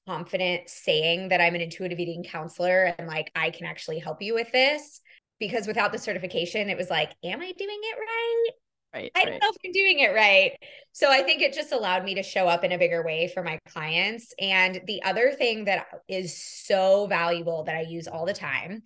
confident 0.07 0.67
saying 0.67 1.29
that 1.29 1.41
I'm 1.41 1.55
an 1.55 1.61
intuitive 1.61 1.99
eating 1.99 2.23
counselor 2.23 2.93
and 2.97 3.07
like 3.07 3.31
I 3.35 3.51
can 3.51 3.65
actually 3.65 3.99
help 3.99 4.21
you 4.21 4.33
with 4.33 4.51
this 4.51 4.99
because 5.39 5.67
without 5.67 5.91
the 5.91 5.99
certification 5.99 6.69
it 6.69 6.77
was 6.77 6.89
like 6.89 7.11
am 7.23 7.39
I 7.39 7.51
doing 7.51 7.79
it 7.81 7.97
right? 7.97 8.49
Right. 8.93 9.11
I 9.15 9.23
don't 9.23 9.41
know 9.41 9.49
if 9.49 9.57
I'm 9.65 9.71
doing 9.71 9.99
it 9.99 10.13
right. 10.13 10.53
So 10.91 11.09
I 11.09 11.23
think 11.23 11.41
it 11.41 11.53
just 11.53 11.71
allowed 11.71 12.03
me 12.03 12.15
to 12.15 12.23
show 12.23 12.47
up 12.47 12.63
in 12.63 12.73
a 12.73 12.77
bigger 12.77 13.03
way 13.05 13.31
for 13.33 13.41
my 13.41 13.57
clients. 13.69 14.33
And 14.39 14.81
the 14.85 15.01
other 15.03 15.31
thing 15.31 15.65
that 15.65 15.87
is 16.09 16.37
so 16.37 17.07
valuable 17.07 17.63
that 17.63 17.75
I 17.75 17.81
use 17.81 18.07
all 18.07 18.25
the 18.25 18.33
time 18.33 18.81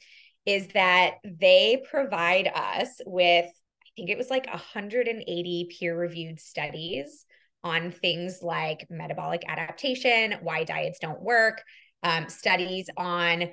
is 0.46 0.68
that 0.70 1.16
they 1.24 1.84
provide 1.90 2.52
us 2.54 3.02
with, 3.06 3.46
I 3.46 3.90
think 3.96 4.10
it 4.10 4.18
was 4.18 4.30
like 4.30 4.48
180 4.48 5.70
peer 5.80 5.98
reviewed 5.98 6.40
studies 6.40 7.26
on 7.64 7.90
things 7.90 8.40
like 8.44 8.86
metabolic 8.92 9.42
adaptation, 9.48 10.36
why 10.44 10.64
diets 10.64 11.00
don't 11.00 11.22
work, 11.22 11.64
um, 12.04 12.30
studies 12.30 12.88
on, 12.96 13.50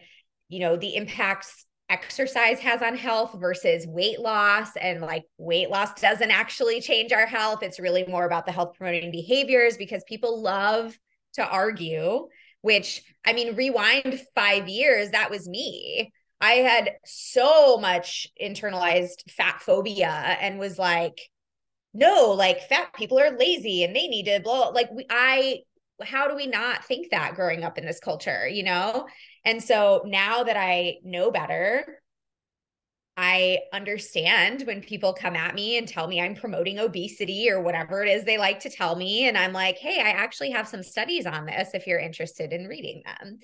you 0.51 0.61
know, 0.61 0.77
the 0.77 0.97
impacts 0.97 1.65
exercise 1.93 2.59
has 2.61 2.81
on 2.81 2.97
health 2.97 3.37
versus 3.39 3.87
weight 3.87 4.19
loss 4.19 4.71
and 4.81 5.03
like 5.03 5.25
weight 5.37 5.69
loss 5.69 5.93
doesn't 6.01 6.31
actually 6.31 6.81
change 6.81 7.13
our 7.13 7.27
health. 7.27 7.63
It's 7.63 7.79
really 7.79 8.05
more 8.07 8.25
about 8.25 8.47
the 8.47 8.53
health 8.53 8.75
promoting 8.79 9.11
behaviors 9.11 9.77
because 9.77 10.03
people 10.09 10.43
love 10.43 10.97
to 11.35 11.47
argue 11.47 12.29
which 12.63 13.03
i 13.27 13.33
mean 13.33 13.57
rewind 13.57 14.21
5 14.35 14.69
years 14.69 15.11
that 15.11 15.31
was 15.31 15.49
me. 15.49 16.13
I 16.41 16.55
had 16.55 16.95
so 17.05 17.79
much 17.79 18.27
internalized 18.43 19.31
fat 19.31 19.61
phobia 19.61 20.09
and 20.09 20.59
was 20.59 20.79
like 20.79 21.21
no 21.95 22.31
like 22.31 22.69
fat 22.69 22.93
people 22.95 23.19
are 23.21 23.37
lazy 23.37 23.85
and 23.85 23.95
they 23.95 24.09
need 24.09 24.25
to 24.25 24.41
blow 24.41 24.71
like 24.71 24.91
we, 24.91 25.07
i 25.11 25.59
how 26.03 26.29
do 26.29 26.35
we 26.35 26.47
not 26.47 26.85
think 26.85 27.11
that 27.11 27.35
growing 27.35 27.65
up 27.65 27.79
in 27.79 27.87
this 27.87 28.01
culture 28.01 28.49
you 28.49 28.63
know 28.63 29.07
and 29.45 29.63
so 29.63 30.03
now 30.07 30.45
that 30.45 30.57
I 30.57 30.99
know 31.05 31.31
better, 31.31 32.01
I 33.17 33.59
understand 33.73 34.63
when 34.63 34.81
people 34.81 35.13
come 35.13 35.37
at 35.37 35.55
me 35.55 35.77
and 35.77 35.87
tell 35.87 36.07
me 36.07 36.21
I'm 36.21 36.35
promoting 36.35 36.79
obesity 36.79 37.51
or 37.51 37.61
whatever 37.61 38.03
it 38.03 38.09
is 38.09 38.25
they 38.25 38.39
like 38.39 38.61
to 38.61 38.71
tell 38.71 38.97
me. 38.97 39.29
And 39.29 39.37
I'm 39.37 39.53
like, 39.53 39.77
hey, 39.77 40.01
I 40.01 40.11
actually 40.11 40.51
have 40.51 40.69
some 40.69 40.83
studies 40.83 41.27
on 41.27 41.45
this 41.45 41.71
if 41.75 41.87
you're 41.87 41.99
interested 41.99 42.53
in 42.53 42.69
reading 42.69 43.03
them. 43.05 43.39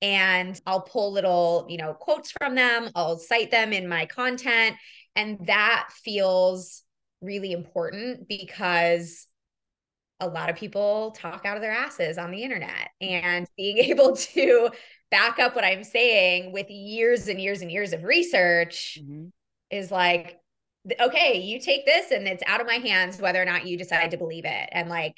And 0.00 0.60
I'll 0.66 0.82
pull 0.82 1.12
little, 1.12 1.66
you 1.68 1.78
know, 1.78 1.94
quotes 1.94 2.30
from 2.30 2.54
them, 2.54 2.90
I'll 2.94 3.18
cite 3.18 3.50
them 3.50 3.72
in 3.72 3.88
my 3.88 4.06
content. 4.06 4.76
And 5.16 5.44
that 5.48 5.88
feels 6.04 6.84
really 7.20 7.50
important 7.50 8.28
because 8.28 9.26
a 10.20 10.28
lot 10.28 10.50
of 10.50 10.56
people 10.56 11.12
talk 11.12 11.44
out 11.44 11.56
of 11.56 11.62
their 11.62 11.72
asses 11.72 12.18
on 12.18 12.30
the 12.30 12.42
internet 12.42 12.90
and 13.00 13.46
being 13.56 13.78
able 13.90 14.16
to 14.16 14.70
back 15.10 15.38
up 15.38 15.54
what 15.54 15.64
I'm 15.64 15.84
saying 15.84 16.52
with 16.52 16.68
years 16.70 17.28
and 17.28 17.40
years 17.40 17.62
and 17.62 17.70
years 17.70 17.92
of 17.92 18.04
research 18.04 18.98
mm-hmm. 19.00 19.28
is 19.70 19.90
like, 19.90 20.38
okay, 21.00 21.40
you 21.40 21.60
take 21.60 21.86
this 21.86 22.10
and 22.10 22.26
it's 22.26 22.42
out 22.46 22.60
of 22.60 22.66
my 22.66 22.74
hands 22.74 23.20
whether 23.20 23.40
or 23.40 23.44
not 23.44 23.66
you 23.66 23.76
decide 23.76 24.10
to 24.10 24.16
believe 24.16 24.44
it. 24.44 24.68
And 24.72 24.88
like, 24.88 25.16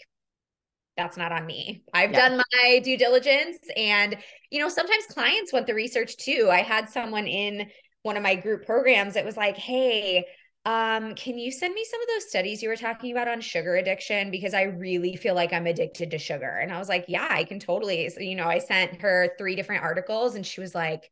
that's 0.97 1.17
not 1.17 1.33
on 1.33 1.47
me. 1.47 1.83
I've 1.95 2.13
yeah. 2.13 2.29
done 2.29 2.43
my 2.53 2.81
due 2.81 2.99
diligence. 2.99 3.59
And, 3.77 4.17
you 4.51 4.61
know, 4.61 4.69
sometimes 4.69 5.07
clients 5.07 5.53
want 5.53 5.67
the 5.67 5.75
research 5.75 6.17
too. 6.17 6.49
I 6.51 6.63
had 6.63 6.91
someone 6.91 7.27
in 7.27 7.69
one 8.03 8.17
of 8.17 8.23
my 8.23 8.35
group 8.35 8.67
programs 8.67 9.15
that 9.15 9.25
was 9.25 9.37
like, 9.37 9.57
hey, 9.57 10.27
um, 10.65 11.15
can 11.15 11.39
you 11.39 11.51
send 11.51 11.75
me 11.75 11.85
some 11.85 12.03
of 12.03 12.09
those 12.09 12.29
studies 12.29 12.63
you 12.63 12.69
were 12.69 12.77
talking 12.77 13.13
about 13.13 13.29
on 13.29 13.41
sugar 13.41 13.77
addiction? 13.77 14.31
Because 14.31 14.55
I 14.55 14.65
really 14.65 15.17
feel 15.17 15.35
like 15.35 15.53
I'm 15.53 15.67
addicted 15.67 16.11
to 16.11 16.19
sugar. 16.19 16.59
And 16.59 16.73
I 16.73 16.79
was 16.79 16.89
like, 16.89 17.07
yeah, 17.09 17.29
I 17.31 17.45
can 17.45 17.59
totally. 17.59 18.09
So, 18.11 18.21
you 18.21 18.37
know, 18.37 18.47
I 18.47 18.59
sent 18.59 19.01
her 19.01 19.31
three 19.39 19.57
different 19.57 19.83
articles 19.83 20.35
and 20.35 20.45
she 20.45 20.61
was 20.61 20.75
like, 20.75 21.11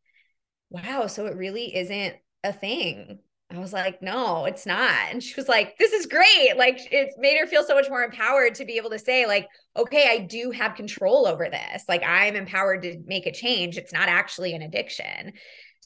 wow, 0.70 1.07
so 1.07 1.26
it 1.26 1.36
really 1.36 1.74
isn't 1.74 2.16
a 2.44 2.53
thing 2.53 3.20
I 3.51 3.59
was 3.59 3.72
like, 3.72 4.03
no, 4.03 4.44
it's 4.44 4.66
not. 4.66 4.92
And 5.11 5.22
she 5.22 5.34
was 5.34 5.49
like, 5.49 5.78
this 5.78 5.92
is 5.92 6.05
great. 6.05 6.55
Like 6.59 6.92
it 6.92 7.14
made 7.16 7.38
her 7.38 7.46
feel 7.46 7.64
so 7.64 7.74
much 7.74 7.88
more 7.88 8.03
empowered 8.03 8.57
to 8.57 8.66
be 8.66 8.76
able 8.76 8.90
to 8.90 8.99
say, 8.99 9.26
like, 9.26 9.49
okay, 9.74 10.07
I 10.07 10.18
do 10.18 10.51
have 10.51 10.74
control 10.74 11.26
over 11.26 11.49
this. 11.49 11.84
Like 11.88 12.03
I'm 12.05 12.36
empowered 12.36 12.82
to 12.82 13.01
make 13.07 13.24
a 13.24 13.32
change. 13.32 13.78
It's 13.78 13.92
not 13.92 14.11
actually 14.11 14.53
an 14.53 14.61
addiction. 14.61 15.32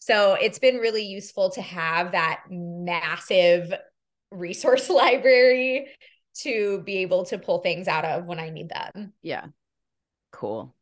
So 0.05 0.35
it's 0.35 0.59
been 0.59 0.79
really 0.79 1.05
useful 1.05 1.51
to 1.51 1.63
have 1.63 2.11
that 2.11 2.43
massive 2.51 3.73
resource 4.33 4.91
library 4.91 5.87
to 6.41 6.83
be 6.85 6.99
able 6.99 7.25
to 7.27 7.39
pull 7.39 7.61
things 7.61 7.87
out 7.87 8.05
of 8.05 8.25
when 8.25 8.41
I 8.41 8.51
need 8.51 8.69
them. 8.69 9.13
Yeah. 9.23 9.47
Cool. 10.33 10.75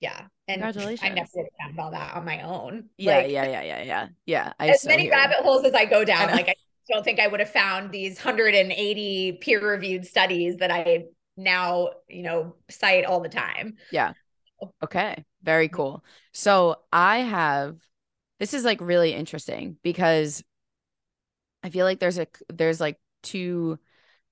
Yeah. 0.00 0.22
And 0.48 0.60
Congratulations. 0.60 1.00
I 1.08 1.14
never 1.14 1.28
would 1.36 1.46
have 1.56 1.68
found 1.68 1.78
all 1.78 1.92
that 1.92 2.16
on 2.16 2.24
my 2.24 2.42
own. 2.42 2.86
Yeah, 2.96 3.18
Like, 3.18 3.30
yeah, 3.30 3.44
yeah, 3.44 3.62
yeah, 3.62 3.82
yeah. 3.84 4.08
Yeah. 4.26 4.52
I 4.58 4.70
as 4.70 4.82
so 4.82 4.88
many 4.88 5.08
rabbit 5.08 5.36
holes 5.36 5.64
as 5.64 5.74
I 5.74 5.84
go 5.84 6.04
down, 6.04 6.26
know. 6.26 6.32
like 6.32 6.48
I 6.48 6.54
don't 6.90 7.04
think 7.04 7.20
I 7.20 7.28
would 7.28 7.38
have 7.38 7.52
found 7.52 7.92
these 7.92 8.16
180 8.16 9.38
peer-reviewed 9.40 10.04
studies 10.04 10.56
that 10.56 10.72
I 10.72 11.04
now, 11.36 11.90
you 12.08 12.24
know, 12.24 12.56
cite 12.68 13.04
all 13.04 13.20
the 13.20 13.28
time. 13.28 13.76
Yeah. 13.92 14.14
Okay. 14.82 15.24
Very 15.44 15.68
cool. 15.68 16.02
So 16.32 16.80
I 16.92 17.18
have 17.18 17.76
this 18.38 18.54
is 18.54 18.64
like 18.64 18.80
really 18.80 19.12
interesting 19.12 19.76
because 19.82 20.42
I 21.62 21.70
feel 21.70 21.84
like 21.84 21.98
there's 21.98 22.18
a 22.18 22.26
there's 22.48 22.80
like 22.80 22.98
two 23.22 23.78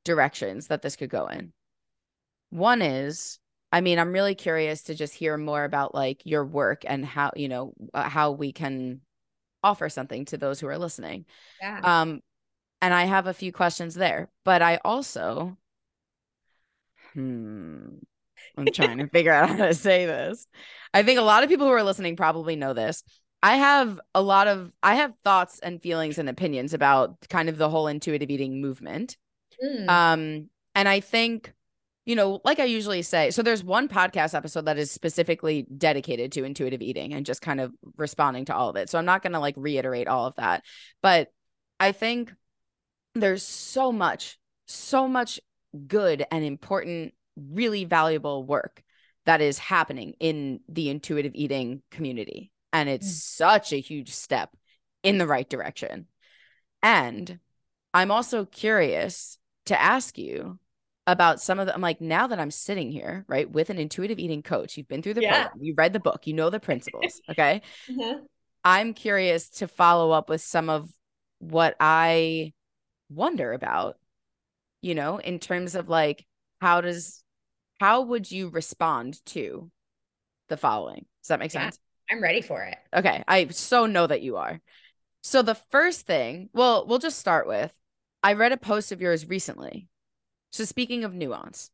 directions 0.05 0.69
that 0.69 0.83
this 0.83 0.97
could 0.97 1.11
go 1.11 1.27
in. 1.27 1.53
One 2.51 2.83
is 2.83 3.39
I 3.73 3.81
mean, 3.81 3.99
I'm 3.99 4.13
really 4.13 4.35
curious 4.35 4.85
to 4.85 4.95
just 4.95 5.13
hear 5.15 5.37
more 5.37 5.65
about 5.65 5.95
like 5.95 6.23
your 6.25 6.45
work 6.45 6.85
and 6.87 7.05
how, 7.05 7.33
you 7.35 7.49
know, 7.49 7.75
uh, 7.93 8.09
how 8.09 8.31
we 8.31 8.53
can 8.53 9.01
offer 9.63 9.89
something 9.89 10.25
to 10.27 10.39
those 10.39 10.61
who 10.61 10.69
are 10.69 10.79
listening. 10.79 11.27
Yeah. 11.61 11.81
Um, 11.83 12.21
and 12.81 12.95
I 12.95 13.05
have 13.05 13.27
a 13.27 13.35
few 13.35 13.53
questions 13.53 13.95
there, 13.95 14.31
but 14.45 14.63
I 14.63 14.79
also, 14.85 15.57
hmm, 17.13 17.97
I'm 18.57 18.67
trying 18.67 18.99
to 18.99 19.09
figure 19.09 19.33
out 19.33 19.51
how 19.51 19.67
to 19.67 19.75
say 19.75 20.07
this. 20.07 20.47
I 20.95 21.03
think 21.03 21.19
a 21.19 21.23
lot 21.23 21.43
of 21.43 21.51
people 21.51 21.67
who 21.67 21.73
are 21.73 21.83
listening 21.83 22.17
probably 22.17 22.57
know 22.57 22.73
this. 22.73 23.03
I 23.43 23.57
have 23.57 24.01
a 24.15 24.23
lot 24.23 24.49
of, 24.49 24.73
I 24.83 24.97
have 24.97 25.15
thoughts 25.23 25.61
and 25.61 25.81
feelings 25.81 26.19
and 26.19 26.29
opinions 26.29 26.75
about 26.75 27.17
kind 27.29 27.49
of 27.49 27.59
the 27.59 27.69
whole 27.69 27.87
intuitive 27.87 28.31
eating 28.31 28.61
movement. 28.61 29.17
Mm. 29.63 29.89
Um, 29.89 30.51
and 30.75 30.89
I 30.89 31.01
think, 31.01 31.53
you 32.07 32.15
know, 32.17 32.41
like 32.45 32.61
I 32.61 32.65
usually 32.65 33.03
say, 33.03 33.31
so 33.31 33.43
there's 33.43 33.65
one 33.65 33.89
podcast 33.89 34.35
episode 34.35 34.67
that 34.67 34.79
is 34.79 34.91
specifically 34.91 35.67
dedicated 35.77 36.33
to 36.33 36.45
intuitive 36.45 36.83
eating 36.83 37.15
and 37.15 37.27
just 37.27 37.43
kind 37.43 37.61
of 37.61 37.73
responding 37.97 38.45
to 38.47 38.55
all 38.55 38.69
of 38.69 38.77
it. 38.77 38.89
So 38.89 38.99
I'm 38.99 39.05
not 39.05 39.23
going 39.23 39.33
to 39.33 39.41
like 39.41 39.55
reiterate 39.57 40.07
all 40.07 40.27
of 40.27 40.37
that. 40.37 40.63
But 41.03 41.33
I 41.79 41.93
think 41.93 42.33
there's 43.15 43.43
so 43.43 43.93
much, 43.93 44.39
so 44.67 45.09
much 45.09 45.41
good 45.87 46.25
and 46.31 46.45
important, 46.45 47.15
really 47.37 47.85
valuable 47.85 48.45
work 48.45 48.83
that 49.25 49.41
is 49.41 49.59
happening 49.59 50.15
in 50.21 50.61
the 50.69 50.89
intuitive 50.89 51.33
eating 51.35 51.83
community. 51.91 52.53
And 52.73 52.89
it's 52.89 53.07
Mm. 53.07 53.21
such 53.37 53.73
a 53.73 53.81
huge 53.81 54.13
step 54.13 54.51
in 55.03 55.19
the 55.19 55.27
right 55.27 55.49
direction. 55.49 56.07
And 56.83 57.39
I'm 57.95 58.11
also 58.11 58.45
curious 58.45 59.39
to 59.67 59.81
ask 59.81 60.19
you 60.19 60.59
about 61.07 61.41
some 61.41 61.59
of 61.61 61.67
the, 61.67 61.75
I'm 61.75 61.81
like, 61.81 62.01
now 62.01 62.27
that 62.27 62.39
I'm 62.41 62.51
sitting 62.51 62.91
here, 62.91 63.25
right, 63.29 63.49
with 63.49 63.71
an 63.71 63.79
intuitive 63.79 64.19
eating 64.19 64.43
coach, 64.43 64.77
you've 64.77 64.89
been 64.89 65.03
through 65.03 65.15
the 65.15 65.23
Yeah. 65.23 65.45
program, 65.45 65.63
you 65.63 65.75
read 65.77 65.93
the 65.93 66.01
book, 66.01 66.27
you 66.27 66.35
know 66.35 66.51
the 66.51 66.61
principles. 66.61 67.21
Okay. 67.31 67.63
Mhm. 67.89 68.27
I'm 68.65 68.95
curious 68.95 69.49
to 69.51 69.69
follow 69.69 70.11
up 70.11 70.29
with 70.29 70.41
some 70.41 70.69
of 70.69 70.91
what 71.39 71.77
I 71.79 72.53
wonder 73.09 73.53
about, 73.53 73.99
you 74.83 74.95
know, 74.97 75.19
in 75.19 75.39
terms 75.39 75.77
of 75.77 75.89
like, 75.89 76.27
how 76.61 76.81
does, 76.81 77.23
how 77.79 78.03
would 78.03 78.31
you 78.31 78.49
respond 78.49 79.25
to 79.27 79.71
the 80.49 80.57
following? 80.57 81.07
Does 81.23 81.29
that 81.29 81.39
make 81.39 81.55
Yeah. 81.55 81.65
sense? 81.67 81.79
I'm 82.11 82.23
ready 82.23 82.41
for 82.41 82.63
it. 82.63 82.77
Okay. 82.95 83.25
I 83.27 83.49
so 83.49 83.87
know 83.87 84.07
that 84.07 84.23
you 84.23 84.37
are. 84.37 84.61
So 85.23 85.43
the 85.43 85.57
first 85.71 86.07
thing, 86.07 86.51
well, 86.53 86.87
we'll 86.87 86.99
just 86.99 87.19
start 87.19 87.47
with 87.47 87.73
I 88.23 88.33
read 88.33 88.53
a 88.53 88.57
post 88.57 88.93
of 88.93 89.01
yours 89.01 89.29
recently. 89.29 89.89
So 90.51 90.65
speaking 90.65 91.05
of 91.05 91.15
nuance, 91.15 91.71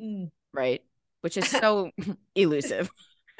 mm. 0.00 0.30
right? 0.52 0.82
Which 1.20 1.36
is 1.36 1.48
so 1.48 1.90
elusive. 2.34 2.90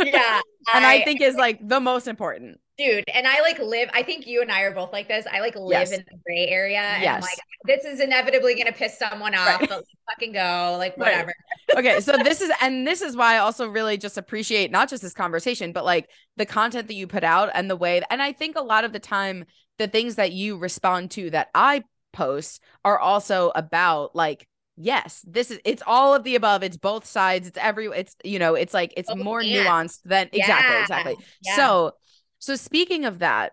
Yeah. 0.03 0.41
And 0.75 0.85
I 0.85 1.03
think 1.05 1.23
is 1.23 1.37
like 1.37 1.67
the 1.67 1.81
most 1.81 2.07
important. 2.07 2.61
Dude, 2.81 3.05
and 3.13 3.27
I 3.27 3.41
like 3.43 3.59
live, 3.59 3.91
I 3.93 4.03
think 4.03 4.27
you 4.27 4.41
and 4.43 4.51
I 4.51 4.63
are 4.63 4.75
both 4.75 4.93
like 4.93 5.09
this. 5.09 5.27
I 5.31 5.41
like 5.41 5.55
live 5.57 5.71
Yes. 5.73 5.93
in 5.93 6.05
the 6.11 6.19
gray 6.27 6.47
area. 6.49 6.79
And 6.81 7.05
I'm 7.07 7.21
like, 7.21 7.39
this 7.65 7.85
is 7.85 8.01
inevitably 8.01 8.55
gonna 8.55 8.73
piss 8.73 8.99
someone 8.99 9.35
off, 9.35 9.47
Right. 9.47 9.61
but 9.61 9.71
let's 9.71 9.91
fucking 10.11 10.33
go. 10.33 10.77
Like 10.79 10.97
Right. 10.97 11.13
whatever. 11.13 11.35
Okay, 11.77 12.01
so 12.01 12.17
this 12.17 12.41
is 12.41 12.51
and 12.61 12.87
this 12.87 13.03
is 13.03 13.17
why 13.17 13.35
I 13.35 13.39
also 13.39 13.69
really 13.69 13.97
just 13.99 14.17
appreciate 14.17 14.71
not 14.71 14.89
just 14.89 15.03
this 15.03 15.13
conversation, 15.13 15.73
but 15.73 15.85
like 15.85 16.09
the 16.37 16.47
content 16.47 16.89
that 16.89 16.95
you 16.95 17.07
put 17.07 17.25
out 17.25 17.51
and 17.55 17.69
the 17.71 17.77
way 17.77 18.03
and 18.11 18.23
I 18.23 18.33
think 18.33 18.57
a 18.57 18.63
lot 18.63 18.85
of 18.85 18.93
the 18.93 18.99
time 19.01 19.45
the 19.79 19.87
things 19.89 20.17
that 20.17 20.33
you 20.33 20.57
respond 20.59 21.11
to 21.13 21.31
that 21.31 21.49
I 21.55 21.85
post 22.13 22.63
are 22.85 22.99
also 22.99 23.53
about 23.55 24.17
like 24.17 24.47
yes, 24.83 25.23
this 25.29 25.51
is 25.51 25.61
it's 25.65 25.83
all 25.87 26.15
of 26.15 26.25
the 26.25 26.35
above, 26.37 26.63
it's 26.63 26.79
both 26.79 27.05
sides, 27.05 27.47
it's 27.47 27.59
every 27.61 27.87
it's 27.87 28.17
you 28.25 28.39
know, 28.39 28.55
it's 28.55 28.73
like 28.73 28.95
it's 28.97 29.11
Both 29.11 29.19
more 29.23 29.41
and. 29.41 29.51
nuanced 29.51 30.01
than 30.07 30.29
exactly, 30.33 30.81
exactly. 30.81 31.17
Yeah. 31.43 31.57
So 31.57 31.93
so 32.41 32.57
speaking 32.57 33.05
of 33.05 33.21
that, 33.21 33.53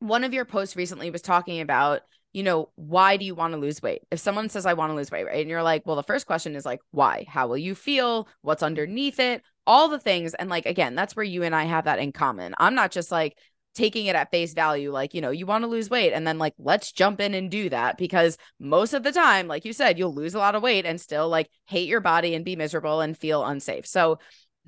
one 0.00 0.24
of 0.24 0.34
your 0.34 0.44
posts 0.44 0.76
recently 0.76 1.10
was 1.10 1.22
talking 1.22 1.60
about 1.60 2.02
you 2.32 2.42
know, 2.42 2.70
why 2.76 3.16
do 3.16 3.24
you 3.24 3.34
want 3.34 3.54
to 3.54 3.58
lose 3.58 3.82
weight? 3.82 4.02
If 4.10 4.20
someone 4.20 4.48
says, 4.48 4.64
I 4.64 4.74
want 4.74 4.90
to 4.90 4.94
lose 4.94 5.10
weight, 5.10 5.26
right? 5.26 5.40
And 5.40 5.50
you're 5.50 5.62
like, 5.62 5.84
well, 5.84 5.96
the 5.96 6.02
first 6.02 6.26
question 6.26 6.54
is 6.54 6.64
like, 6.64 6.80
why? 6.92 7.24
How 7.28 7.48
will 7.48 7.58
you 7.58 7.74
feel? 7.74 8.28
What's 8.42 8.62
underneath 8.62 9.18
it? 9.18 9.42
All 9.66 9.88
the 9.88 9.98
things. 9.98 10.34
And 10.34 10.48
like, 10.48 10.66
again, 10.66 10.94
that's 10.94 11.16
where 11.16 11.24
you 11.24 11.42
and 11.42 11.54
I 11.54 11.64
have 11.64 11.84
that 11.84 11.98
in 11.98 12.12
common. 12.12 12.54
I'm 12.58 12.74
not 12.74 12.92
just 12.92 13.10
like 13.10 13.36
taking 13.74 14.06
it 14.06 14.16
at 14.16 14.30
face 14.30 14.52
value, 14.54 14.92
like, 14.92 15.14
you 15.14 15.20
know, 15.20 15.30
you 15.30 15.46
want 15.46 15.62
to 15.62 15.68
lose 15.68 15.90
weight 15.90 16.12
and 16.12 16.26
then 16.26 16.38
like, 16.38 16.54
let's 16.58 16.92
jump 16.92 17.20
in 17.20 17.34
and 17.34 17.50
do 17.50 17.68
that 17.68 17.98
because 17.98 18.36
most 18.58 18.94
of 18.94 19.02
the 19.02 19.12
time, 19.12 19.48
like 19.48 19.64
you 19.64 19.72
said, 19.72 19.98
you'll 19.98 20.14
lose 20.14 20.34
a 20.34 20.38
lot 20.38 20.54
of 20.54 20.62
weight 20.62 20.86
and 20.86 21.00
still 21.00 21.28
like 21.28 21.48
hate 21.66 21.88
your 21.88 22.00
body 22.00 22.34
and 22.34 22.44
be 22.44 22.56
miserable 22.56 23.00
and 23.00 23.18
feel 23.18 23.44
unsafe. 23.44 23.86
So 23.86 24.18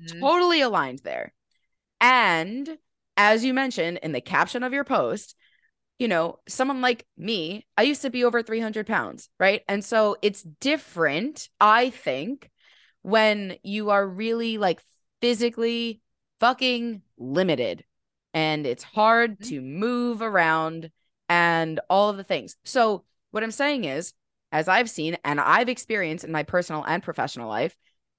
Mhm. 0.01 0.19
totally 0.19 0.61
aligned 0.61 0.99
there. 0.99 1.33
And 2.01 2.77
as 3.17 3.43
you 3.43 3.53
mentioned 3.53 3.99
in 4.01 4.11
the 4.11 4.21
caption 4.21 4.63
of 4.63 4.73
your 4.73 4.83
post, 4.83 5.35
you 5.99 6.07
know, 6.07 6.39
someone 6.47 6.81
like 6.81 7.05
me, 7.17 7.65
I 7.77 7.83
used 7.83 8.01
to 8.01 8.09
be 8.09 8.23
over 8.23 8.41
300 8.41 8.87
pounds, 8.87 9.29
right? 9.39 9.61
And 9.67 9.85
so 9.85 10.17
it's 10.21 10.41
different, 10.41 11.49
I 11.59 11.91
think, 11.91 12.49
when 13.03 13.57
you 13.63 13.91
are 13.91 14.05
really 14.07 14.57
like 14.57 14.81
physically 15.21 16.01
fucking 16.39 17.01
limited 17.17 17.85
and 18.33 18.65
it's 18.65 18.83
hard 18.83 19.39
Mhm. 19.39 19.49
to 19.49 19.61
move 19.61 20.21
around 20.21 20.91
and 21.29 21.79
all 21.89 22.09
of 22.09 22.17
the 22.17 22.23
things. 22.23 22.55
So, 22.65 23.05
what 23.31 23.43
I'm 23.43 23.51
saying 23.51 23.85
is, 23.85 24.13
as 24.51 24.67
I've 24.67 24.89
seen 24.89 25.17
and 25.23 25.39
I've 25.39 25.69
experienced 25.69 26.25
in 26.25 26.31
my 26.31 26.43
personal 26.43 26.83
and 26.83 27.01
professional 27.01 27.47
life, 27.47 27.75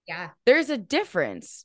Yeah. 0.06 0.30
there's 0.46 0.70
a 0.70 0.78
difference. 0.78 1.64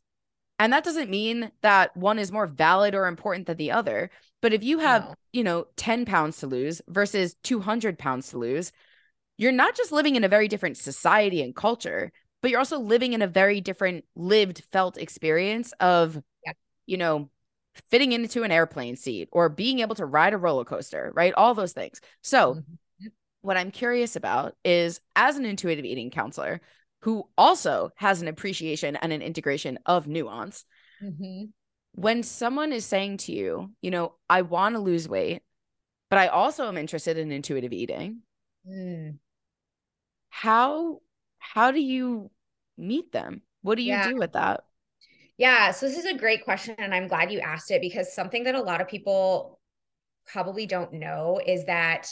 And 0.60 0.74
that 0.74 0.84
doesn't 0.84 1.10
mean 1.10 1.51
that 1.62 1.95
one 1.95 2.20
is 2.20 2.32
more 2.32 2.45
valid 2.47 2.93
or 2.93 3.07
important 3.07 3.47
than 3.47 3.57
the 3.57 3.72
other. 3.72 4.12
But 4.41 4.53
if 4.53 4.62
you 4.62 4.80
have, 4.80 5.03
No. 5.03 5.16
you 5.32 5.43
know, 5.43 5.68
10 5.78 6.05
pounds 6.05 6.38
to 6.39 6.47
lose 6.47 6.82
versus 6.88 7.36
200 7.43 7.97
pounds 7.97 8.30
to 8.32 8.38
lose, 8.38 8.72
you're 9.38 9.51
not 9.53 9.76
just 9.76 9.91
living 9.91 10.16
in 10.16 10.24
a 10.24 10.30
very 10.30 10.47
different 10.49 10.78
society 10.78 11.41
and 11.41 11.55
culture, 11.55 12.12
but 12.41 12.51
you're 12.51 12.60
also 12.60 12.80
living 12.80 13.14
in 13.14 13.22
a 13.22 13.28
very 13.28 13.62
different 13.62 14.05
lived, 14.16 14.64
felt 14.72 14.97
experience 14.97 15.72
of, 15.80 16.22
Yeah. 16.45 16.53
you 16.86 16.97
know, 16.97 17.30
fitting 17.89 18.12
into 18.12 18.43
an 18.43 18.51
airplane 18.51 18.97
seat 18.97 19.30
or 19.32 19.47
being 19.47 19.80
able 19.80 19.95
to 19.95 20.05
ride 20.05 20.34
a 20.34 20.38
roller 20.38 20.66
coaster, 20.66 21.12
right? 21.16 21.34
All 21.36 21.53
those 21.53 21.74
things. 21.74 22.01
So, 22.22 22.55
Mhm. 23.01 23.12
what 23.41 23.55
I'm 23.57 23.72
curious 23.72 24.16
about 24.18 24.57
is 24.66 24.99
as 25.16 25.38
an 25.38 25.45
intuitive 25.45 25.86
eating 25.86 26.10
counselor 26.10 26.60
who 27.02 27.28
also 27.38 27.91
has 27.95 28.22
an 28.22 28.28
appreciation 28.28 28.95
and 28.97 29.14
an 29.14 29.22
integration 29.22 29.80
of 29.86 30.08
nuance, 30.08 30.66
Mhm. 31.02 31.52
when 31.93 32.24
someone 32.24 32.72
is 32.72 32.86
saying 32.86 33.18
to 33.18 33.32
you, 33.32 33.72
you 33.82 33.91
know, 33.91 34.14
I 34.30 34.41
want 34.43 34.76
to 34.76 34.80
lose 34.80 35.08
weight, 35.10 35.41
but 36.10 36.20
I 36.20 36.28
also 36.28 36.68
am 36.68 36.78
interested 36.78 37.18
in 37.18 37.32
intuitive 37.32 37.74
eating, 37.74 38.24
Mm. 38.66 39.20
how 40.30 41.02
how 41.38 41.72
do 41.72 41.80
you 41.80 42.30
meet 42.78 43.12
them? 43.12 43.41
What 43.62 43.76
do 43.76 43.82
you 43.84 43.91
Yeah. 43.91 44.04
do 44.04 44.16
with 44.18 44.34
that? 44.34 44.62
Yeah, 45.38 45.72
so 45.72 45.88
this 45.88 45.97
is 45.97 46.06
a 46.06 46.18
great 46.18 46.43
question, 46.43 46.76
and 46.78 46.93
I'm 46.93 47.08
glad 47.08 47.32
you 47.32 47.39
asked 47.39 47.72
it 47.72 47.82
because 47.82 48.14
something 48.14 48.43
that 48.43 48.56
a 48.56 48.62
lot 48.62 48.82
of 48.82 48.88
people 48.89 49.60
probably 50.28 50.66
don't 50.66 50.93
know 50.93 51.41
is 51.45 51.66
that 51.66 52.08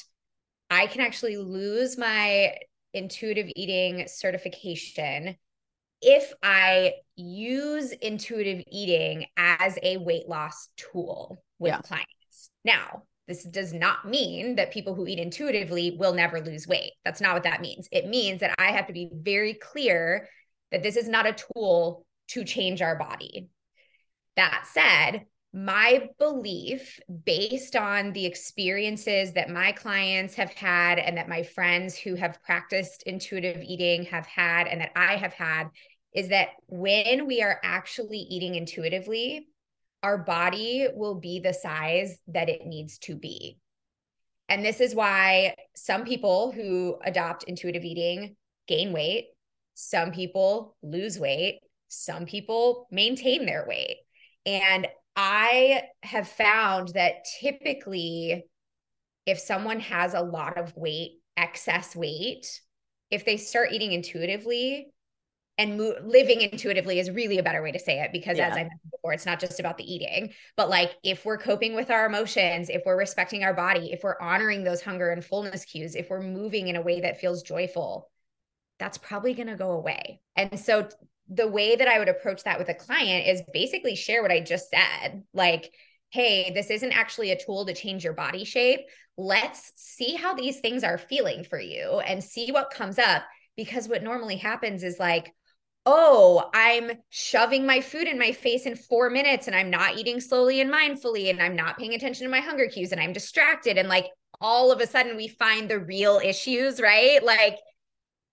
I 0.70 0.88
can 0.88 1.02
actually 1.02 1.38
lose 1.38 1.98
my 1.98 2.56
intuitive 2.98 3.50
eating 3.56 4.08
certification 4.08 5.38
if 6.02 6.34
I 6.44 6.94
use 7.16 7.92
intuitive 7.92 8.64
eating 8.72 9.26
as 9.38 9.80
a 9.82 9.98
weight 9.98 10.28
loss 10.28 10.70
tool 10.76 11.38
with 11.60 11.72
Yeah. 11.72 11.82
clients. 11.82 12.52
Now, 12.64 13.04
This 13.28 13.44
does 13.44 13.74
not 13.74 14.08
mean 14.08 14.56
that 14.56 14.72
people 14.72 14.96
who 14.96 15.06
eat 15.06 15.20
intuitively 15.20 15.98
will 16.00 16.14
never 16.14 16.40
lose 16.40 16.66
weight. 16.66 16.94
That's 17.04 17.20
not 17.20 17.34
what 17.34 17.44
that 17.44 17.60
means. 17.60 17.90
It 17.92 18.08
means 18.08 18.40
that 18.40 18.56
I 18.58 18.72
have 18.72 18.88
to 18.88 18.94
be 18.94 19.10
very 19.12 19.54
clear 19.54 20.30
that 20.72 20.82
this 20.82 20.96
is 20.96 21.10
not 21.10 21.26
a 21.28 21.34
tool 21.34 22.06
to 22.30 22.46
change 22.46 22.82
our 22.82 22.96
body. 22.96 23.50
That 24.38 24.66
said, 24.72 25.26
my 25.66 26.08
belief 26.20 27.00
based 27.26 27.76
on 27.76 28.14
the 28.14 28.28
experiences 28.28 29.34
that 29.34 29.50
my 29.50 29.72
clients 29.72 30.36
have 30.36 30.54
had 30.54 31.00
and 31.00 31.18
that 31.18 31.28
my 31.28 31.42
friends 31.42 31.98
who 31.98 32.14
have 32.14 32.44
practiced 32.44 33.02
intuitive 33.04 33.64
eating 33.64 34.04
have 34.06 34.28
had 34.28 34.68
and 34.68 34.82
that 34.82 34.92
I 34.96 35.16
have 35.16 35.34
had 35.34 35.70
is 36.14 36.30
that 36.30 36.50
when 36.68 37.26
we 37.26 37.42
are 37.42 37.60
actually 37.64 38.20
eating 38.20 38.54
intuitively, 38.54 39.48
our 40.04 40.20
body 40.20 40.90
will 40.94 41.16
be 41.16 41.40
the 41.40 41.54
size 41.54 42.20
that 42.28 42.50
it 42.50 42.68
needs 42.68 43.00
to 43.00 43.16
be. 43.16 43.58
And 44.50 44.64
this 44.64 44.80
is 44.80 44.94
why 44.94 45.56
some 45.76 46.06
people 46.06 46.52
who 46.52 46.98
adopt 47.04 47.46
intuitive 47.46 47.84
eating 47.84 48.36
gain 48.68 48.94
weight, 48.94 49.30
some 49.74 50.12
people 50.12 50.78
lose 50.84 51.18
weight, 51.18 51.62
some 51.88 52.28
people 52.28 52.88
maintain 52.92 53.48
their 53.48 53.66
weight. 53.68 53.98
And 54.46 54.88
I 55.18 55.82
have 56.04 56.30
found 56.30 56.90
that 56.90 57.26
typically, 57.42 58.46
if 59.26 59.40
someone 59.40 59.80
has 59.80 60.14
a 60.14 60.22
lot 60.22 60.58
of 60.58 60.78
weight, 60.78 61.20
excess 61.36 61.96
weight, 61.96 62.62
if 63.10 63.26
they 63.26 63.38
start 63.38 63.72
eating 63.72 63.94
intuitively, 63.94 64.92
and 65.58 65.78
mo- 65.78 65.96
living 66.04 66.42
intuitively 66.42 67.00
is 67.00 67.10
really 67.10 67.40
a 67.40 67.44
better 67.44 67.64
way 67.64 67.72
to 67.72 67.80
say 67.80 68.00
it 68.00 68.12
because 68.12 68.38
yeah. 68.38 68.48
as 68.48 68.54
i 68.54 68.58
mentioned 68.58 68.92
before 68.92 69.12
it's 69.12 69.26
not 69.26 69.40
just 69.40 69.60
about 69.60 69.78
the 69.78 69.92
eating 69.92 70.32
but 70.56 70.70
like 70.70 70.96
if 71.04 71.26
we're 71.26 71.38
coping 71.38 71.74
with 71.76 71.90
our 71.90 72.06
emotions 72.06 72.70
if 72.70 72.84
we're 72.86 72.98
respecting 72.98 73.44
our 73.44 73.54
body 73.54 73.92
if 73.92 74.04
we're 74.04 74.22
honoring 74.22 74.64
those 74.64 74.82
hunger 74.82 75.10
and 75.10 75.26
fullness 75.26 75.66
cues 75.66 75.96
if 75.96 76.10
we're 76.10 76.22
moving 76.22 76.68
in 76.68 76.76
a 76.76 76.82
way 76.82 77.02
that 77.02 77.20
feels 77.20 77.42
joyful 77.42 78.10
that's 78.80 79.00
probably 79.00 79.34
going 79.34 79.48
to 79.48 79.56
go 79.56 79.72
away 79.72 80.22
and 80.36 80.60
so 80.60 80.88
the 81.30 81.48
way 81.48 81.76
that 81.76 81.88
i 81.88 82.00
would 82.00 82.10
approach 82.10 82.44
that 82.44 82.60
with 82.60 82.70
a 82.70 82.74
client 82.74 83.28
is 83.28 83.42
basically 83.54 83.96
share 83.96 84.22
what 84.22 84.32
i 84.32 84.40
just 84.40 84.70
said 84.70 85.24
like 85.34 85.74
hey 86.10 86.52
this 86.54 86.70
isn't 86.70 86.98
actually 86.98 87.32
a 87.32 87.40
tool 87.40 87.66
to 87.66 87.74
change 87.74 88.04
your 88.04 88.14
body 88.14 88.44
shape 88.44 88.82
let's 89.18 89.72
see 89.76 90.16
how 90.16 90.34
these 90.34 90.60
things 90.60 90.84
are 90.84 90.98
feeling 90.98 91.44
for 91.44 91.60
you 91.60 92.00
and 92.06 92.24
see 92.24 92.52
what 92.52 92.72
comes 92.72 93.00
up 93.00 93.24
because 93.56 93.88
what 93.88 94.04
normally 94.04 94.38
happens 94.38 94.84
is 94.84 95.00
like 95.00 95.34
oh, 95.90 96.50
I'm 96.54 96.92
shoving 97.10 97.66
my 97.66 97.80
food 97.80 98.10
in 98.10 98.20
my 98.20 98.34
face 98.34 98.66
in 98.66 98.76
four 98.76 99.10
minutes 99.10 99.48
and 99.48 99.56
I'm 99.56 99.70
not 99.70 99.98
eating 99.98 100.20
slowly 100.20 100.60
and 100.60 100.70
mindfully 100.70 101.30
and 101.30 101.42
I'm 101.42 101.56
not 101.56 101.78
paying 101.78 101.94
attention 101.94 102.26
to 102.26 102.32
my 102.32 102.42
hunger 102.42 102.68
cues 102.68 102.92
and 102.92 103.00
I'm 103.00 103.14
distracted. 103.14 103.78
And 103.78 103.88
like 103.88 104.08
all 104.42 104.74
of 104.74 104.82
a 104.82 104.86
sudden 104.86 105.16
we 105.16 105.30
find 105.30 105.70
the 105.70 105.80
real 105.80 106.20
issues, 106.22 106.82
right? 106.82 107.24
Like 107.24 107.58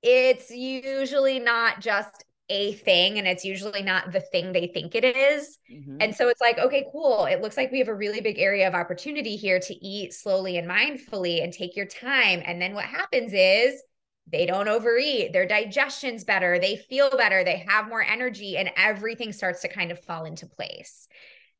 it's 0.03 0.51
usually 0.51 1.39
not 1.39 1.81
just 1.81 2.25
a 2.49 2.75
thing 2.75 3.19
and 3.19 3.27
it's 3.27 3.45
usually 3.45 3.83
not 3.83 4.13
the 4.13 4.21
thing 4.21 4.53
they 4.53 4.67
think 4.67 4.95
it 4.95 5.05
is. 5.05 5.59
Mm-hmm. 5.73 5.97
And 6.01 6.15
so 6.15 6.29
it's 6.29 6.41
like, 6.41 6.59
okay, 6.59 6.87
cool. 6.93 7.25
It 7.25 7.41
looks 7.41 7.57
like 7.57 7.73
we 7.73 7.79
have 7.79 7.89
a 7.89 7.95
really 7.95 8.21
big 8.21 8.39
area 8.39 8.69
of 8.69 8.75
opportunity 8.75 9.37
here 9.37 9.59
to 9.61 9.75
eat 9.85 10.13
slowly 10.13 10.59
and 10.59 10.69
mindfully 10.69 11.43
and 11.43 11.53
take 11.53 11.75
your 11.75 11.87
time. 11.87 12.43
And 12.45 12.61
then 12.61 12.75
what 12.75 12.85
happens 12.85 13.33
is, 13.33 13.83
they 14.27 14.47
don't 14.47 14.69
overeat, 14.69 15.35
their 15.35 15.47
digestion's 15.47 16.25
better, 16.25 16.59
they 16.59 16.77
feel 16.77 17.11
better, 17.11 17.45
they 17.45 17.63
have 17.69 17.89
more 17.89 18.03
energy, 18.03 18.57
and 18.57 18.71
everything 18.75 19.35
starts 19.35 19.61
to 19.61 19.69
kind 19.69 19.91
of 19.93 20.03
fall 20.03 20.25
into 20.25 20.47
place. 20.47 21.09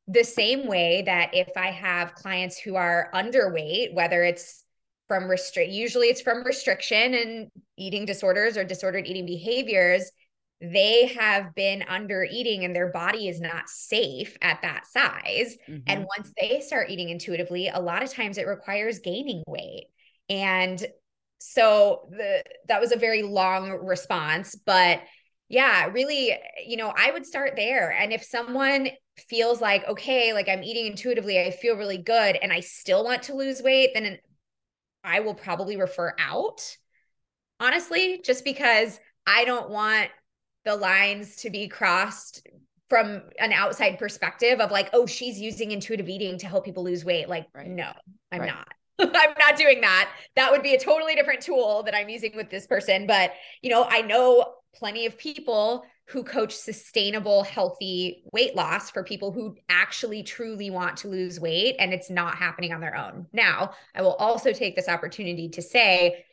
The 0.09 0.25
same 0.25 0.67
way 0.67 1.03
that 1.03 1.35
if 1.35 1.51
I 1.59 1.73
have 1.73 2.15
clients 2.15 2.59
who 2.59 2.77
are 2.77 3.11
underweight, 3.13 3.93
whether 3.93 4.23
it's 4.23 4.65
from 5.09 5.29
restrict, 5.29 5.73
usually 5.73 6.07
it's 6.07 6.23
from 6.23 6.43
restriction 6.43 7.13
and 7.13 7.51
eating 7.77 8.07
disorders 8.07 8.57
or 8.57 8.65
disordered 8.65 9.07
eating 9.07 9.27
behaviors, 9.27 10.11
they 10.73 11.07
have 11.19 11.55
been 11.55 11.83
under 11.89 12.25
eating 12.25 12.65
and 12.65 12.75
their 12.75 12.91
body 12.91 13.29
is 13.29 13.41
not 13.41 13.69
safe 13.69 14.37
at 14.41 14.63
that 14.63 14.87
size. 14.87 15.57
Mm-hmm. 15.69 15.79
And 15.87 16.07
once 16.17 16.33
they 16.41 16.61
start 16.61 16.91
eating 16.91 17.09
intuitively, 17.09 17.69
a 17.69 17.81
lot 17.81 18.03
of 18.03 18.13
times 18.13 18.39
it 18.39 18.47
requires 18.47 18.99
gaining 19.01 19.43
weight. 19.47 19.87
And 20.29 20.85
so 21.39 22.09
the 22.11 22.43
that 22.69 22.81
was 22.81 22.91
a 22.93 22.97
very 22.97 23.23
long 23.23 23.71
response 23.71 24.55
but 24.55 25.01
yeah 25.49 25.87
really 25.87 26.33
you 26.67 26.77
know 26.77 26.93
i 26.97 27.11
would 27.11 27.27
start 27.27 27.53
there 27.55 27.91
and 27.91 28.13
if 28.13 28.25
someone 28.25 28.89
feels 29.29 29.61
like 29.61 29.87
okay 29.87 30.33
like 30.33 30.49
i'm 30.49 30.63
eating 30.63 30.87
intuitively 30.87 31.39
i 31.39 31.51
feel 31.51 31.77
really 31.77 31.99
good 31.99 32.37
and 32.41 32.51
i 32.51 32.61
still 32.61 33.05
want 33.05 33.23
to 33.23 33.35
lose 33.35 33.63
weight 33.63 33.91
then 33.95 34.19
i 35.03 35.21
will 35.21 35.35
probably 35.35 35.77
refer 35.77 36.15
out 36.19 36.77
honestly 37.61 38.23
just 38.25 38.43
because 38.43 38.99
i 39.27 39.45
don't 39.45 39.69
want 39.69 40.09
the 40.65 40.77
lines 40.77 41.37
to 41.37 41.51
be 41.51 41.69
crossed 41.69 42.47
from 42.89 43.23
an 43.39 43.53
outside 43.53 43.99
perspective 43.99 44.61
of 44.61 44.71
like 44.71 44.91
oh 44.93 45.07
she's 45.07 45.41
using 45.41 45.71
intuitive 45.71 46.09
eating 46.09 46.39
to 46.39 46.47
help 46.47 46.65
people 46.65 46.85
lose 46.85 47.05
weight 47.05 47.29
like 47.29 47.47
right. 47.55 47.69
no 47.69 47.91
i'm 48.31 48.41
right. 48.41 48.49
not 48.49 48.69
I'm 49.01 49.35
not 49.39 49.57
doing 49.57 49.81
that. 49.81 50.11
That 50.37 50.53
would 50.53 50.63
be 50.63 50.75
a 50.75 50.79
totally 50.79 51.15
different 51.17 51.41
tool 51.41 51.83
that 51.83 51.97
I'm 51.97 52.09
using 52.09 52.37
with 52.37 52.49
this 52.49 52.67
person. 52.67 53.07
But, 53.07 53.33
you 53.61 53.71
know, 53.71 53.85
I 53.89 54.03
know 54.03 54.55
plenty 54.75 55.07
of 55.07 55.19
people 55.19 55.85
who 56.07 56.23
coach 56.23 56.55
sustainable, 56.55 57.43
healthy 57.43 58.25
weight 58.33 58.55
loss 58.55 58.91
for 58.91 59.03
people 59.03 59.33
who 59.33 59.57
actually 59.69 60.23
truly 60.23 60.71
want 60.71 60.99
to 60.99 61.09
lose 61.09 61.41
weight 61.41 61.77
and 61.79 61.93
it's 61.93 62.11
not 62.11 62.37
happening 62.37 62.73
on 62.73 62.81
their 62.81 62.97
own. 62.97 63.27
Now, 63.33 63.73
I 63.95 64.03
will 64.03 64.15
also 64.15 64.53
take 64.53 64.77
this 64.77 64.89
opportunity 64.89 65.49
to 65.49 65.63
say, 65.63 66.25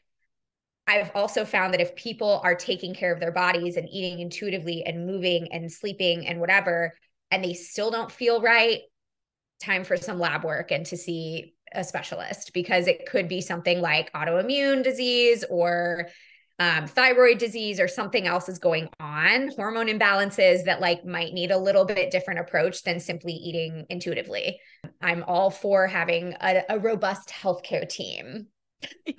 I've 0.88 1.12
also 1.16 1.46
found 1.46 1.74
that 1.74 1.82
if 1.82 1.96
people 1.96 2.42
are 2.44 2.56
taking 2.56 2.94
care 2.94 3.14
of 3.14 3.20
their 3.20 3.32
bodies 3.32 3.78
and 3.78 3.88
eating 3.90 4.20
intuitively 4.20 4.84
and 4.84 5.06
moving 5.06 5.48
and 5.52 5.72
sleeping 5.72 6.28
and 6.28 6.40
whatever, 6.40 6.94
and 7.30 7.44
they 7.44 7.54
still 7.54 7.92
don't 7.92 8.12
feel 8.12 8.42
right, 8.42 8.82
time 9.62 9.84
for 9.84 9.96
some 9.96 10.20
lab 10.20 10.44
work 10.44 10.72
and 10.72 10.86
to 10.88 10.98
see 10.98 11.54
a 11.74 11.84
specialist 11.84 12.52
because 12.54 12.88
it 12.88 13.06
could 13.06 13.28
be 13.28 13.42
something 13.42 13.80
like 13.80 14.12
autoimmune 14.14 14.84
disease 14.84 15.46
or 15.50 16.10
um, 16.60 16.86
thyroid 16.86 17.38
disease 17.38 17.80
or 17.80 17.88
something 17.88 18.28
else 18.28 18.50
is 18.50 18.60
going 18.60 18.90
on, 19.00 19.50
hormone 19.56 19.88
imbalances 19.88 20.66
that 20.66 20.82
like 20.82 21.06
might 21.06 21.34
need 21.34 21.50
a 21.52 21.58
little 21.58 21.86
bit 21.86 22.12
different 22.12 22.40
approach 22.40 22.84
than 22.84 23.00
simply 23.00 23.34
eating 23.34 23.86
intuitively. 23.90 24.60
I'm 25.02 25.24
all 25.24 25.50
for 25.50 25.88
having 25.88 26.36
a, 26.40 26.64
a 26.70 26.80
robust 26.80 27.30
healthcare 27.30 27.88
team. 27.88 28.48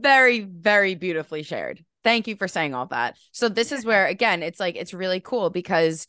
very, 0.00 0.40
very 0.40 0.94
beautifully 0.94 1.42
shared. 1.42 1.84
Thank 2.04 2.26
you 2.26 2.36
for 2.36 2.48
saying 2.48 2.74
all 2.74 2.86
that. 2.86 3.16
So 3.32 3.48
this 3.48 3.72
is 3.72 3.84
where 3.84 4.06
again, 4.06 4.42
it's 4.42 4.60
like 4.60 4.76
it's 4.76 4.94
really 4.94 5.20
cool 5.20 5.50
because 5.50 6.06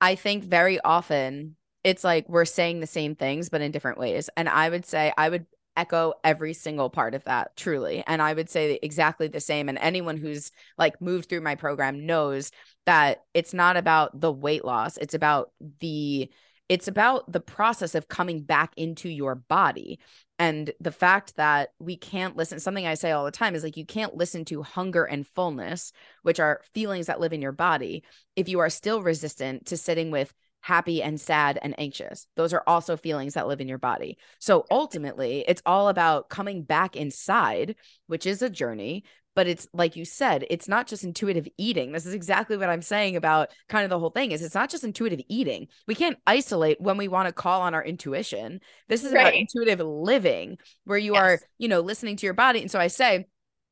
I 0.00 0.14
think 0.14 0.44
very 0.44 0.80
often 0.80 1.56
it's 1.84 2.04
like 2.04 2.28
we're 2.28 2.44
saying 2.44 2.80
the 2.80 2.86
same 2.86 3.14
things 3.14 3.48
but 3.48 3.60
in 3.60 3.70
different 3.70 3.98
ways 3.98 4.30
and 4.36 4.48
i 4.48 4.68
would 4.68 4.86
say 4.86 5.12
i 5.16 5.28
would 5.28 5.46
echo 5.76 6.12
every 6.22 6.52
single 6.52 6.90
part 6.90 7.14
of 7.14 7.24
that 7.24 7.56
truly 7.56 8.04
and 8.06 8.20
i 8.20 8.32
would 8.32 8.50
say 8.50 8.78
exactly 8.82 9.26
the 9.26 9.40
same 9.40 9.68
and 9.68 9.78
anyone 9.78 10.16
who's 10.16 10.50
like 10.76 11.00
moved 11.00 11.28
through 11.28 11.40
my 11.40 11.54
program 11.54 12.04
knows 12.04 12.50
that 12.84 13.24
it's 13.32 13.54
not 13.54 13.76
about 13.76 14.20
the 14.20 14.30
weight 14.30 14.64
loss 14.64 14.96
it's 14.98 15.14
about 15.14 15.50
the 15.80 16.30
it's 16.72 16.88
about 16.88 17.30
the 17.30 17.38
process 17.38 17.94
of 17.94 18.08
coming 18.08 18.40
back 18.40 18.72
into 18.78 19.06
your 19.10 19.34
body 19.34 19.98
and 20.38 20.72
the 20.80 20.90
fact 20.90 21.36
that 21.36 21.68
we 21.78 21.98
can't 21.98 22.34
listen 22.34 22.58
something 22.58 22.86
i 22.86 22.94
say 22.94 23.10
all 23.10 23.26
the 23.26 23.30
time 23.30 23.54
is 23.54 23.62
like 23.62 23.76
you 23.76 23.84
can't 23.84 24.16
listen 24.16 24.42
to 24.42 24.62
hunger 24.62 25.04
and 25.04 25.26
fullness 25.26 25.92
which 26.22 26.40
are 26.40 26.62
feelings 26.72 27.08
that 27.08 27.20
live 27.20 27.34
in 27.34 27.42
your 27.42 27.52
body 27.52 28.02
if 28.36 28.48
you 28.48 28.58
are 28.58 28.70
still 28.70 29.02
resistant 29.02 29.66
to 29.66 29.76
sitting 29.76 30.10
with 30.10 30.32
happy 30.62 31.02
and 31.02 31.20
sad 31.20 31.58
and 31.60 31.74
anxious. 31.76 32.28
Those 32.36 32.52
are 32.52 32.62
also 32.66 32.96
feelings 32.96 33.34
that 33.34 33.48
live 33.48 33.60
in 33.60 33.68
your 33.68 33.78
body. 33.78 34.16
So 34.38 34.64
ultimately, 34.70 35.44
it's 35.46 35.62
all 35.66 35.88
about 35.88 36.28
coming 36.28 36.62
back 36.62 36.94
inside, 36.94 37.74
which 38.06 38.26
is 38.26 38.42
a 38.42 38.48
journey. 38.48 39.02
But 39.34 39.46
it's 39.46 39.66
like 39.72 39.96
you 39.96 40.04
said, 40.04 40.44
it's 40.50 40.68
not 40.68 40.86
just 40.86 41.04
intuitive 41.04 41.48
eating. 41.56 41.92
This 41.92 42.06
is 42.06 42.14
exactly 42.14 42.56
what 42.56 42.68
I'm 42.68 42.82
saying 42.82 43.16
about 43.16 43.50
kind 43.68 43.84
of 43.84 43.90
the 43.90 43.98
whole 43.98 44.10
thing 44.10 44.32
is 44.32 44.42
it's 44.42 44.54
not 44.54 44.70
just 44.70 44.84
intuitive 44.84 45.20
eating. 45.28 45.68
We 45.86 45.94
can't 45.94 46.18
isolate 46.26 46.80
when 46.80 46.98
we 46.98 47.08
want 47.08 47.28
to 47.28 47.32
call 47.32 47.62
on 47.62 47.74
our 47.74 47.84
intuition. 47.84 48.60
This 48.88 49.04
is 49.04 49.12
right. 49.12 49.22
about 49.22 49.34
intuitive 49.34 49.80
living 49.80 50.58
where 50.84 50.98
you 50.98 51.14
yes. 51.14 51.22
are, 51.22 51.40
you 51.58 51.68
know, 51.68 51.80
listening 51.80 52.16
to 52.16 52.26
your 52.26 52.34
body. 52.34 52.60
And 52.60 52.70
so 52.70 52.78
I 52.78 52.88
say, 52.88 53.26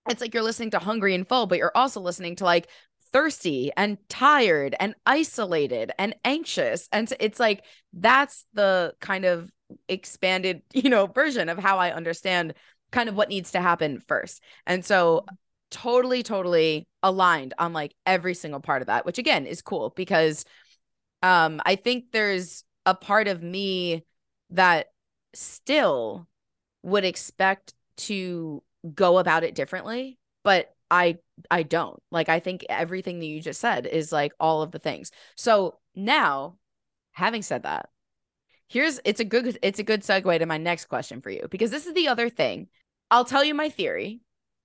it's 0.09 0.21
like 0.21 0.33
you're 0.33 0.43
listening 0.43 0.71
to 0.71 0.79
hungry 0.79 1.15
and 1.15 1.29
full 1.29 1.47
but 1.47 1.59
you're 1.59 1.73
also 1.75 2.01
listening 2.01 2.37
to 2.37 2.45
like 2.45 2.69
thirsty 3.13 3.71
and 3.77 3.99
tired 4.09 4.75
and 4.79 4.95
isolated 5.07 5.93
and 5.99 6.15
anxious. 6.25 6.89
And 6.93 7.13
it's 7.21 7.41
like 7.41 7.65
that's 7.93 8.47
the 8.55 8.95
kind 9.01 9.25
of 9.25 9.51
expanded, 9.89 10.63
you 10.73 10.91
know, 10.91 11.07
version 11.07 11.49
of 11.49 11.59
how 11.59 11.79
I 11.79 11.93
understand 11.93 12.55
kind 12.91 13.09
of 13.09 13.15
what 13.15 13.29
needs 13.29 13.53
to 13.53 13.61
happen 13.61 14.01
first. 14.01 14.43
And 14.67 14.85
so 14.85 15.25
totally 15.71 16.23
totally 16.23 16.87
aligned 17.03 17.55
on 17.59 17.73
like 17.73 17.95
every 18.07 18.35
single 18.35 18.61
part 18.61 18.83
of 18.83 18.87
that, 18.87 19.07
which 19.07 19.19
again 19.19 19.47
is 19.47 19.63
cool 19.63 19.93
because 19.97 20.45
um 21.23 21.61
I 21.65 21.77
think 21.77 22.13
there's 22.13 22.65
a 22.87 22.95
part 22.95 23.29
of 23.29 23.43
me 23.43 24.05
that 24.51 24.89
still 25.35 26.27
would 26.83 27.05
expect 27.05 27.75
to 27.97 28.63
go 28.95 29.19
about 29.19 29.45
it 29.45 29.55
differently, 29.55 30.19
but 30.43 30.75
I 30.91 31.19
I 31.51 31.63
don't. 31.63 32.03
Like 32.11 32.29
I 32.29 32.41
think 32.41 32.65
everything 32.69 33.21
that 33.21 33.27
you 33.27 33.41
just 33.41 33.61
said 33.61 33.87
is 33.87 34.13
like 34.13 34.33
all 34.41 34.63
of 34.63 34.73
the 34.73 34.79
things. 34.79 35.11
So 35.37 35.79
now, 35.95 36.57
having 37.13 37.43
said 37.43 37.63
that, 37.65 37.89
here's 38.69 39.01
it's 39.05 39.21
a 39.21 39.25
good 39.25 39.59
it's 39.63 39.79
a 39.79 39.85
good 39.85 40.03
segue 40.03 40.39
to 40.39 40.47
my 40.47 40.59
next 40.59 40.87
question 40.87 41.21
for 41.21 41.31
you 41.31 41.47
because 41.51 41.71
this 41.71 41.87
is 41.87 41.95
the 41.95 42.09
other 42.09 42.29
thing. 42.29 42.69
I'll 43.11 43.25
tell 43.25 43.45
you 43.45 43.55
my 43.55 43.69
theory. 43.69 44.21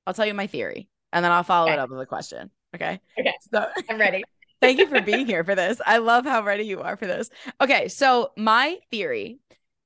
I'll 0.08 0.14
tell 0.14 0.26
you 0.26 0.34
my 0.34 0.48
theory 0.48 0.90
and 1.16 1.24
then 1.24 1.32
I'll 1.32 1.44
follow 1.44 1.68
okay. 1.68 1.74
it 1.74 1.80
up 1.80 1.90
with 1.90 2.02
a 2.02 2.06
question. 2.06 2.52
Okay. 2.76 3.00
Okay. 3.18 3.34
So 3.52 3.66
I'm 3.90 3.98
ready. 3.98 4.22
thank 4.62 4.80
you 4.80 4.88
for 4.88 5.02
being 5.02 5.26
here 5.26 5.46
for 5.46 5.56
this. 5.56 5.80
I 5.86 6.00
love 6.00 6.26
how 6.26 6.44
ready 6.44 6.64
you 6.64 6.82
are 6.82 6.98
for 6.98 7.08
this. 7.08 7.30
Okay. 7.62 7.88
So 7.88 8.34
my 8.36 8.80
theory, 8.92 9.40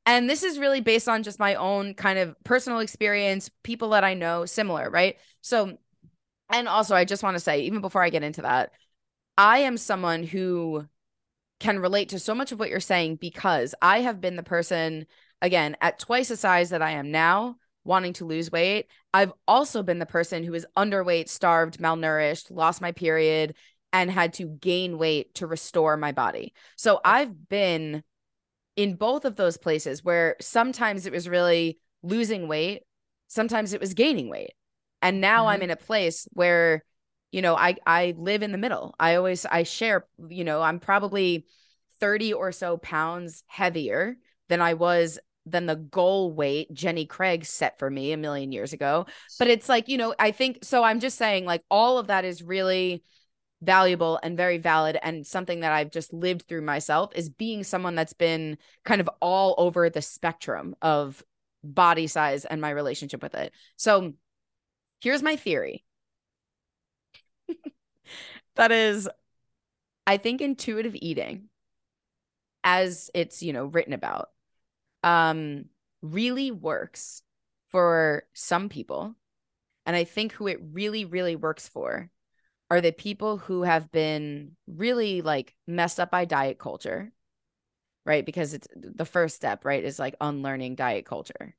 and 0.08 0.28
this 0.28 0.42
is 0.42 0.58
really 0.58 0.82
based 0.82 1.08
on 1.08 1.22
just 1.22 1.38
my 1.38 1.54
own 1.54 1.94
kind 1.94 2.18
of 2.18 2.36
personal 2.44 2.80
experience, 2.80 3.52
people 3.62 3.92
that 3.92 4.04
I 4.04 4.16
know 4.16 4.46
similar, 4.46 4.90
right? 4.90 5.18
So, 5.42 5.78
and 6.50 6.68
also 6.68 6.96
I 6.96 7.06
just 7.06 7.22
want 7.22 7.36
to 7.36 7.40
say, 7.40 7.62
even 7.62 7.80
before 7.80 8.02
I 8.02 8.10
get 8.10 8.24
into 8.24 8.42
that, 8.42 8.72
I 9.38 9.60
am 9.60 9.78
someone 9.78 10.24
who 10.24 10.88
can 11.60 11.78
relate 11.78 12.10
to 12.10 12.20
so 12.20 12.34
much 12.34 12.52
of 12.52 12.60
what 12.60 12.72
you're 12.72 12.80
saying 12.80 13.18
because 13.18 13.76
I 13.84 14.00
have 14.02 14.20
been 14.20 14.36
the 14.36 14.42
person, 14.42 15.06
again, 15.44 15.78
at 15.80 16.00
twice 16.00 16.30
the 16.30 16.38
size 16.38 16.72
that 16.72 16.82
I 16.82 16.92
am 16.92 17.12
now, 17.12 17.58
wanting 17.84 18.14
to 18.14 18.26
lose 18.26 18.52
weight. 18.52 18.88
I've 19.14 19.34
also 19.48 19.84
been 19.84 20.00
the 20.00 20.06
person 20.06 20.44
who 20.44 20.54
is 20.54 20.66
underweight, 20.78 21.30
starved, 21.30 21.80
malnourished, 21.80 22.52
lost 22.52 22.82
my 22.82 22.92
period, 22.92 23.56
and 23.92 24.12
had 24.12 24.34
to 24.34 24.46
gain 24.46 24.98
weight 24.98 25.34
to 25.36 25.48
restore 25.48 25.98
my 25.98 26.12
body. 26.12 26.54
So 26.76 27.00
I've 27.04 27.50
been 27.50 28.04
in 28.76 28.96
both 28.96 29.26
of 29.26 29.36
those 29.36 29.58
places 29.58 30.04
where 30.04 30.36
sometimes 30.40 31.06
it 31.06 31.12
was 31.12 31.28
really 31.28 31.80
losing 32.04 32.48
weight, 32.48 32.84
sometimes 33.28 33.74
it 33.74 33.82
was 33.82 33.94
gaining 33.94 34.30
weight. 34.30 34.54
And 35.02 35.22
now 35.22 35.42
mm-hmm. 35.42 35.50
I'm 35.50 35.62
in 35.64 35.72
a 35.72 35.76
place 35.76 36.28
where 36.34 36.84
you 37.32 37.42
know 37.42 37.56
i 37.56 37.76
i 37.86 38.14
live 38.18 38.44
in 38.44 38.52
the 38.52 38.58
middle 38.58 38.96
i 39.00 39.16
always 39.16 39.46
i 39.46 39.64
share 39.64 40.08
you 40.30 40.44
know 40.44 40.62
i'm 40.62 40.80
probably 40.80 41.46
30 42.00 42.34
or 42.34 42.52
so 42.52 42.78
pounds 42.78 43.44
heavier 43.48 44.18
than 44.48 44.62
i 44.62 44.74
was 44.74 45.20
than 45.52 45.66
the 45.66 45.76
goal 45.76 46.32
weight 46.32 46.72
jenny 46.74 47.06
craig 47.06 47.46
set 47.46 47.78
for 47.80 47.90
me 47.90 48.12
a 48.12 48.18
million 48.18 48.52
years 48.52 48.74
ago 48.74 49.06
but 49.38 49.48
it's 49.48 49.70
like 49.70 49.88
you 49.88 49.98
know 49.98 50.14
i 50.20 50.32
think 50.32 50.60
so 50.64 50.84
i'm 50.84 51.00
just 51.00 51.18
saying 51.18 51.46
like 51.46 51.64
all 51.70 51.98
of 51.98 52.08
that 52.08 52.26
is 52.26 52.42
really 52.42 53.04
valuable 53.62 54.20
and 54.24 54.38
very 54.38 54.58
valid 54.58 54.98
and 55.02 55.26
something 55.26 55.62
that 55.62 55.74
I've 55.74 55.92
just 55.92 56.14
lived 56.14 56.44
through 56.48 56.62
myself 56.62 57.12
is 57.16 57.30
being 57.30 57.64
someone 57.64 57.96
that's 57.96 58.14
been 58.14 58.58
kind 58.86 59.02
of 59.02 59.10
all 59.22 59.56
over 59.58 59.90
the 59.90 60.02
spectrum 60.02 60.76
of 60.82 61.24
body 61.64 62.08
size 62.08 62.46
and 62.46 62.62
my 62.62 62.70
relationship 62.70 63.22
with 63.22 63.36
it. 63.36 63.52
So 63.76 64.14
here's 65.02 65.22
my 65.22 65.36
theory 65.36 65.84
that 68.56 68.72
is, 68.72 69.10
I 70.08 70.18
think 70.18 70.42
intuitive 70.42 70.96
eating, 70.96 71.50
as 72.64 73.12
it's, 73.14 73.44
you 73.44 73.54
know, 73.54 73.66
written 73.66 73.94
about, 73.94 74.30
um, 75.04 75.66
really 76.02 76.52
works 76.52 77.22
for 77.70 78.24
some 78.34 78.70
people. 78.70 79.16
And 79.86 79.96
I 79.96 80.04
think 80.04 80.34
who 80.34 80.48
it 80.48 80.60
really, 80.72 81.06
really 81.06 81.36
works 81.36 81.68
for 81.68 82.10
are 82.70 82.82
the 82.82 82.92
people 82.92 83.38
who 83.38 83.64
have 83.64 83.92
been 83.92 84.56
really 84.68 85.22
like 85.22 85.56
messed 85.68 86.00
up 86.00 86.12
by 86.12 86.26
diet 86.26 86.60
culture, 86.60 87.12
right? 88.06 88.26
Because 88.26 88.54
it's 88.54 88.68
the 88.76 89.06
first 89.06 89.36
step, 89.36 89.66
right? 89.66 89.84
Is 89.84 89.98
like 89.98 90.16
unlearning 90.22 90.76
diet 90.76 91.06
culture. 91.06 91.56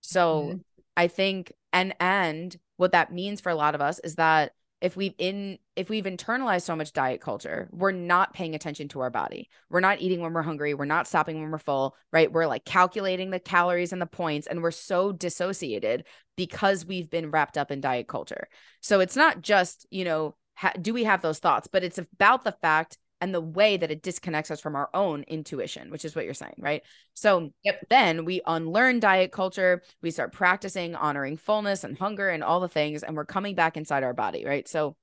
So 0.00 0.42
mm-hmm. 0.42 0.58
I 0.96 1.08
think, 1.08 1.52
and, 1.72 1.94
and 2.00 2.56
what 2.76 2.92
that 2.92 3.12
means 3.12 3.40
for 3.40 3.50
a 3.50 3.54
lot 3.54 3.74
of 3.74 3.80
us 3.80 3.98
is 3.98 4.14
that 4.14 4.52
if 4.80 4.96
we've 4.96 5.14
in 5.18 5.58
if 5.76 5.90
we've 5.90 6.04
internalized 6.04 6.62
so 6.62 6.76
much 6.76 6.92
diet 6.92 7.20
culture 7.20 7.68
we're 7.72 7.92
not 7.92 8.32
paying 8.32 8.54
attention 8.54 8.88
to 8.88 9.00
our 9.00 9.10
body. 9.10 9.48
We're 9.70 9.80
not 9.80 10.00
eating 10.00 10.20
when 10.20 10.32
we're 10.32 10.42
hungry. 10.42 10.74
We're 10.74 10.84
not 10.84 11.06
stopping 11.06 11.40
when 11.40 11.50
we're 11.50 11.58
full 11.58 11.96
right? 12.12 12.32
We're 12.32 12.46
like 12.46 12.64
calculating 12.64 13.30
the 13.30 13.40
calories 13.40 13.92
and 13.92 14.00
the 14.00 14.06
points 14.06 14.46
and 14.46 14.62
we're 14.62 14.70
so 14.70 15.12
dissociated 15.12 16.04
because 16.36 16.86
we've 16.86 17.10
been 17.10 17.30
wrapped 17.30 17.58
up 17.58 17.70
in 17.70 17.80
diet 17.80 18.08
culture. 18.08 18.48
So 18.80 19.00
it's 19.00 19.16
not 19.16 19.42
just 19.42 19.86
you 19.90 20.04
know 20.04 20.34
ha- 20.54 20.74
do 20.80 20.94
we 20.94 21.04
have 21.04 21.22
those 21.22 21.38
thoughts 21.38 21.68
but 21.70 21.84
it's 21.84 21.98
about 21.98 22.44
the 22.44 22.52
fact 22.52 22.98
and 23.20 23.34
the 23.34 23.40
way 23.40 23.76
that 23.76 23.90
it 23.90 24.02
disconnects 24.02 24.50
us 24.50 24.60
from 24.60 24.76
our 24.76 24.88
own 24.94 25.24
intuition, 25.24 25.90
which 25.90 26.04
is 26.04 26.14
what 26.14 26.24
you're 26.24 26.34
saying, 26.34 26.54
right? 26.58 26.82
So 27.14 27.52
yep. 27.64 27.84
then 27.90 28.24
we 28.24 28.40
unlearn 28.46 29.00
diet 29.00 29.32
culture, 29.32 29.82
we 30.02 30.10
start 30.10 30.32
practicing 30.32 30.94
honoring 30.94 31.36
fullness 31.36 31.84
and 31.84 31.98
hunger 31.98 32.28
and 32.28 32.44
all 32.44 32.60
the 32.60 32.68
things, 32.68 33.02
and 33.02 33.16
we're 33.16 33.24
coming 33.24 33.54
back 33.54 33.76
inside 33.76 34.04
our 34.04 34.14
body, 34.14 34.44
right? 34.44 34.68
So 34.68 34.96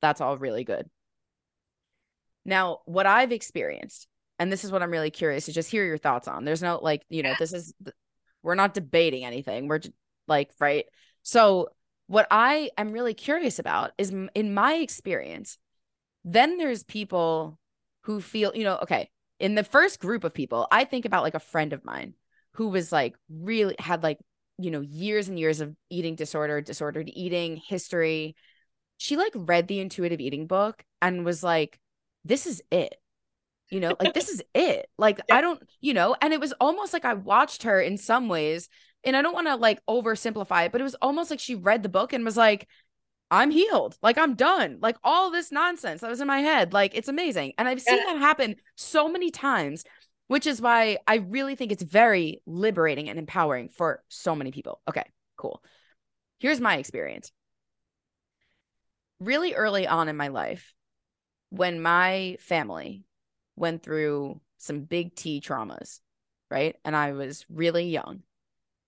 that's 0.00 0.20
all 0.20 0.38
really 0.38 0.64
good. 0.64 0.88
Now, 2.44 2.78
what 2.86 3.06
I've 3.06 3.32
experienced, 3.32 4.06
and 4.38 4.50
this 4.50 4.64
is 4.64 4.72
what 4.72 4.82
I'm 4.82 4.90
really 4.90 5.10
curious 5.10 5.44
to 5.44 5.52
just 5.52 5.70
hear 5.70 5.84
your 5.84 5.98
thoughts 5.98 6.26
on. 6.26 6.44
There's 6.44 6.62
no 6.62 6.78
like, 6.82 7.04
you 7.10 7.22
know, 7.22 7.34
this 7.38 7.52
is 7.52 7.74
we're 8.42 8.54
not 8.54 8.72
debating 8.72 9.24
anything. 9.24 9.68
We're 9.68 9.80
just, 9.80 9.94
like, 10.26 10.50
right? 10.58 10.86
So 11.22 11.68
what 12.06 12.26
I 12.30 12.70
am 12.78 12.92
really 12.92 13.12
curious 13.12 13.58
about 13.58 13.92
is 13.98 14.10
in 14.34 14.54
my 14.54 14.74
experience, 14.76 15.58
then 16.24 16.58
there's 16.58 16.82
people 16.82 17.58
who 18.02 18.20
feel, 18.20 18.52
you 18.54 18.64
know, 18.64 18.78
okay, 18.82 19.10
in 19.38 19.54
the 19.54 19.64
first 19.64 20.00
group 20.00 20.24
of 20.24 20.34
people, 20.34 20.66
I 20.70 20.84
think 20.84 21.04
about 21.04 21.22
like 21.22 21.34
a 21.34 21.40
friend 21.40 21.72
of 21.72 21.84
mine 21.84 22.14
who 22.52 22.68
was 22.68 22.92
like 22.92 23.14
really 23.28 23.74
had 23.78 24.02
like, 24.02 24.18
you 24.58 24.70
know, 24.70 24.80
years 24.80 25.28
and 25.28 25.38
years 25.38 25.60
of 25.60 25.74
eating 25.88 26.14
disorder, 26.14 26.60
disordered 26.60 27.10
eating 27.12 27.56
history. 27.56 28.36
She 28.98 29.16
like 29.16 29.32
read 29.34 29.66
the 29.66 29.80
intuitive 29.80 30.20
eating 30.20 30.46
book 30.46 30.84
and 31.00 31.24
was 31.24 31.42
like, 31.42 31.80
this 32.24 32.46
is 32.46 32.62
it. 32.70 32.94
You 33.70 33.80
know, 33.80 33.96
like 33.98 34.12
this 34.12 34.28
is 34.34 34.42
it. 34.54 34.90
Like 34.98 35.20
yeah. 35.28 35.36
I 35.36 35.40
don't, 35.40 35.62
you 35.80 35.94
know, 35.94 36.16
and 36.20 36.34
it 36.34 36.40
was 36.40 36.52
almost 36.60 36.92
like 36.92 37.06
I 37.06 37.14
watched 37.14 37.62
her 37.62 37.80
in 37.80 37.96
some 37.96 38.28
ways 38.28 38.68
and 39.04 39.16
I 39.16 39.22
don't 39.22 39.34
want 39.34 39.46
to 39.46 39.56
like 39.56 39.80
oversimplify 39.86 40.66
it, 40.66 40.72
but 40.72 40.80
it 40.80 40.84
was 40.84 40.96
almost 40.96 41.30
like 41.30 41.40
she 41.40 41.54
read 41.54 41.82
the 41.82 41.88
book 41.88 42.12
and 42.12 42.24
was 42.24 42.36
like, 42.36 42.68
I'm 43.30 43.50
healed. 43.50 43.96
Like 44.02 44.18
I'm 44.18 44.34
done. 44.34 44.78
Like 44.80 44.96
all 45.04 45.30
this 45.30 45.52
nonsense 45.52 46.00
that 46.00 46.10
was 46.10 46.20
in 46.20 46.26
my 46.26 46.40
head. 46.40 46.72
Like 46.72 46.94
it's 46.94 47.08
amazing. 47.08 47.52
And 47.58 47.68
I've 47.68 47.80
seen 47.80 47.98
yeah. 47.98 48.14
that 48.14 48.18
happen 48.18 48.56
so 48.76 49.08
many 49.08 49.30
times, 49.30 49.84
which 50.26 50.46
is 50.46 50.60
why 50.60 50.98
I 51.06 51.16
really 51.16 51.54
think 51.54 51.70
it's 51.70 51.82
very 51.82 52.42
liberating 52.46 53.08
and 53.08 53.18
empowering 53.18 53.68
for 53.68 54.02
so 54.08 54.34
many 54.34 54.50
people. 54.50 54.80
Okay, 54.88 55.04
cool. 55.36 55.62
Here's 56.38 56.60
my 56.60 56.78
experience. 56.78 57.30
Really 59.20 59.54
early 59.54 59.86
on 59.86 60.08
in 60.08 60.16
my 60.16 60.28
life, 60.28 60.72
when 61.50 61.82
my 61.82 62.36
family 62.40 63.04
went 63.54 63.82
through 63.82 64.40
some 64.56 64.80
big 64.80 65.14
T 65.14 65.40
traumas, 65.40 66.00
right? 66.50 66.76
And 66.84 66.96
I 66.96 67.12
was 67.12 67.44
really 67.50 67.88
young. 67.88 68.22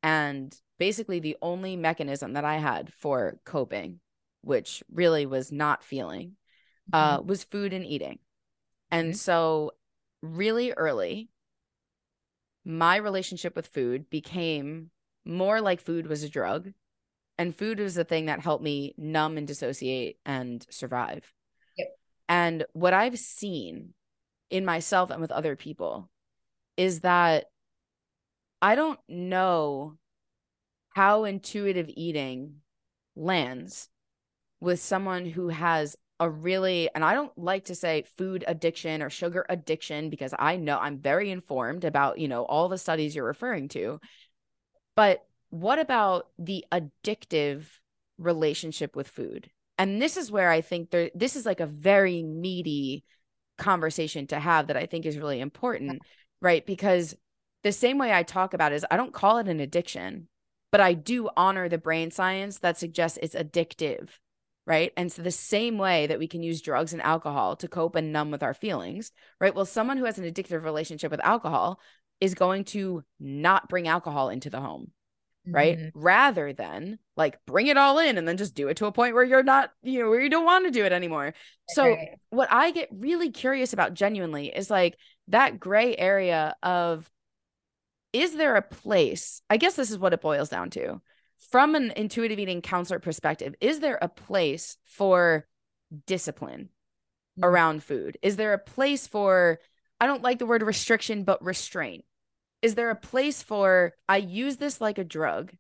And 0.03 0.57
basically, 0.78 1.20
the 1.20 1.36
only 1.43 1.76
mechanism 1.76 2.32
that 2.32 2.45
I 2.45 2.57
had 2.57 2.93
for 2.95 3.38
coping 3.45 4.01
which 4.43 4.82
really 4.93 5.26
was 5.26 5.51
not 5.51 5.82
feeling, 5.82 6.36
uh, 6.93 7.18
mm-hmm. 7.18 7.26
was 7.26 7.45
food 7.45 7.72
and 7.72 7.86
eating. 7.86 8.18
And 8.90 9.09
mm-hmm. 9.09 9.16
so, 9.16 9.72
really 10.22 10.72
early, 10.72 11.30
my 12.64 12.97
relationship 12.97 13.57
with 13.57 13.66
food 13.66 14.11
became 14.11 14.90
more 15.24 15.61
like 15.61 15.80
food 15.80 16.07
was 16.07 16.22
a 16.22 16.28
drug, 16.28 16.72
and 17.38 17.57
food 17.57 17.80
was 17.80 17.95
the 17.95 18.05
thing 18.05 18.26
that 18.26 18.40
helped 18.40 18.62
me 18.62 18.95
numb 18.97 19.38
and 19.38 19.47
dissociate 19.47 20.18
and 20.26 20.66
survive. 20.70 21.32
Yep. 21.76 21.88
And 22.28 22.64
what 22.72 22.93
I've 22.93 23.18
seen 23.18 23.95
in 24.51 24.64
myself 24.64 25.11
and 25.11 25.20
with 25.20 25.32
other 25.32 25.57
people 25.57 26.11
is 26.76 27.01
that 27.01 27.47
I 28.61 28.74
don't 28.74 29.01
know 29.09 29.97
how 30.95 31.24
intuitive 31.24 31.88
eating 31.88 32.57
lands 33.16 33.88
with 34.62 34.80
someone 34.80 35.26
who 35.26 35.48
has 35.48 35.96
a 36.20 36.30
really 36.30 36.88
and 36.94 37.04
I 37.04 37.14
don't 37.14 37.36
like 37.36 37.64
to 37.64 37.74
say 37.74 38.04
food 38.16 38.44
addiction 38.46 39.02
or 39.02 39.10
sugar 39.10 39.44
addiction 39.48 40.08
because 40.08 40.32
I 40.38 40.54
know 40.54 40.78
I'm 40.78 40.98
very 40.98 41.32
informed 41.32 41.84
about, 41.84 42.18
you 42.18 42.28
know, 42.28 42.44
all 42.44 42.68
the 42.68 42.78
studies 42.78 43.16
you're 43.16 43.24
referring 43.24 43.66
to. 43.70 43.98
But 44.94 45.26
what 45.50 45.80
about 45.80 46.28
the 46.38 46.64
addictive 46.70 47.64
relationship 48.18 48.94
with 48.94 49.08
food? 49.08 49.50
And 49.78 50.00
this 50.00 50.16
is 50.16 50.30
where 50.30 50.48
I 50.48 50.60
think 50.60 50.90
there 50.90 51.10
this 51.12 51.34
is 51.34 51.44
like 51.44 51.58
a 51.58 51.66
very 51.66 52.22
meaty 52.22 53.02
conversation 53.58 54.28
to 54.28 54.38
have 54.38 54.68
that 54.68 54.76
I 54.76 54.86
think 54.86 55.06
is 55.06 55.18
really 55.18 55.40
important, 55.40 56.02
right? 56.40 56.64
Because 56.64 57.16
the 57.64 57.72
same 57.72 57.98
way 57.98 58.12
I 58.12 58.22
talk 58.22 58.54
about 58.54 58.72
is 58.72 58.86
I 58.88 58.96
don't 58.96 59.12
call 59.12 59.38
it 59.38 59.48
an 59.48 59.58
addiction, 59.58 60.28
but 60.70 60.80
I 60.80 60.92
do 60.92 61.28
honor 61.36 61.68
the 61.68 61.78
brain 61.78 62.12
science 62.12 62.60
that 62.60 62.78
suggests 62.78 63.18
it's 63.20 63.34
addictive 63.34 64.08
right? 64.66 64.92
And 64.96 65.10
so 65.10 65.22
the 65.22 65.30
same 65.30 65.78
way 65.78 66.06
that 66.06 66.18
we 66.18 66.28
can 66.28 66.42
use 66.42 66.62
drugs 66.62 66.92
and 66.92 67.02
alcohol 67.02 67.56
to 67.56 67.68
cope 67.68 67.96
and 67.96 68.12
numb 68.12 68.30
with 68.30 68.42
our 68.42 68.54
feelings, 68.54 69.12
right? 69.40 69.54
Well, 69.54 69.64
someone 69.66 69.96
who 69.96 70.04
has 70.04 70.18
an 70.18 70.24
addictive 70.24 70.62
relationship 70.62 71.10
with 71.10 71.24
alcohol 71.24 71.80
is 72.20 72.34
going 72.34 72.64
to 72.64 73.02
not 73.18 73.68
bring 73.68 73.88
alcohol 73.88 74.28
into 74.28 74.50
the 74.50 74.60
home 74.60 74.92
right 75.50 75.76
Mm-hmm. 75.76 76.00
rather 76.00 76.52
than 76.52 77.00
like 77.16 77.44
bring 77.46 77.66
it 77.66 77.76
all 77.76 77.98
in 77.98 78.16
and 78.16 78.28
then 78.28 78.36
just 78.36 78.54
do 78.54 78.68
it 78.68 78.76
to 78.76 78.86
a 78.86 78.92
point 78.92 79.14
where 79.14 79.24
you're 79.24 79.42
not 79.42 79.72
you 79.82 79.98
know 79.98 80.08
where 80.08 80.20
you 80.20 80.30
don't 80.30 80.44
want 80.44 80.64
to 80.66 80.70
do 80.70 80.84
it 80.84 80.92
anymore 80.92 81.34
so 81.68 81.96
what 82.30 82.46
i 82.52 82.70
get 82.70 82.88
really 82.92 83.30
curious 83.32 83.72
about 83.72 83.92
genuinely 83.92 84.46
is 84.54 84.70
like 84.70 84.96
that 85.28 85.58
gray 85.58 85.96
area 85.96 86.54
of 86.62 87.10
is 88.12 88.36
there 88.36 88.54
a 88.54 88.62
place 88.62 89.42
i 89.50 89.56
guess 89.56 89.74
this 89.74 89.90
is 89.90 89.98
what 89.98 90.12
it 90.12 90.20
boils 90.20 90.48
down 90.48 90.70
to 90.70 91.00
from 91.51 91.74
an 91.74 91.93
intuitive 91.97 92.38
eating 92.38 92.62
counselor 92.62 92.99
perspective 92.99 93.55
is 93.61 93.80
there 93.80 93.99
a 94.01 94.09
place 94.09 94.76
for 94.84 95.47
discipline 96.07 96.70
Mhm. 97.38 97.45
around 97.45 97.82
food 97.82 98.18
is 98.22 98.36
there 98.36 98.53
a 98.53 98.59
place 98.59 99.07
for 99.07 99.59
i 100.01 100.07
don't 100.07 100.22
like 100.22 100.38
the 100.38 100.47
word 100.47 100.62
restriction 100.62 101.24
but 101.24 101.43
restraint 101.43 102.05
is 102.62 102.76
there 102.76 102.90
a 102.90 102.97
place 102.97 103.43
for 103.43 103.95
I 104.09 104.18
use 104.18 104.57
this 104.59 104.80
like 104.80 104.97
a 104.97 105.05
drug? 105.05 105.53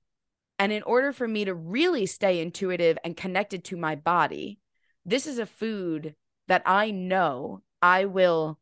And 0.58 0.70
in 0.70 0.84
order 0.84 1.12
for 1.12 1.26
me 1.26 1.44
to 1.44 1.52
really 1.52 2.06
stay 2.06 2.40
intuitive 2.40 2.96
and 3.02 3.16
connected 3.16 3.64
to 3.64 3.76
my 3.76 3.96
body, 3.96 4.60
this 5.04 5.26
is 5.26 5.40
a 5.40 5.46
food 5.46 6.14
that 6.46 6.62
I 6.64 6.92
know 6.92 7.62
I 7.82 8.04
will 8.04 8.60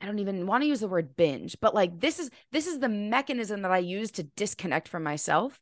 I 0.00 0.06
don't 0.06 0.18
even 0.20 0.46
want 0.46 0.62
to 0.62 0.68
use 0.68 0.80
the 0.80 0.88
word 0.88 1.14
binge, 1.14 1.58
but 1.60 1.74
like 1.74 2.00
this 2.00 2.18
is 2.18 2.30
this 2.50 2.66
is 2.66 2.78
the 2.78 2.88
mechanism 2.88 3.60
that 3.60 3.70
I 3.70 3.78
use 3.78 4.10
to 4.12 4.22
disconnect 4.22 4.88
from 4.88 5.02
myself. 5.02 5.60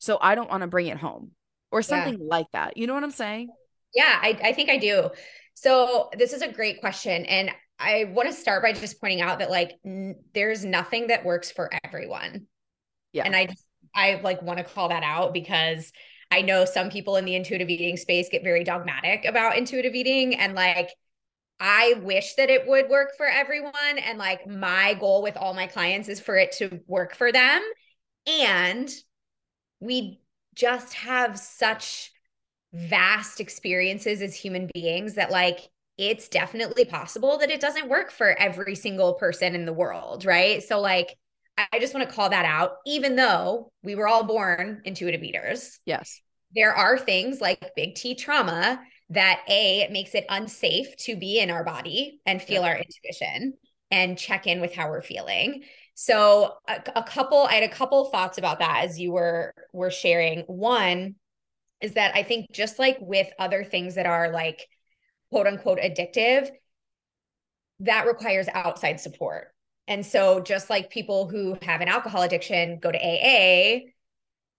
So 0.00 0.18
I 0.20 0.34
don't 0.34 0.50
want 0.50 0.62
to 0.62 0.66
bring 0.66 0.88
it 0.88 0.96
home 0.96 1.30
or 1.70 1.82
something 1.82 2.18
like 2.20 2.46
that. 2.52 2.76
You 2.76 2.86
know 2.86 2.94
what 2.94 3.04
I'm 3.04 3.10
saying? 3.10 3.50
Yeah, 3.94 4.18
I, 4.20 4.38
I 4.42 4.52
think 4.52 4.70
I 4.70 4.78
do. 4.78 5.10
So 5.54 6.10
this 6.16 6.32
is 6.32 6.42
a 6.42 6.50
great 6.50 6.80
question. 6.80 7.24
And 7.26 7.50
I 7.78 8.10
want 8.12 8.28
to 8.28 8.34
start 8.34 8.62
by 8.62 8.72
just 8.72 9.00
pointing 9.00 9.20
out 9.20 9.38
that 9.38 9.50
like 9.50 9.78
n- 9.84 10.16
there's 10.34 10.64
nothing 10.64 11.08
that 11.08 11.24
works 11.24 11.50
for 11.50 11.70
everyone. 11.84 12.46
Yeah. 13.12 13.24
And 13.24 13.36
I 13.36 13.48
I 13.94 14.20
like 14.22 14.42
want 14.42 14.58
to 14.58 14.64
call 14.64 14.88
that 14.88 15.02
out 15.02 15.32
because 15.32 15.92
I 16.30 16.42
know 16.42 16.64
some 16.64 16.90
people 16.90 17.16
in 17.16 17.24
the 17.24 17.34
intuitive 17.34 17.68
eating 17.68 17.96
space 17.96 18.28
get 18.30 18.44
very 18.44 18.64
dogmatic 18.64 19.24
about 19.24 19.56
intuitive 19.56 19.94
eating 19.94 20.36
and 20.36 20.54
like 20.54 20.90
I 21.58 21.94
wish 22.02 22.34
that 22.36 22.48
it 22.48 22.66
would 22.66 22.88
work 22.88 23.10
for 23.16 23.26
everyone 23.26 23.98
and 23.98 24.18
like 24.18 24.46
my 24.46 24.94
goal 24.94 25.22
with 25.22 25.36
all 25.36 25.52
my 25.52 25.66
clients 25.66 26.08
is 26.08 26.20
for 26.20 26.36
it 26.36 26.52
to 26.52 26.80
work 26.86 27.14
for 27.14 27.32
them 27.32 27.62
and 28.26 28.88
we 29.80 30.20
just 30.54 30.94
have 30.94 31.38
such 31.38 32.12
vast 32.72 33.40
experiences 33.40 34.22
as 34.22 34.34
human 34.34 34.70
beings 34.72 35.14
that 35.14 35.30
like 35.30 35.68
it's 35.98 36.28
definitely 36.28 36.84
possible 36.84 37.38
that 37.38 37.50
it 37.50 37.60
doesn't 37.60 37.88
work 37.88 38.10
for 38.10 38.38
every 38.38 38.74
single 38.74 39.14
person 39.14 39.54
in 39.54 39.66
the 39.66 39.72
world, 39.72 40.24
right? 40.24 40.62
So 40.62 40.80
like 40.80 41.16
I 41.72 41.78
just 41.78 41.92
want 41.94 42.08
to 42.08 42.14
call 42.14 42.30
that 42.30 42.44
out 42.44 42.76
even 42.86 43.16
though 43.16 43.72
we 43.82 43.94
were 43.94 44.08
all 44.08 44.24
born 44.24 44.82
intuitive 44.84 45.22
eaters. 45.22 45.78
Yes. 45.84 46.20
There 46.54 46.74
are 46.74 46.98
things 46.98 47.40
like 47.40 47.72
big 47.76 47.96
T 47.96 48.14
trauma 48.14 48.80
that 49.10 49.42
a 49.48 49.80
it 49.80 49.92
makes 49.92 50.14
it 50.14 50.24
unsafe 50.28 50.96
to 50.96 51.16
be 51.16 51.40
in 51.40 51.50
our 51.50 51.64
body 51.64 52.20
and 52.24 52.40
feel 52.40 52.62
our 52.62 52.76
intuition 52.76 53.54
and 53.90 54.16
check 54.16 54.46
in 54.46 54.60
with 54.60 54.72
how 54.72 54.88
we're 54.88 55.02
feeling. 55.02 55.64
So 55.94 56.54
a, 56.68 56.80
a 56.96 57.02
couple 57.02 57.44
I 57.44 57.54
had 57.54 57.62
a 57.62 57.74
couple 57.74 58.04
thoughts 58.06 58.38
about 58.38 58.58
that 58.60 58.84
as 58.84 58.98
you 58.98 59.12
were 59.12 59.52
were 59.72 59.90
sharing. 59.90 60.40
One 60.40 61.16
is 61.80 61.94
that 61.94 62.14
I 62.14 62.22
think 62.22 62.50
just 62.52 62.78
like 62.78 62.98
with 63.00 63.28
other 63.38 63.64
things 63.64 63.94
that 63.94 64.06
are 64.06 64.30
like 64.30 64.68
quote 65.30 65.46
unquote 65.46 65.78
addictive, 65.78 66.50
that 67.80 68.06
requires 68.06 68.48
outside 68.52 69.00
support. 69.00 69.52
And 69.88 70.04
so 70.04 70.40
just 70.40 70.70
like 70.70 70.90
people 70.90 71.28
who 71.28 71.58
have 71.62 71.80
an 71.80 71.88
alcohol 71.88 72.22
addiction 72.22 72.78
go 72.78 72.92
to 72.92 72.98
AA 72.98 73.90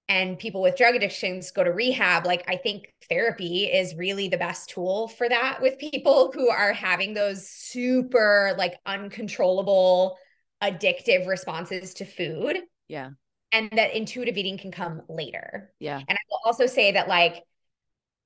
and 0.09 0.37
people 0.37 0.61
with 0.61 0.75
drug 0.75 0.95
addictions 0.95 1.51
go 1.51 1.63
to 1.63 1.71
rehab, 1.71 2.25
like 2.25 2.43
I 2.49 2.57
think 2.57 2.91
therapy 3.07 3.65
is 3.65 3.95
really 3.95 4.27
the 4.27 4.37
best 4.37 4.69
tool 4.69 5.07
for 5.07 5.29
that 5.29 5.59
with 5.61 5.77
people 5.77 6.31
who 6.33 6.49
are 6.49 6.73
having 6.73 7.13
those 7.13 7.47
super 7.47 8.53
like 8.57 8.73
uncontrollable 8.85 10.17
addictive 10.61 11.27
responses 11.27 11.93
to 11.95 12.05
food 12.05 12.57
Yeah. 12.87 13.11
and 13.51 13.69
that 13.73 13.95
intuitive 13.95 14.37
eating 14.37 14.57
can 14.57 14.71
come 14.71 15.01
later. 15.09 15.73
Yeah. 15.79 15.97
And 15.97 16.17
I 16.17 16.21
will 16.29 16.39
also 16.45 16.65
say 16.65 16.91
that, 16.93 17.07
like, 17.07 17.43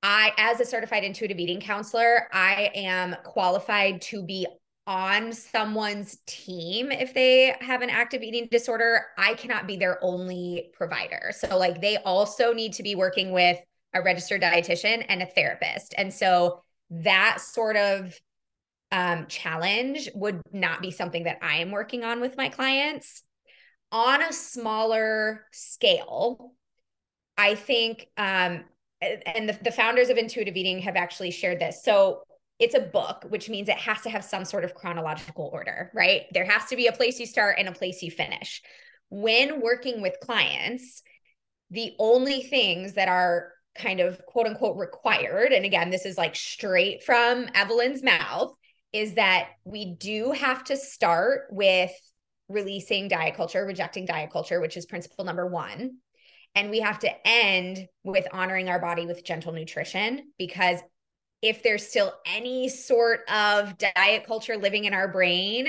I, 0.02 0.32
as 0.38 0.60
a 0.60 0.64
certified 0.64 1.04
intuitive 1.04 1.38
eating 1.38 1.60
counselor, 1.60 2.28
I 2.32 2.70
am 2.74 3.16
qualified 3.24 4.02
to 4.02 4.22
be 4.22 4.46
on 4.86 5.32
someone's 5.32 6.18
team 6.26 6.92
if 6.92 7.12
they 7.12 7.56
have 7.60 7.82
an 7.82 7.90
active 7.90 8.22
eating 8.22 8.46
disorder. 8.50 9.06
I 9.18 9.34
cannot 9.34 9.66
be 9.66 9.76
their 9.76 9.98
only 10.04 10.70
provider. 10.74 11.32
So, 11.36 11.56
like, 11.58 11.80
they 11.80 11.96
also 11.98 12.52
need 12.52 12.74
to 12.74 12.82
be 12.84 12.94
working 12.94 13.32
with 13.32 13.58
a 13.94 14.02
registered 14.02 14.42
dietitian 14.42 15.04
and 15.08 15.22
a 15.22 15.26
therapist. 15.26 15.94
And 15.98 16.12
so, 16.12 16.62
that 16.90 17.38
sort 17.40 17.76
of 17.76 18.14
um, 18.96 19.26
challenge 19.26 20.08
would 20.14 20.40
not 20.54 20.80
be 20.80 20.90
something 20.90 21.24
that 21.24 21.38
I 21.42 21.58
am 21.58 21.70
working 21.70 22.02
on 22.02 22.18
with 22.18 22.38
my 22.38 22.48
clients 22.48 23.22
on 23.92 24.22
a 24.22 24.32
smaller 24.32 25.44
scale, 25.52 26.54
I 27.36 27.56
think, 27.56 28.06
um, 28.16 28.64
and 29.02 29.50
the, 29.50 29.58
the 29.62 29.70
founders 29.70 30.08
of 30.08 30.16
intuitive 30.16 30.56
eating 30.56 30.78
have 30.78 30.96
actually 30.96 31.30
shared 31.30 31.60
this. 31.60 31.82
So 31.84 32.22
it's 32.58 32.74
a 32.74 32.80
book, 32.80 33.26
which 33.28 33.50
means 33.50 33.68
it 33.68 33.76
has 33.76 34.00
to 34.00 34.08
have 34.08 34.24
some 34.24 34.46
sort 34.46 34.64
of 34.64 34.74
chronological 34.74 35.50
order, 35.52 35.90
right? 35.94 36.22
There 36.32 36.46
has 36.46 36.64
to 36.70 36.76
be 36.76 36.86
a 36.86 36.92
place 36.92 37.20
you 37.20 37.26
start 37.26 37.56
and 37.58 37.68
a 37.68 37.72
place 37.72 38.00
you 38.00 38.10
finish. 38.10 38.62
When 39.10 39.60
working 39.60 40.00
with 40.00 40.20
clients, 40.22 41.02
the 41.70 41.92
only 41.98 42.44
things 42.44 42.94
that 42.94 43.08
are 43.08 43.52
kind 43.74 44.00
of 44.00 44.24
quote 44.24 44.46
unquote 44.46 44.78
required, 44.78 45.52
and 45.52 45.66
again, 45.66 45.90
this 45.90 46.06
is 46.06 46.16
like 46.16 46.34
straight 46.34 47.02
from 47.02 47.46
Evelyn's 47.54 48.02
mouth, 48.02 48.56
is 48.92 49.14
that 49.14 49.50
we 49.64 49.94
do 49.94 50.32
have 50.32 50.64
to 50.64 50.76
start 50.76 51.48
with 51.50 51.90
releasing 52.48 53.08
diet 53.08 53.34
culture, 53.34 53.64
rejecting 53.64 54.06
diet 54.06 54.30
culture, 54.30 54.60
which 54.60 54.76
is 54.76 54.86
principle 54.86 55.24
number 55.24 55.46
one. 55.46 55.98
And 56.54 56.70
we 56.70 56.80
have 56.80 56.98
to 57.00 57.10
end 57.26 57.86
with 58.02 58.26
honoring 58.32 58.68
our 58.68 58.80
body 58.80 59.06
with 59.06 59.24
gentle 59.24 59.52
nutrition 59.52 60.32
because 60.38 60.80
if 61.42 61.62
there's 61.62 61.86
still 61.86 62.14
any 62.24 62.68
sort 62.68 63.20
of 63.30 63.76
diet 63.76 64.26
culture 64.26 64.56
living 64.56 64.84
in 64.84 64.94
our 64.94 65.08
brain, 65.08 65.68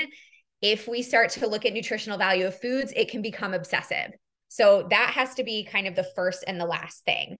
if 0.62 0.88
we 0.88 1.02
start 1.02 1.30
to 1.30 1.46
look 1.46 1.66
at 1.66 1.72
nutritional 1.72 2.18
value 2.18 2.46
of 2.46 2.58
foods, 2.58 2.92
it 2.96 3.10
can 3.10 3.22
become 3.22 3.52
obsessive. 3.52 4.12
So 4.48 4.86
that 4.90 5.10
has 5.14 5.34
to 5.34 5.44
be 5.44 5.64
kind 5.64 5.86
of 5.86 5.94
the 5.94 6.08
first 6.16 6.42
and 6.46 6.58
the 6.58 6.66
last 6.66 7.04
thing. 7.04 7.36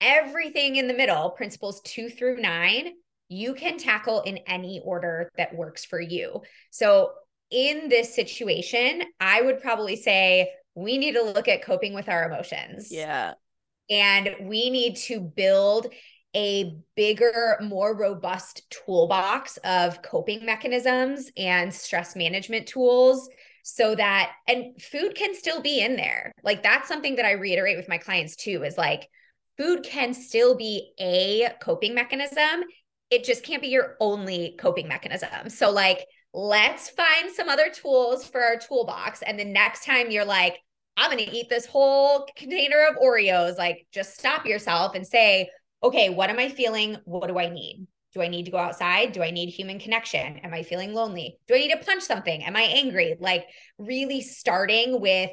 Everything 0.00 0.76
in 0.76 0.88
the 0.88 0.94
middle, 0.94 1.30
principles 1.30 1.80
two 1.82 2.08
through 2.08 2.40
nine, 2.40 2.92
you 3.30 3.54
can 3.54 3.78
tackle 3.78 4.20
in 4.22 4.38
any 4.46 4.82
order 4.84 5.30
that 5.38 5.54
works 5.54 5.84
for 5.84 6.00
you. 6.00 6.42
So 6.70 7.12
in 7.50 7.88
this 7.88 8.14
situation, 8.14 9.04
I 9.20 9.40
would 9.40 9.60
probably 9.60 9.96
say 9.96 10.50
we 10.74 10.98
need 10.98 11.12
to 11.12 11.22
look 11.22 11.48
at 11.48 11.64
coping 11.64 11.94
with 11.94 12.08
our 12.08 12.30
emotions. 12.30 12.88
Yeah. 12.90 13.34
And 13.88 14.34
we 14.42 14.68
need 14.68 14.96
to 14.96 15.20
build 15.20 15.86
a 16.34 16.76
bigger, 16.96 17.56
more 17.62 17.96
robust 17.96 18.68
toolbox 18.70 19.58
of 19.58 20.02
coping 20.02 20.44
mechanisms 20.44 21.30
and 21.36 21.72
stress 21.72 22.14
management 22.14 22.66
tools 22.66 23.28
so 23.62 23.94
that, 23.94 24.32
and 24.48 24.80
food 24.80 25.14
can 25.14 25.34
still 25.34 25.60
be 25.60 25.80
in 25.80 25.96
there. 25.96 26.32
Like 26.42 26.62
that's 26.62 26.88
something 26.88 27.16
that 27.16 27.24
I 27.24 27.32
reiterate 27.32 27.76
with 27.76 27.88
my 27.88 27.98
clients 27.98 28.34
too 28.36 28.64
is 28.64 28.76
like, 28.76 29.08
food 29.56 29.82
can 29.84 30.14
still 30.14 30.56
be 30.56 30.92
a 30.98 31.48
coping 31.60 31.94
mechanism. 31.94 32.62
It 33.10 33.24
just 33.24 33.42
can't 33.42 33.62
be 33.62 33.68
your 33.68 33.96
only 34.00 34.56
coping 34.58 34.88
mechanism. 34.88 35.48
So, 35.48 35.70
like, 35.70 36.06
let's 36.32 36.90
find 36.90 37.30
some 37.34 37.48
other 37.48 37.70
tools 37.70 38.24
for 38.24 38.42
our 38.42 38.56
toolbox. 38.56 39.22
And 39.22 39.38
the 39.38 39.44
next 39.44 39.84
time 39.84 40.10
you're 40.10 40.24
like, 40.24 40.58
I'm 40.96 41.10
going 41.10 41.24
to 41.24 41.36
eat 41.36 41.48
this 41.48 41.66
whole 41.66 42.26
container 42.36 42.86
of 42.88 42.96
Oreos, 42.96 43.56
like, 43.56 43.86
just 43.92 44.18
stop 44.18 44.46
yourself 44.46 44.94
and 44.94 45.06
say, 45.06 45.50
okay, 45.82 46.10
what 46.10 46.30
am 46.30 46.38
I 46.38 46.48
feeling? 46.48 46.98
What 47.04 47.28
do 47.28 47.38
I 47.38 47.48
need? 47.48 47.86
Do 48.12 48.22
I 48.22 48.28
need 48.28 48.44
to 48.44 48.50
go 48.50 48.58
outside? 48.58 49.12
Do 49.12 49.22
I 49.22 49.30
need 49.30 49.48
human 49.48 49.78
connection? 49.78 50.38
Am 50.38 50.52
I 50.52 50.62
feeling 50.62 50.92
lonely? 50.92 51.38
Do 51.48 51.54
I 51.54 51.58
need 51.58 51.70
to 51.70 51.78
punch 51.78 52.02
something? 52.02 52.44
Am 52.44 52.56
I 52.56 52.62
angry? 52.62 53.16
Like, 53.18 53.46
really 53.78 54.20
starting 54.20 55.00
with 55.00 55.30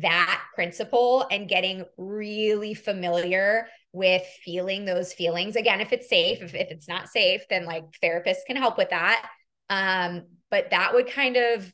that 0.00 0.42
principle 0.54 1.26
and 1.30 1.48
getting 1.48 1.84
really 1.96 2.74
familiar 2.74 3.66
with 3.92 4.24
feeling 4.44 4.84
those 4.84 5.12
feelings. 5.12 5.56
Again, 5.56 5.80
if 5.80 5.92
it's 5.92 6.08
safe, 6.08 6.40
if, 6.42 6.54
if 6.54 6.70
it's 6.70 6.88
not 6.88 7.08
safe, 7.08 7.42
then 7.48 7.64
like 7.66 7.84
therapists 8.02 8.46
can 8.46 8.56
help 8.56 8.78
with 8.78 8.90
that. 8.90 9.28
Um, 9.68 10.24
but 10.50 10.70
that 10.70 10.94
would 10.94 11.10
kind 11.10 11.36
of 11.36 11.72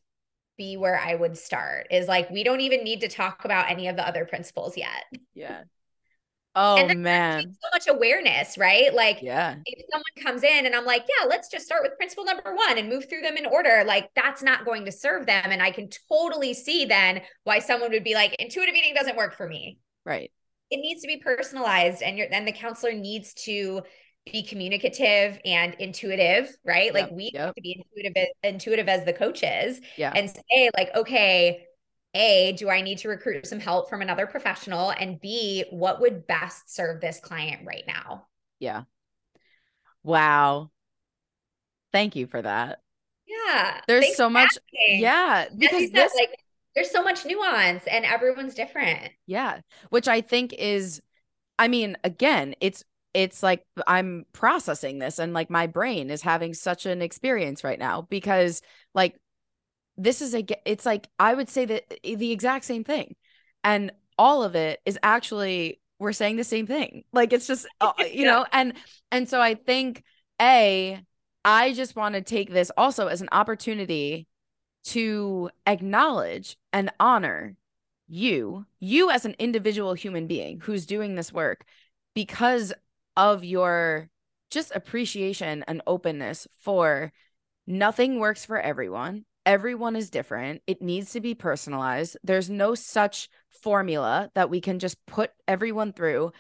be 0.57 0.77
where 0.77 0.99
I 0.99 1.15
would 1.15 1.39
start 1.39 1.87
is 1.91 2.09
like, 2.09 2.31
we 2.31 2.43
don't 2.43 2.61
even 2.61 2.83
need 2.83 3.03
to 3.03 3.09
talk 3.09 3.45
about 3.45 3.71
any 3.71 3.89
of 3.89 3.97
the 3.97 4.07
other 4.07 4.25
principles 4.25 4.77
yet. 4.77 5.05
Yeah. 5.35 5.63
Oh 6.57 6.77
and 6.77 7.03
man. 7.03 7.53
So 7.53 7.69
much 7.73 7.87
awareness, 7.87 8.59
right? 8.59 8.93
Like 8.93 9.23
yeah. 9.23 9.55
if 9.65 9.85
someone 9.93 10.27
comes 10.27 10.43
in 10.43 10.67
and 10.67 10.75
I'm 10.75 10.85
like, 10.85 11.05
yeah, 11.09 11.29
let's 11.29 11.49
just 11.49 11.67
start 11.67 11.85
with 11.85 11.97
principle 11.97 12.25
number 12.25 12.53
one 12.53 12.79
and 12.79 12.89
move 12.89 13.09
through 13.09 13.21
them 13.21 13.37
in 13.37 13.47
order, 13.47 13.85
like 13.87 14.11
that's 14.17 14.43
not 14.43 14.65
going 14.65 14.85
to 14.87 14.93
serve 14.93 15.27
them. 15.27 15.53
And 15.53 15.63
I 15.63 15.71
can 15.71 15.89
totally 16.09 16.55
see 16.55 16.85
then 16.85 17.21
why 17.45 17.61
someone 17.61 17.93
would 17.93 18.03
be 18.03 18.15
like, 18.15 18.35
intuitive 18.41 18.75
eating 18.75 18.95
doesn't 18.95 19.17
work 19.17 19.37
for 19.37 19.47
me. 19.47 19.79
Right. 20.05 20.33
It 20.71 20.79
needs 20.79 21.01
to 21.03 21.07
be 21.07 21.17
personalized 21.17 22.03
and 22.03 22.19
you're 22.19 22.29
then 22.29 22.45
the 22.45 22.53
counselor 22.53 22.93
needs 22.93 23.35
to 23.45 23.83
be 24.31 24.43
communicative 24.43 25.39
and 25.45 25.75
intuitive, 25.79 26.55
right? 26.65 26.87
Yep, 26.87 26.95
like 26.95 27.11
we 27.11 27.31
yep. 27.33 27.47
have 27.47 27.55
to 27.55 27.63
be 27.63 27.83
intuitive 27.95 28.29
intuitive 28.43 28.89
as 28.89 29.05
the 29.05 29.13
coaches 29.13 29.81
yeah. 29.97 30.13
and 30.15 30.29
say 30.29 30.71
like, 30.77 30.95
okay, 30.95 31.65
a, 32.15 32.53
do 32.53 32.69
I 32.69 32.81
need 32.81 32.99
to 32.99 33.09
recruit 33.09 33.47
some 33.47 33.61
help 33.61 33.89
from 33.89 34.03
another 34.03 34.27
professional? 34.27 34.91
And 34.91 35.21
B, 35.21 35.65
what 35.71 36.01
would 36.01 36.27
best 36.27 36.75
serve 36.75 37.01
this 37.01 37.21
client 37.21 37.67
right 37.67 37.85
now? 37.87 38.27
Yeah. 38.59 38.85
Wow. 40.03 40.71
Thank 41.93 42.17
you 42.17 42.27
for 42.27 42.41
that. 42.41 42.81
Yeah. 43.27 43.81
There's 43.87 44.17
so 44.17 44.31
much. 44.31 44.47
Asking. 44.47 45.01
Yeah. 45.01 45.47
Because 45.57 45.91
this, 45.91 46.15
like, 46.15 46.31
there's 46.79 46.93
so 46.93 47.03
much 47.03 47.27
nuance 47.27 47.83
and 47.91 48.05
everyone's 48.05 48.55
different. 48.55 49.11
Yeah. 49.27 49.61
Which 49.91 50.07
I 50.07 50.21
think 50.21 50.53
is, 50.53 51.03
I 51.59 51.67
mean, 51.67 51.97
again, 52.05 52.55
it's, 52.61 52.85
it's 53.15 53.43
like 53.43 53.65
I'm 53.89 54.27
processing 54.33 55.01
this 55.01 55.19
and 55.19 55.33
like 55.33 55.51
my 55.51 55.67
brain 55.67 56.09
is 56.09 56.23
having 56.23 56.55
such 56.55 56.87
an 56.87 57.03
experience 57.03 57.65
right 57.65 57.79
now 57.79 58.03
because 58.03 58.63
like 58.95 59.17
this 59.97 60.23
is 60.23 60.35
a 60.35 60.45
it's 60.65 60.87
like 60.87 61.09
i 61.19 61.35
would 61.35 61.49
say 61.49 61.65
that 61.65 61.83
the 62.05 62.31
exact 62.31 62.65
same 62.65 62.85
thing 62.85 63.17
and 63.65 63.91
all 64.17 64.45
of 64.45 64.55
it 64.55 64.79
is 64.87 64.99
actually 65.03 65.81
we're 65.99 66.13
saying 66.13 66.37
the 66.37 66.45
same 66.45 66.67
thing 66.67 67.03
like 67.13 67.33
it's 67.33 67.49
just 67.49 67.67
uh, 67.81 67.93
you 67.99 68.25
yeah. 68.25 68.31
know 68.31 68.47
and 68.53 68.75
and 69.11 69.29
so 69.29 69.41
i 69.41 69.55
think 69.55 70.05
a 70.41 71.01
i 71.45 71.73
just 71.73 71.97
want 71.97 72.15
to 72.15 72.23
take 72.23 72.53
this 72.53 72.71
also 72.77 73.09
as 73.09 73.23
an 73.23 73.29
opportunity 73.33 74.29
to 74.85 75.51
acknowledge 75.67 76.57
and 76.73 76.91
honor 76.99 77.57
you 78.09 78.65
you 78.81 79.11
as 79.11 79.25
an 79.25 79.35
individual 79.39 79.93
human 79.93 80.27
being 80.27 80.61
who's 80.61 80.87
doing 80.87 81.15
this 81.15 81.33
work 81.33 81.65
because 82.15 82.73
of 83.17 83.45
your 83.45 84.09
just 84.51 84.75
appreciation 84.75 85.63
and 85.69 85.83
openness 85.87 86.49
for 86.61 87.13
nothing 87.67 88.19
works 88.19 88.47
for 88.47 88.59
everyone 88.59 89.25
everyone 89.49 89.97
is 89.97 90.11
different. 90.11 90.61
It 90.67 90.83
needs 90.83 91.13
to 91.13 91.23
be 91.23 91.35
personalized. 91.35 92.19
There's 92.23 92.51
no 92.51 92.75
such 92.75 93.31
formula 93.49 94.31
that 94.35 94.51
we 94.51 94.61
can 94.61 94.79
just 94.79 94.99
put 95.07 95.31
everyone 95.49 95.95
through. 95.95 96.33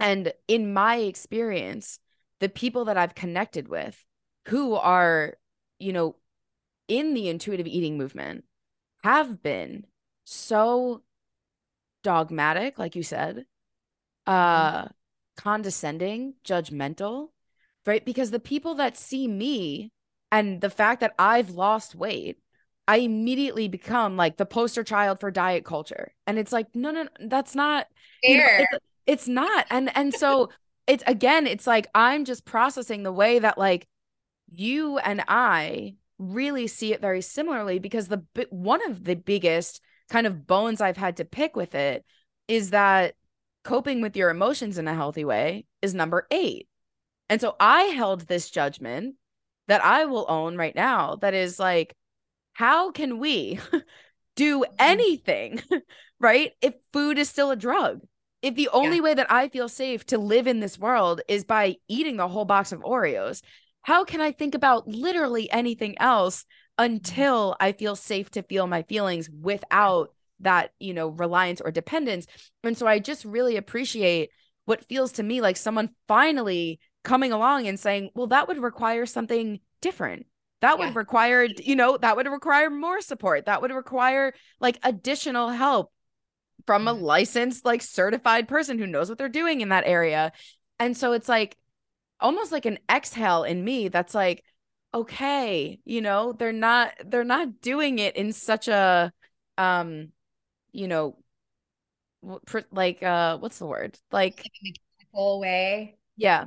And 0.00 0.32
in 0.48 0.72
my 0.72 0.96
experience, 0.96 2.00
the 2.40 2.48
people 2.48 2.86
that 2.86 2.96
I've 2.96 3.14
connected 3.14 3.68
with 3.68 4.04
who 4.48 4.74
are, 4.74 5.34
you 5.78 5.92
know, 5.92 6.16
in 6.88 7.14
the 7.14 7.28
intuitive 7.28 7.66
eating 7.66 7.96
movement 7.96 8.44
have 9.04 9.42
been 9.42 9.86
so 10.24 11.02
dogmatic, 12.02 12.78
like 12.78 12.96
you 12.96 13.02
said, 13.02 13.44
uh, 14.26 14.86
condescending, 15.36 16.34
judgmental, 16.44 17.28
right? 17.86 18.04
Because 18.04 18.30
the 18.30 18.40
people 18.40 18.74
that 18.76 18.96
see 18.96 19.28
me 19.28 19.92
and 20.32 20.60
the 20.60 20.70
fact 20.70 21.00
that 21.00 21.14
I've 21.18 21.50
lost 21.50 21.94
weight, 21.94 22.38
I 22.86 22.98
immediately 22.98 23.68
become 23.68 24.16
like 24.16 24.36
the 24.36 24.46
poster 24.46 24.82
child 24.82 25.20
for 25.20 25.30
diet 25.30 25.64
culture. 25.64 26.12
And 26.26 26.38
it's 26.38 26.52
like, 26.52 26.74
no, 26.74 26.90
no, 26.90 27.06
that's 27.20 27.54
not 27.54 27.86
you 28.22 28.38
know, 28.38 28.46
it's, 28.58 28.84
it's 29.06 29.28
not. 29.28 29.66
And 29.70 29.94
and 29.96 30.12
so 30.12 30.50
it's 30.86 31.04
again, 31.06 31.46
it's 31.46 31.66
like 31.66 31.86
I'm 31.94 32.24
just 32.24 32.44
processing 32.44 33.02
the 33.02 33.12
way 33.12 33.38
that 33.38 33.58
like 33.58 33.86
you 34.50 34.98
and 34.98 35.22
I 35.28 35.94
really 36.18 36.66
see 36.66 36.92
it 36.92 37.00
very 37.00 37.20
similarly 37.20 37.78
because 37.78 38.08
the 38.08 38.22
one 38.50 38.88
of 38.90 39.04
the 39.04 39.14
biggest 39.14 39.80
kind 40.10 40.26
of 40.26 40.46
bones 40.46 40.80
I've 40.80 40.96
had 40.96 41.18
to 41.18 41.24
pick 41.24 41.54
with 41.54 41.74
it 41.74 42.04
is 42.48 42.70
that 42.70 43.14
coping 43.64 44.00
with 44.00 44.16
your 44.16 44.30
emotions 44.30 44.78
in 44.78 44.88
a 44.88 44.94
healthy 44.94 45.24
way 45.24 45.66
is 45.82 45.94
number 45.94 46.26
8. 46.30 46.66
And 47.28 47.40
so 47.40 47.54
I 47.60 47.82
held 47.82 48.22
this 48.22 48.50
judgment 48.50 49.16
that 49.66 49.84
I 49.84 50.06
will 50.06 50.24
own 50.28 50.56
right 50.56 50.74
now 50.74 51.16
that 51.16 51.34
is 51.34 51.58
like, 51.58 51.94
how 52.54 52.90
can 52.90 53.18
we 53.18 53.60
do 54.36 54.60
mm-hmm. 54.60 54.74
anything, 54.78 55.62
right? 56.20 56.52
If 56.62 56.74
food 56.92 57.18
is 57.18 57.28
still 57.28 57.50
a 57.50 57.56
drug, 57.56 58.00
if 58.40 58.54
the 58.54 58.70
only 58.72 58.96
yeah. 58.96 59.02
way 59.02 59.14
that 59.14 59.30
I 59.30 59.48
feel 59.48 59.68
safe 59.68 60.06
to 60.06 60.18
live 60.18 60.46
in 60.46 60.60
this 60.60 60.78
world 60.78 61.20
is 61.28 61.44
by 61.44 61.76
eating 61.88 62.16
the 62.16 62.28
whole 62.28 62.44
box 62.44 62.72
of 62.72 62.80
Oreos, 62.80 63.42
how 63.82 64.04
can 64.04 64.20
I 64.20 64.32
think 64.32 64.54
about 64.54 64.86
literally 64.86 65.50
anything 65.50 65.98
else 65.98 66.42
mm-hmm. 66.78 66.84
until 66.94 67.56
I 67.60 67.72
feel 67.72 67.96
safe 67.96 68.30
to 68.32 68.42
feel 68.42 68.66
my 68.66 68.82
feelings 68.82 69.28
without 69.30 70.14
that, 70.40 70.72
you 70.78 70.94
know, 70.94 71.08
reliance 71.08 71.60
or 71.60 71.70
dependence? 71.70 72.26
And 72.62 72.76
so 72.76 72.86
I 72.86 72.98
just 72.98 73.24
really 73.24 73.56
appreciate 73.56 74.30
what 74.64 74.84
feels 74.84 75.12
to 75.12 75.22
me 75.22 75.40
like 75.40 75.56
someone 75.56 75.90
finally 76.06 76.78
coming 77.02 77.32
along 77.32 77.66
and 77.66 77.80
saying, 77.80 78.10
well, 78.14 78.26
that 78.26 78.48
would 78.48 78.58
require 78.58 79.06
something 79.06 79.60
different. 79.80 80.26
That 80.60 80.78
yeah. 80.78 80.86
would 80.86 80.96
require, 80.96 81.44
you 81.44 81.76
know, 81.76 81.96
that 81.96 82.16
would 82.16 82.26
require 82.26 82.68
more 82.68 83.00
support. 83.00 83.46
That 83.46 83.62
would 83.62 83.70
require 83.70 84.34
like 84.60 84.78
additional 84.82 85.48
help 85.48 85.92
from 86.66 86.86
a 86.86 86.92
licensed, 86.92 87.64
like 87.64 87.80
certified 87.80 88.48
person 88.48 88.78
who 88.78 88.86
knows 88.86 89.08
what 89.08 89.16
they're 89.16 89.28
doing 89.28 89.60
in 89.60 89.70
that 89.70 89.84
area. 89.86 90.32
And 90.78 90.96
so 90.96 91.12
it's 91.12 91.28
like 91.28 91.56
almost 92.20 92.52
like 92.52 92.66
an 92.66 92.78
exhale 92.90 93.44
in 93.44 93.64
me 93.64 93.88
that's 93.88 94.14
like, 94.14 94.44
okay, 94.94 95.78
you 95.84 96.00
know, 96.00 96.32
they're 96.32 96.52
not, 96.52 96.94
they're 97.04 97.24
not 97.24 97.60
doing 97.60 97.98
it 97.98 98.16
in 98.16 98.32
such 98.32 98.68
a, 98.68 99.12
um, 99.56 100.12
you 100.72 100.88
know, 100.88 101.16
like, 102.72 103.02
uh, 103.02 103.38
what's 103.38 103.58
the 103.58 103.66
word? 103.66 103.98
Like, 104.10 104.42
mechanical 104.52 105.40
way. 105.40 105.96
Yeah 106.16 106.46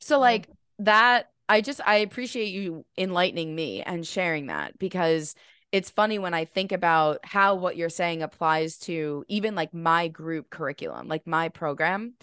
so 0.00 0.18
like 0.18 0.48
that 0.78 1.30
I 1.48 1.60
just 1.60 1.80
I 1.86 1.96
appreciate 1.96 2.48
you 2.48 2.84
enlightening 2.98 3.54
me 3.54 3.82
and 3.82 4.06
sharing 4.06 4.46
that 4.46 4.78
because 4.78 5.34
it's 5.72 5.90
funny 5.90 6.18
when 6.18 6.34
I 6.34 6.44
think 6.44 6.72
about 6.72 7.20
how 7.24 7.56
what 7.56 7.76
you're 7.76 7.88
saying 7.88 8.22
applies 8.22 8.78
to 8.78 9.24
even 9.28 9.54
like 9.54 9.74
my 9.74 10.08
group 10.08 10.48
curriculum, 10.48 11.08
like 11.08 11.26
my 11.26 11.48
program. 11.48 12.14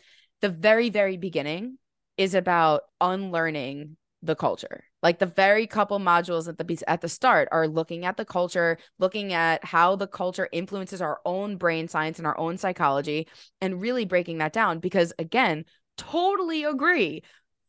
The 0.42 0.50
very 0.50 0.90
very 0.90 1.18
beginning 1.18 1.78
is 2.18 2.36
about 2.36 2.84
unlearning 3.02 3.98
the 4.22 4.36
culture. 4.36 4.86
Like 5.02 5.20
the 5.20 5.26
very 5.26 5.68
couple 5.68 6.00
modules 6.00 6.48
at 6.48 6.58
the 6.58 6.84
at 6.88 7.02
the 7.02 7.10
start 7.10 7.50
are 7.52 7.68
looking 7.68 8.06
at 8.06 8.16
the 8.16 8.26
culture, 8.26 8.78
looking 8.98 9.34
at 9.34 9.64
how 9.66 9.98
the 9.98 10.08
culture 10.08 10.48
influences 10.52 11.02
our 11.02 11.20
own 11.26 11.58
brain 11.58 11.90
science 11.90 12.18
and 12.20 12.26
our 12.26 12.38
own 12.40 12.58
psychology 12.58 13.28
and 13.60 13.82
really 13.82 14.06
breaking 14.06 14.38
that 14.38 14.54
down 14.54 14.80
because 14.80 15.12
again, 15.20 15.66
totally 15.98 16.64
agree 16.64 17.22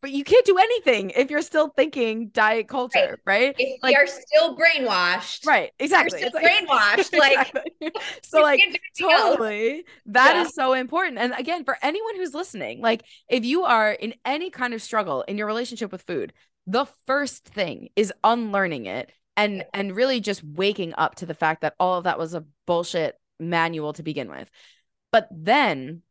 but 0.04 0.12
you 0.12 0.22
can't 0.22 0.44
do 0.44 0.58
anything 0.58 1.08
if 1.16 1.30
you're 1.30 1.40
still 1.40 1.68
thinking 1.68 2.28
diet 2.28 2.68
culture, 2.68 3.18
right? 3.24 3.46
right? 3.46 3.54
If 3.58 3.82
like, 3.82 3.94
you're 3.94 4.06
still 4.06 4.54
brainwashed. 4.54 5.46
Right. 5.46 5.70
Exactly. 5.78 6.20
You're 6.20 6.28
still 6.28 6.42
brainwashed. 6.42 7.18
Like 7.18 7.56
so 8.22 8.42
like 8.42 8.60
totally 9.00 9.76
else. 9.76 9.84
that 10.04 10.36
yeah. 10.36 10.42
is 10.42 10.54
so 10.54 10.74
important. 10.74 11.16
And 11.16 11.32
again, 11.38 11.64
for 11.64 11.78
anyone 11.80 12.16
who's 12.16 12.34
listening, 12.34 12.82
like 12.82 13.02
if 13.30 13.46
you 13.46 13.64
are 13.64 13.92
in 13.92 14.12
any 14.26 14.50
kind 14.50 14.74
of 14.74 14.82
struggle 14.82 15.22
in 15.22 15.38
your 15.38 15.46
relationship 15.46 15.90
with 15.90 16.02
food, 16.02 16.34
the 16.66 16.84
first 17.06 17.46
thing 17.46 17.88
is 17.96 18.12
unlearning 18.22 18.84
it 18.84 19.10
and 19.38 19.56
yeah. 19.56 19.64
and 19.72 19.96
really 19.96 20.20
just 20.20 20.44
waking 20.44 20.92
up 20.98 21.14
to 21.14 21.24
the 21.24 21.32
fact 21.32 21.62
that 21.62 21.76
all 21.80 21.96
of 21.96 22.04
that 22.04 22.18
was 22.18 22.34
a 22.34 22.44
bullshit 22.66 23.18
manual 23.40 23.94
to 23.94 24.02
begin 24.02 24.28
with. 24.28 24.50
But 25.12 25.28
then 25.30 26.02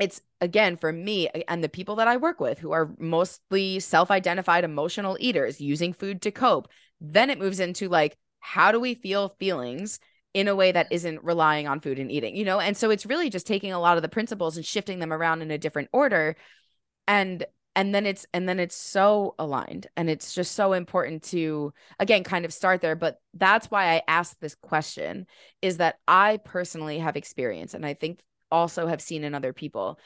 it's 0.00 0.20
again 0.40 0.76
for 0.76 0.92
me 0.92 1.28
and 1.46 1.62
the 1.62 1.68
people 1.68 1.96
that 1.96 2.08
I 2.08 2.16
work 2.16 2.40
with 2.40 2.58
who 2.58 2.72
are 2.72 2.90
mostly 2.98 3.78
self 3.80 4.10
identified 4.10 4.64
emotional 4.64 5.16
eaters 5.20 5.60
using 5.60 5.92
food 5.92 6.22
to 6.22 6.30
cope. 6.30 6.68
Then 7.00 7.30
it 7.30 7.38
moves 7.38 7.60
into 7.60 7.88
like, 7.88 8.16
how 8.40 8.72
do 8.72 8.80
we 8.80 8.94
feel 8.94 9.36
feelings 9.38 10.00
in 10.32 10.48
a 10.48 10.56
way 10.56 10.72
that 10.72 10.88
isn't 10.90 11.22
relying 11.22 11.68
on 11.68 11.80
food 11.80 11.98
and 11.98 12.10
eating, 12.10 12.34
you 12.34 12.44
know? 12.44 12.60
And 12.60 12.76
so 12.76 12.90
it's 12.90 13.06
really 13.06 13.30
just 13.30 13.46
taking 13.46 13.72
a 13.72 13.80
lot 13.80 13.96
of 13.96 14.02
the 14.02 14.08
principles 14.08 14.56
and 14.56 14.64
shifting 14.64 14.98
them 14.98 15.12
around 15.12 15.42
in 15.42 15.50
a 15.50 15.58
different 15.58 15.90
order. 15.92 16.36
And 17.06 17.44
and 17.76 17.94
then 17.94 18.06
it's 18.06 18.26
and 18.32 18.48
then 18.48 18.58
it's 18.58 18.74
so 18.74 19.34
aligned 19.38 19.86
and 19.96 20.10
it's 20.10 20.34
just 20.34 20.52
so 20.52 20.72
important 20.72 21.22
to 21.22 21.72
again 21.98 22.24
kind 22.24 22.44
of 22.44 22.52
start 22.52 22.80
there 22.80 22.96
but 22.96 23.20
that's 23.34 23.70
why 23.70 23.94
i 23.94 24.02
asked 24.08 24.40
this 24.40 24.56
question 24.56 25.24
is 25.62 25.76
that 25.76 25.96
i 26.08 26.38
personally 26.44 26.98
have 26.98 27.16
experience 27.16 27.72
and 27.72 27.86
i 27.86 27.94
think 27.94 28.20
also 28.50 28.86
have 28.86 29.00
seen 29.00 29.24
in 29.24 29.34
other 29.34 29.52
people 29.52 29.98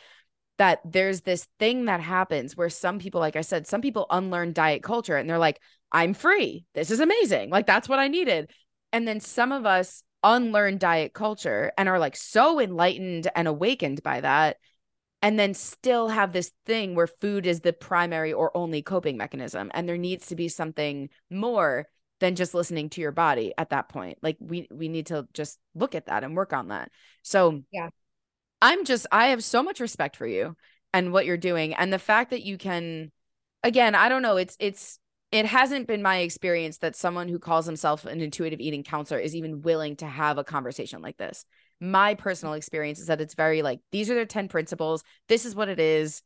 that 0.59 0.81
there's 0.85 1.23
this 1.23 1.49
thing 1.59 1.87
that 1.87 2.01
happens 2.01 2.57
where 2.57 2.71
some 2.71 2.99
people 2.99 3.21
like 3.21 3.37
i 3.37 3.41
said 3.41 3.67
some 3.67 3.81
people 3.81 4.07
unlearn 4.11 4.53
diet 4.53 4.83
culture 4.83 5.17
and 5.17 5.29
they're 5.29 5.39
like 5.39 5.61
i'm 5.95 6.13
free. 6.13 6.67
This 6.75 6.91
is 6.91 7.01
amazing. 7.01 7.49
Like 7.49 7.67
that's 7.67 7.89
what 7.89 8.01
i 8.01 8.09
needed. 8.09 8.51
And 8.93 9.09
then 9.09 9.21
some 9.21 9.53
of 9.53 9.65
us 9.65 10.03
unlearn 10.23 10.79
diet 10.79 11.15
culture 11.15 11.73
and 11.79 11.89
are 11.89 11.99
like 11.99 12.17
so 12.17 12.61
enlightened 12.61 13.29
and 13.35 13.47
awakened 13.47 14.03
by 14.03 14.21
that 14.21 14.57
and 15.23 15.39
then 15.39 15.55
still 15.55 16.09
have 16.09 16.33
this 16.33 16.51
thing 16.67 16.95
where 16.95 17.07
food 17.07 17.47
is 17.47 17.61
the 17.61 17.73
primary 17.73 18.33
or 18.33 18.55
only 18.57 18.83
coping 18.83 19.17
mechanism 19.17 19.71
and 19.73 19.89
there 19.89 19.97
needs 19.97 20.27
to 20.27 20.37
be 20.37 20.49
something 20.49 21.09
more 21.31 21.87
than 22.21 22.35
just 22.35 22.55
listening 22.55 22.89
to 22.91 23.01
your 23.01 23.13
body 23.13 23.53
at 23.59 23.71
that 23.71 23.89
point. 23.89 24.19
Like 24.23 24.37
we 24.41 24.67
we 24.71 24.89
need 24.89 25.07
to 25.07 25.29
just 25.33 25.59
look 25.75 25.95
at 25.95 26.07
that 26.07 26.25
and 26.25 26.37
work 26.37 26.53
on 26.53 26.69
that. 26.69 26.91
So 27.23 27.63
yeah 27.71 27.91
i'm 28.65 28.85
just 28.85 29.07
i 29.13 29.29
have 29.29 29.45
so 29.45 29.63
much 29.63 29.81
respect 29.81 30.17
for 30.17 30.27
you 30.27 30.57
and 30.93 31.13
what 31.13 31.27
you're 31.27 31.37
doing 31.37 31.75
and 31.75 31.93
the 31.93 31.99
fact 31.99 32.31
that 32.31 32.43
you 32.43 32.57
can 32.59 33.13
again 33.63 33.95
i 33.95 34.09
don't 34.09 34.23
know 34.23 34.37
it's 34.37 34.57
it's 34.59 34.99
it 35.35 35.47
hasn't 35.47 35.89
been 35.89 36.01
my 36.01 36.19
experience 36.19 36.79
that 36.79 36.95
someone 36.95 37.29
who 37.29 37.41
calls 37.41 37.67
himself 37.67 38.05
an 38.05 38.21
intuitive 38.21 38.61
eating 38.61 38.85
counselor 38.85 39.19
is 39.19 39.35
even 39.35 39.63
willing 39.63 39.97
to 39.97 40.07
have 40.07 40.39
a 40.39 40.45
conversation 40.45 41.03
like 41.03 41.17
this. 41.17 41.45
My 41.81 42.15
personal 42.15 42.55
experience 42.55 43.01
is 43.01 43.09
that 43.09 43.21
it's 43.21 43.35
very 43.35 43.61
like 43.61 43.81
these 43.91 44.09
are 44.09 44.15
their 44.15 44.27
10 44.27 44.47
principles. 44.47 45.03
This 45.27 45.45
is 45.45 45.57
what 45.57 45.69
it 45.69 45.81
is. 45.81 46.23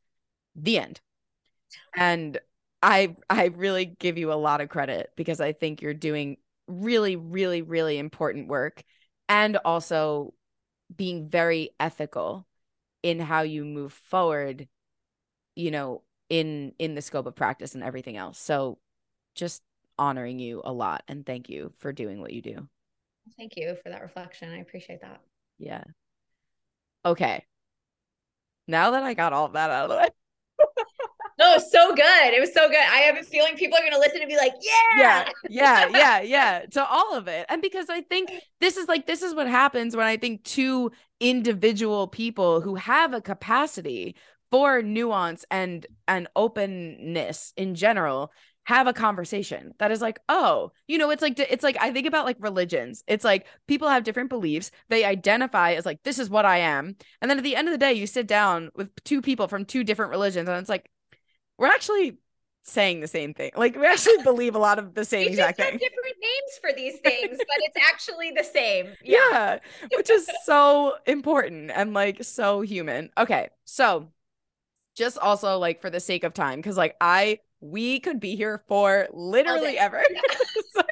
The 0.56 0.78
end. 0.78 1.00
And 1.96 2.38
i 2.82 3.16
i 3.30 3.46
really 3.46 3.86
give 3.86 4.18
you 4.18 4.30
a 4.30 4.34
lot 4.34 4.60
of 4.60 4.68
credit 4.68 5.10
because 5.16 5.40
i 5.40 5.52
think 5.52 5.82
you're 5.82 5.94
doing 5.94 6.36
really 6.66 7.16
really 7.16 7.62
really 7.62 7.96
important 7.96 8.46
work. 8.46 8.82
And 9.26 9.56
also 9.56 10.34
being 10.94 11.28
very 11.28 11.70
ethical 11.78 12.46
in 13.02 13.20
how 13.20 13.42
you 13.42 13.64
move 13.64 13.92
forward 13.92 14.68
you 15.54 15.70
know 15.70 16.02
in 16.28 16.72
in 16.78 16.94
the 16.94 17.02
scope 17.02 17.26
of 17.26 17.34
practice 17.34 17.74
and 17.74 17.84
everything 17.84 18.16
else 18.16 18.38
so 18.38 18.78
just 19.34 19.62
honoring 19.98 20.38
you 20.38 20.62
a 20.64 20.72
lot 20.72 21.02
and 21.08 21.26
thank 21.26 21.48
you 21.48 21.72
for 21.76 21.92
doing 21.92 22.20
what 22.20 22.32
you 22.32 22.42
do 22.42 22.68
thank 23.36 23.56
you 23.56 23.76
for 23.82 23.90
that 23.90 24.02
reflection 24.02 24.52
i 24.52 24.58
appreciate 24.58 25.00
that 25.00 25.20
yeah. 25.58 25.82
Okay. 27.04 27.44
Now 28.66 28.92
that 28.92 29.02
I 29.02 29.14
got 29.14 29.32
all 29.32 29.48
that 29.48 29.70
out 29.70 29.84
of 29.84 29.90
the 29.90 29.96
way. 29.96 30.08
No, 31.58 31.64
so 31.70 31.94
good. 31.94 32.34
It 32.34 32.40
was 32.40 32.52
so 32.52 32.68
good. 32.68 32.76
I 32.78 32.98
have 32.98 33.16
a 33.16 33.22
feeling 33.22 33.56
people 33.56 33.76
are 33.78 33.80
going 33.80 33.92
to 33.92 33.98
listen 33.98 34.20
and 34.20 34.28
be 34.28 34.36
like, 34.36 34.54
yeah. 34.60 35.28
Yeah. 35.48 35.88
Yeah. 35.88 35.88
Yeah. 35.98 36.20
Yeah. 36.20 36.66
To 36.72 36.86
all 36.86 37.14
of 37.14 37.28
it. 37.28 37.46
And 37.48 37.62
because 37.62 37.88
I 37.88 38.02
think 38.02 38.30
this 38.60 38.76
is 38.76 38.88
like, 38.88 39.06
this 39.06 39.22
is 39.22 39.34
what 39.34 39.48
happens 39.48 39.96
when 39.96 40.06
I 40.06 40.16
think 40.16 40.44
two 40.44 40.90
individual 41.20 42.06
people 42.06 42.60
who 42.60 42.76
have 42.76 43.12
a 43.12 43.20
capacity 43.20 44.16
for 44.50 44.82
nuance 44.82 45.44
and 45.50 45.86
and 46.06 46.28
openness 46.36 47.52
in 47.56 47.74
general 47.74 48.32
have 48.64 48.86
a 48.86 48.92
conversation 48.92 49.72
that 49.78 49.90
is 49.90 50.00
like 50.00 50.20
oh 50.28 50.70
you 50.86 50.98
know 50.98 51.10
it's 51.10 51.22
like 51.22 51.38
it's 51.38 51.64
like 51.64 51.76
i 51.80 51.90
think 51.90 52.06
about 52.06 52.26
like 52.26 52.36
religions 52.38 53.02
it's 53.06 53.24
like 53.24 53.46
people 53.66 53.88
have 53.88 54.04
different 54.04 54.28
beliefs 54.28 54.70
they 54.88 55.04
identify 55.04 55.72
as 55.72 55.86
like 55.86 56.02
this 56.02 56.18
is 56.18 56.28
what 56.28 56.44
i 56.44 56.58
am 56.58 56.94
and 57.20 57.30
then 57.30 57.38
at 57.38 57.44
the 57.44 57.56
end 57.56 57.66
of 57.68 57.72
the 57.72 57.78
day 57.78 57.92
you 57.92 58.06
sit 58.06 58.26
down 58.26 58.70
with 58.74 58.90
two 59.04 59.22
people 59.22 59.48
from 59.48 59.64
two 59.64 59.84
different 59.84 60.10
religions 60.10 60.48
and 60.48 60.58
it's 60.58 60.68
like 60.68 60.90
we're 61.58 61.68
actually 61.68 62.18
saying 62.62 63.00
the 63.00 63.08
same 63.08 63.34
thing. 63.34 63.50
Like 63.56 63.76
we 63.76 63.86
actually 63.86 64.22
believe 64.22 64.54
a 64.54 64.58
lot 64.58 64.78
of 64.78 64.94
the 64.94 65.04
same 65.04 65.28
exact 65.28 65.58
thing. 65.58 65.72
different 65.72 66.16
names 66.20 66.58
for 66.60 66.70
these 66.74 66.98
things 67.00 67.38
but 67.38 67.56
it's 67.58 67.76
actually 67.90 68.32
the 68.36 68.44
same. 68.44 68.86
Yeah, 69.02 69.18
yeah 69.30 69.58
which 69.94 70.10
is 70.10 70.28
so 70.44 70.94
important 71.06 71.70
and 71.74 71.94
like 71.94 72.22
so 72.24 72.60
human. 72.60 73.10
Okay 73.16 73.48
so 73.64 74.08
just 74.96 75.18
also 75.18 75.58
like 75.58 75.80
for 75.80 75.90
the 75.90 76.00
sake 76.00 76.24
of 76.24 76.34
time 76.34 76.58
because 76.58 76.76
like 76.76 76.96
i 77.00 77.38
we 77.60 78.00
could 78.00 78.20
be 78.20 78.36
here 78.36 78.62
for 78.68 79.08
literally 79.12 79.78
ever. 79.78 80.02
so, 80.70 80.82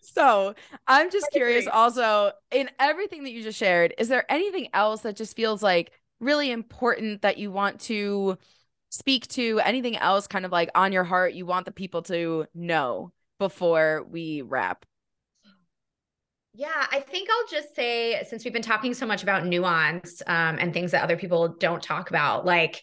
so 0.00 0.54
I'm 0.86 1.10
just 1.10 1.30
curious 1.32 1.66
also 1.66 2.32
in 2.50 2.70
everything 2.78 3.24
that 3.24 3.30
you 3.30 3.42
just 3.42 3.58
shared, 3.58 3.94
is 3.98 4.08
there 4.08 4.30
anything 4.30 4.68
else 4.74 5.02
that 5.02 5.16
just 5.16 5.36
feels 5.36 5.62
like 5.62 5.92
really 6.20 6.50
important 6.50 7.22
that 7.22 7.38
you 7.38 7.50
want 7.50 7.80
to 7.80 8.36
speak 8.90 9.26
to? 9.28 9.60
Anything 9.60 9.96
else 9.96 10.26
kind 10.26 10.44
of 10.44 10.52
like 10.52 10.70
on 10.74 10.92
your 10.92 11.04
heart 11.04 11.32
you 11.32 11.46
want 11.46 11.64
the 11.64 11.72
people 11.72 12.02
to 12.02 12.46
know 12.54 13.12
before 13.38 14.04
we 14.08 14.42
wrap? 14.42 14.84
Yeah, 16.52 16.86
I 16.90 17.00
think 17.00 17.28
I'll 17.30 17.48
just 17.48 17.74
say 17.74 18.22
since 18.28 18.44
we've 18.44 18.52
been 18.52 18.60
talking 18.60 18.92
so 18.92 19.06
much 19.06 19.22
about 19.22 19.46
nuance 19.46 20.20
um, 20.26 20.58
and 20.58 20.74
things 20.74 20.90
that 20.90 21.02
other 21.02 21.16
people 21.16 21.56
don't 21.58 21.82
talk 21.82 22.10
about, 22.10 22.44
like 22.44 22.82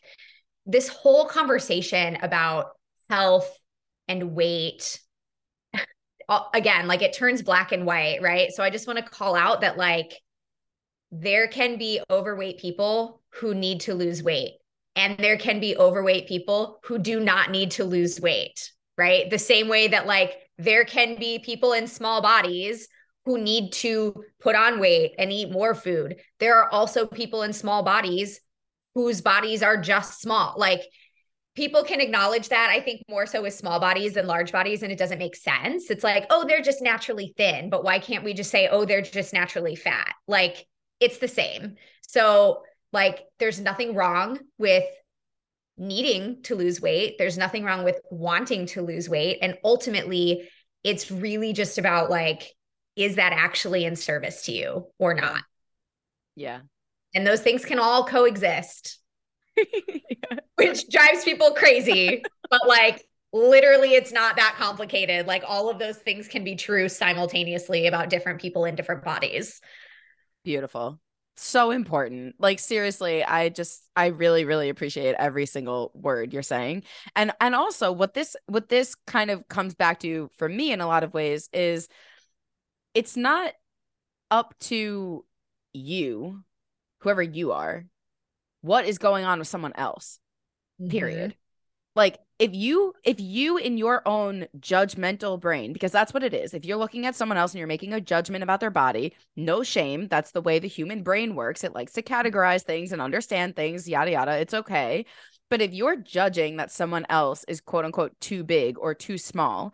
this 0.65 0.87
whole 0.89 1.25
conversation 1.25 2.17
about 2.21 2.71
health 3.09 3.57
and 4.07 4.35
weight 4.35 4.99
again 6.53 6.87
like 6.87 7.01
it 7.01 7.13
turns 7.13 7.41
black 7.41 7.71
and 7.71 7.85
white 7.85 8.21
right 8.21 8.51
so 8.51 8.61
i 8.61 8.69
just 8.69 8.85
want 8.85 8.99
to 8.99 9.05
call 9.05 9.33
out 9.33 9.61
that 9.61 9.77
like 9.77 10.13
there 11.11 11.47
can 11.47 11.77
be 11.77 12.01
overweight 12.09 12.57
people 12.57 13.21
who 13.29 13.55
need 13.55 13.79
to 13.79 13.93
lose 13.93 14.21
weight 14.21 14.55
and 14.97 15.17
there 15.19 15.37
can 15.37 15.61
be 15.61 15.77
overweight 15.77 16.27
people 16.27 16.79
who 16.83 16.97
do 16.97 17.21
not 17.21 17.51
need 17.51 17.71
to 17.71 17.85
lose 17.85 18.19
weight 18.19 18.71
right? 18.97 19.29
The 19.29 19.39
same 19.39 19.67
way 19.67 19.87
that 19.87 20.07
like 20.07 20.35
there 20.57 20.83
can 20.83 21.17
be 21.17 21.39
people 21.39 21.73
in 21.73 21.87
small 21.87 22.21
bodies 22.21 22.87
who 23.25 23.37
need 23.37 23.71
to 23.73 24.23
put 24.39 24.55
on 24.55 24.79
weight 24.79 25.13
and 25.19 25.31
eat 25.31 25.51
more 25.51 25.75
food. 25.75 26.17
There 26.39 26.55
are 26.55 26.71
also 26.71 27.05
people 27.05 27.43
in 27.43 27.53
small 27.53 27.83
bodies 27.83 28.39
whose 28.95 29.21
bodies 29.21 29.61
are 29.61 29.77
just 29.77 30.21
small. 30.21 30.55
Like 30.57 30.81
people 31.55 31.83
can 31.83 32.01
acknowledge 32.01 32.49
that 32.49 32.69
i 32.69 32.79
think 32.79 33.01
more 33.09 33.25
so 33.25 33.41
with 33.41 33.51
small 33.51 33.79
bodies 33.79 34.13
than 34.13 34.27
large 34.27 34.51
bodies 34.51 34.83
and 34.83 34.91
it 34.91 34.97
doesn't 34.97 35.19
make 35.19 35.35
sense. 35.35 35.89
It's 35.91 36.03
like 36.03 36.25
oh 36.29 36.45
they're 36.47 36.61
just 36.61 36.81
naturally 36.81 37.33
thin 37.37 37.69
but 37.69 37.83
why 37.83 37.99
can't 37.99 38.23
we 38.23 38.33
just 38.33 38.51
say 38.51 38.67
oh 38.67 38.85
they're 38.85 39.01
just 39.01 39.33
naturally 39.33 39.75
fat? 39.75 40.13
Like 40.27 40.65
it's 40.99 41.19
the 41.19 41.27
same. 41.27 41.75
So 42.07 42.61
like 42.97 43.23
there's 43.39 43.59
nothing 43.59 43.95
wrong 43.95 44.39
with 44.57 44.83
needing 45.77 46.41
to 46.41 46.55
lose 46.55 46.81
weight 46.81 47.15
there's 47.17 47.37
nothing 47.37 47.63
wrong 47.63 47.83
with 47.83 47.99
wanting 48.09 48.65
to 48.65 48.81
lose 48.81 49.07
weight 49.07 49.37
and 49.41 49.57
ultimately 49.63 50.49
it's 50.83 51.11
really 51.11 51.53
just 51.53 51.77
about 51.77 52.09
like 52.09 52.53
is 52.95 53.15
that 53.17 53.31
actually 53.31 53.85
in 53.85 53.95
service 53.95 54.45
to 54.45 54.51
you 54.51 54.87
or 54.97 55.13
not 55.13 55.43
yeah 56.35 56.61
and 57.13 57.27
those 57.27 57.41
things 57.41 57.63
can 57.63 57.79
all 57.79 58.05
coexist 58.05 58.99
which 60.55 60.89
drives 60.89 61.23
people 61.23 61.51
crazy. 61.51 62.23
but 62.49 62.67
like 62.67 63.05
literally, 63.33 63.93
it's 63.93 64.11
not 64.11 64.35
that 64.35 64.55
complicated. 64.57 65.27
Like 65.27 65.43
all 65.47 65.69
of 65.69 65.79
those 65.79 65.97
things 65.97 66.27
can 66.27 66.43
be 66.43 66.55
true 66.55 66.89
simultaneously 66.89 67.87
about 67.87 68.09
different 68.09 68.41
people 68.41 68.65
in 68.65 68.75
different 68.75 69.03
bodies. 69.03 69.61
Beautiful. 70.43 70.99
So 71.38 71.69
important. 71.71 72.35
Like 72.39 72.59
seriously, 72.59 73.23
I 73.23 73.49
just 73.49 73.83
I 73.95 74.07
really 74.07 74.43
really 74.43 74.69
appreciate 74.69 75.15
every 75.19 75.45
single 75.45 75.91
word 75.93 76.33
you're 76.33 76.43
saying. 76.43 76.83
And 77.15 77.31
and 77.39 77.53
also 77.53 77.91
what 77.91 78.15
this 78.15 78.35
what 78.47 78.69
this 78.69 78.95
kind 79.05 79.29
of 79.29 79.47
comes 79.47 79.75
back 79.75 79.99
to 79.99 80.29
for 80.35 80.49
me 80.49 80.71
in 80.71 80.81
a 80.81 80.88
lot 80.88 81.03
of 81.03 81.13
ways 81.13 81.47
is 81.53 81.88
it's 82.95 83.15
not 83.15 83.53
up 84.31 84.55
to 84.59 85.23
you 85.73 86.43
whoever 86.99 87.21
you 87.21 87.51
are 87.51 87.85
what 88.61 88.85
is 88.85 88.97
going 88.97 89.23
on 89.23 89.39
with 89.39 89.47
someone 89.47 89.73
else 89.75 90.19
period 90.89 91.31
mm-hmm. 91.31 91.46
Like 91.97 92.19
if 92.39 92.53
you 92.53 92.93
if 93.03 93.19
you 93.19 93.57
in 93.57 93.77
your 93.77 94.07
own 94.07 94.45
judgmental 94.59 95.39
brain 95.39 95.73
because 95.73 95.91
that's 95.91 96.13
what 96.13 96.23
it 96.23 96.34
is 96.34 96.53
if 96.53 96.63
you're 96.63 96.77
looking 96.77 97.07
at 97.07 97.15
someone 97.15 97.38
else 97.38 97.51
and 97.51 97.59
you're 97.59 97.67
making 97.67 97.91
a 97.91 97.99
judgment 97.99 98.43
about 98.43 98.59
their 98.59 98.69
body 98.69 99.13
no 99.35 99.63
shame. 99.63 100.07
That's 100.07 100.31
the 100.31 100.41
way 100.41 100.59
the 100.59 100.67
human 100.67 101.03
brain 101.03 101.35
works. 101.35 101.63
It 101.63 101.73
likes 101.73 101.93
to 101.93 102.03
categorize 102.03 102.61
things 102.61 102.91
and 102.91 103.01
understand 103.01 103.55
things 103.55 103.89
yada 103.89 104.11
yada. 104.11 104.39
It's 104.39 104.53
okay. 104.53 105.05
But 105.49 105.61
if 105.61 105.73
you're 105.73 105.95
judging 105.95 106.57
that 106.57 106.72
someone 106.72 107.05
else 107.09 107.43
is 107.47 107.59
quote 107.59 107.84
unquote 107.84 108.17
too 108.22 108.43
big 108.43 108.77
or 108.77 108.93
too 108.93 109.17
small 109.17 109.73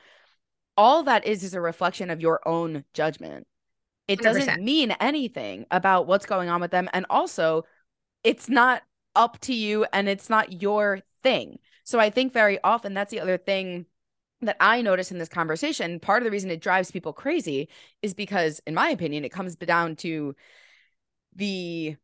all 0.75 1.03
that 1.03 1.25
is 1.25 1.43
is 1.43 1.53
a 1.53 1.61
reflection 1.61 2.09
of 2.09 2.21
your 2.21 2.39
own 2.47 2.83
judgment. 2.93 3.45
It 4.07 4.19
doesn't 4.19 4.47
100%. 4.47 4.63
mean 4.63 4.91
anything 4.99 5.65
about 5.69 6.07
what's 6.07 6.25
going 6.25 6.49
on 6.49 6.61
with 6.61 6.71
them. 6.71 6.89
And 6.93 7.05
also 7.09 7.65
it's 8.23 8.49
not 8.49 8.81
up 9.15 9.39
to 9.41 9.53
you 9.53 9.85
and 9.93 10.09
it's 10.09 10.29
not 10.29 10.61
your 10.61 10.99
thing. 11.21 11.59
So 11.83 11.99
I 11.99 12.09
think 12.09 12.33
very 12.33 12.59
often 12.63 12.93
that's 12.93 13.11
the 13.11 13.19
other 13.19 13.37
thing 13.37 13.85
that 14.41 14.57
I 14.59 14.81
notice 14.81 15.11
in 15.11 15.17
this 15.19 15.29
conversation. 15.29 15.99
Part 15.99 16.21
of 16.21 16.25
the 16.25 16.31
reason 16.31 16.51
it 16.51 16.61
drives 16.61 16.91
people 16.91 17.13
crazy 17.13 17.69
is 18.01 18.13
because, 18.13 18.61
in 18.67 18.73
my 18.73 18.89
opinion, 18.89 19.25
it 19.25 19.31
comes 19.31 19.55
down 19.55 19.95
to 19.97 20.35
the 21.35 21.95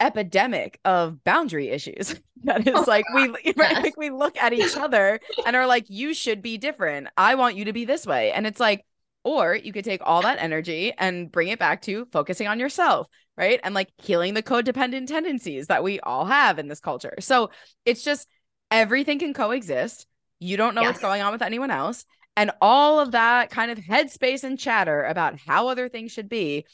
epidemic 0.00 0.80
of 0.84 1.22
boundary 1.24 1.68
issues 1.68 2.14
that 2.44 2.66
is 2.66 2.74
oh, 2.74 2.84
like 2.88 3.04
we 3.14 3.34
yes. 3.44 3.82
like 3.82 3.96
we 3.98 4.08
look 4.08 4.36
at 4.38 4.54
each 4.54 4.74
other 4.74 5.20
and 5.44 5.54
are 5.54 5.66
like 5.66 5.84
you 5.90 6.14
should 6.14 6.40
be 6.40 6.56
different 6.56 7.06
i 7.18 7.34
want 7.34 7.54
you 7.54 7.66
to 7.66 7.74
be 7.74 7.84
this 7.84 8.06
way 8.06 8.32
and 8.32 8.46
it's 8.46 8.58
like 8.58 8.86
or 9.24 9.54
you 9.54 9.72
could 9.72 9.84
take 9.84 10.00
all 10.04 10.22
that 10.22 10.38
energy 10.40 10.92
and 10.96 11.30
bring 11.30 11.48
it 11.48 11.58
back 11.58 11.82
to 11.82 12.06
focusing 12.06 12.46
on 12.46 12.58
yourself, 12.58 13.06
right? 13.36 13.60
And 13.62 13.74
like 13.74 13.90
healing 13.98 14.34
the 14.34 14.42
codependent 14.42 15.08
tendencies 15.08 15.66
that 15.66 15.82
we 15.82 16.00
all 16.00 16.24
have 16.24 16.58
in 16.58 16.68
this 16.68 16.80
culture. 16.80 17.14
So 17.20 17.50
it's 17.84 18.02
just 18.02 18.28
everything 18.70 19.18
can 19.18 19.34
coexist. 19.34 20.06
You 20.38 20.56
don't 20.56 20.74
know 20.74 20.82
yes. 20.82 20.90
what's 20.90 21.00
going 21.00 21.22
on 21.22 21.32
with 21.32 21.42
anyone 21.42 21.70
else. 21.70 22.04
And 22.36 22.52
all 22.60 23.00
of 23.00 23.12
that 23.12 23.50
kind 23.50 23.70
of 23.70 23.78
headspace 23.78 24.44
and 24.44 24.58
chatter 24.58 25.04
about 25.04 25.38
how 25.38 25.68
other 25.68 25.88
things 25.88 26.12
should 26.12 26.28
be 26.28 26.64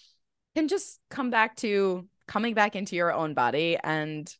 can 0.55 0.69
just 0.69 1.01
come 1.11 1.31
back 1.31 1.57
to 1.57 2.07
coming 2.29 2.55
back 2.55 2.77
into 2.77 2.97
your 2.97 3.13
own 3.13 3.35
body 3.35 3.79
and 3.83 4.33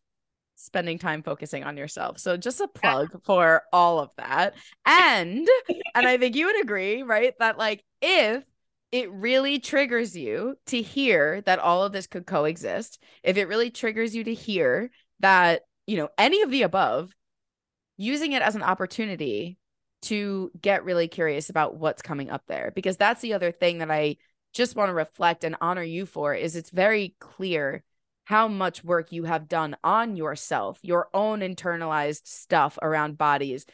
spending 0.57 0.99
time 0.99 1.23
focusing 1.23 1.65
on 1.65 1.77
yourself. 1.77 2.19
So 2.19 2.37
just 2.37 2.61
a 2.61 2.69
plug 2.69 3.23
for 3.25 3.63
all 3.73 3.99
of 3.99 4.11
that. 4.17 4.55
And 4.85 5.49
and 5.95 6.07
I 6.07 6.17
think 6.17 6.35
you 6.35 6.47
would 6.47 6.61
agree, 6.63 7.03
right? 7.03 7.35
That 7.39 7.59
like 7.59 7.85
if 8.01 8.45
it 8.93 9.11
really 9.11 9.59
triggers 9.59 10.17
you 10.17 10.57
to 10.67 10.81
hear 10.81 11.41
that 11.43 11.59
all 11.59 11.83
of 11.85 11.93
this 11.93 12.07
could 12.07 12.27
coexist, 12.27 13.03
if 13.23 13.37
it 13.37 13.49
really 13.49 13.71
triggers 13.71 14.15
you 14.15 14.25
to 14.25 14.35
hear 14.35 14.91
that, 15.21 15.63
you 15.87 15.97
know, 15.97 16.09
any 16.19 16.43
of 16.43 16.51
the 16.51 16.63
above, 16.63 17.13
using 17.97 18.33
it 18.33 18.43
as 18.43 18.57
an 18.57 18.63
opportunity 18.63 19.59
to 20.03 20.51
get 20.61 20.85
really 20.85 21.09
curious 21.09 21.49
about 21.49 21.77
what's 21.77 22.03
coming 22.03 22.31
up 22.31 22.43
there 22.47 22.73
because 22.75 22.97
that's 22.97 23.23
the 23.23 23.33
other 23.33 23.51
thing 23.51 23.79
that 23.79 23.91
I 23.91 24.17
just 24.53 24.77
want 24.77 24.89
to 24.89 24.95
reflect 24.95 25.45
and 25.45 25.57
honor 25.61 25.83
you 25.83 26.07
for 26.07 26.35
is 26.35 26.57
it's 26.57 26.71
very 26.71 27.15
clear 27.19 27.83
how 28.25 28.49
much 28.49 28.83
work 28.83 29.13
you 29.13 29.25
have 29.25 29.49
done 29.49 29.77
on 29.85 30.17
yourself, 30.17 30.79
your 30.83 31.09
own 31.15 31.41
internalized 31.41 32.27
stuff 32.27 32.79
around 32.83 33.17
bodies, 33.17 33.67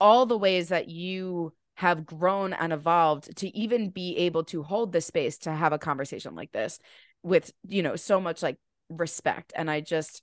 all 0.00 0.26
the 0.26 0.38
ways 0.38 0.68
that 0.68 0.88
you 0.88 1.52
have 1.74 2.06
grown 2.06 2.52
and 2.52 2.72
evolved 2.72 3.36
to 3.36 3.54
even 3.56 3.90
be 3.90 4.16
able 4.16 4.44
to 4.44 4.62
hold 4.62 4.92
the 4.92 5.00
space 5.00 5.38
to 5.38 5.52
have 5.52 5.72
a 5.72 5.78
conversation 5.78 6.34
like 6.34 6.52
this 6.52 6.78
with, 7.22 7.52
you 7.66 7.82
know, 7.82 7.96
so 7.96 8.20
much 8.20 8.42
like 8.42 8.56
respect. 8.88 9.52
And 9.56 9.70
I 9.70 9.80
just, 9.80 10.22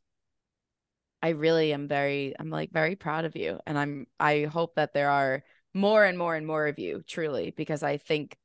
I 1.21 1.29
really 1.29 1.73
am 1.73 1.87
very, 1.87 2.33
I'm 2.39 2.49
like 2.49 2.71
very 2.71 2.95
proud 2.95 3.25
of 3.25 3.35
you. 3.35 3.59
And 3.65 3.77
I'm, 3.77 4.07
I 4.19 4.43
hope 4.43 4.75
that 4.75 4.93
there 4.93 5.09
are 5.09 5.43
more 5.73 6.05
and 6.05 6.17
more 6.17 6.35
and 6.35 6.47
more 6.47 6.67
of 6.67 6.79
you, 6.79 7.03
truly, 7.05 7.53
because 7.55 7.83
I 7.83 7.97
think 7.97 8.37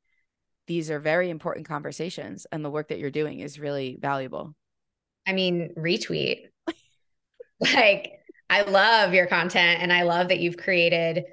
these 0.67 0.89
are 0.91 0.99
very 0.99 1.29
important 1.29 1.67
conversations 1.67 2.45
and 2.51 2.65
the 2.65 2.69
work 2.69 2.89
that 2.89 2.99
you're 2.99 3.11
doing 3.11 3.39
is 3.39 3.59
really 3.59 3.97
valuable. 3.99 4.55
I 5.27 5.33
mean, 5.33 5.73
retweet. 5.77 6.47
like, 7.59 8.19
I 8.49 8.61
love 8.61 9.13
your 9.13 9.27
content 9.27 9.81
and 9.81 9.91
I 9.91 10.03
love 10.03 10.27
that 10.27 10.39
you've 10.39 10.57
created 10.57 11.23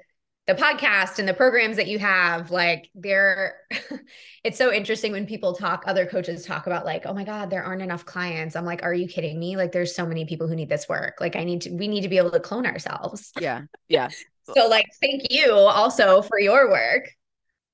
the 0.45 0.53
podcast 0.53 1.19
and 1.19 1.27
the 1.27 1.33
programs 1.33 1.77
that 1.77 1.87
you 1.87 1.97
have 1.99 2.51
like 2.51 2.89
they're 2.95 3.55
it's 4.43 4.57
so 4.57 4.73
interesting 4.73 5.13
when 5.13 5.25
people 5.25 5.53
talk 5.53 5.83
other 5.87 6.05
coaches 6.05 6.45
talk 6.45 6.67
about 6.67 6.85
like 6.85 7.05
oh 7.05 7.13
my 7.13 7.23
god 7.23 7.49
there 7.49 7.63
aren't 7.63 7.81
enough 7.81 8.05
clients. 8.05 8.55
I'm 8.55 8.65
like 8.65 8.83
are 8.83 8.93
you 8.93 9.07
kidding 9.07 9.39
me? 9.39 9.55
Like 9.55 9.71
there's 9.71 9.95
so 9.95 10.05
many 10.05 10.25
people 10.25 10.47
who 10.47 10.55
need 10.55 10.69
this 10.69 10.89
work. 10.89 11.15
Like 11.19 11.35
i 11.35 11.43
need 11.43 11.61
to 11.61 11.71
we 11.71 11.87
need 11.87 12.01
to 12.01 12.09
be 12.09 12.17
able 12.17 12.31
to 12.31 12.39
clone 12.39 12.65
ourselves. 12.65 13.31
Yeah 13.39 13.61
yeah. 13.87 14.09
So 14.57 14.67
like 14.67 14.87
thank 15.01 15.31
you 15.31 15.53
also 15.53 16.21
for 16.21 16.37
your 16.37 16.69
work. 16.69 17.09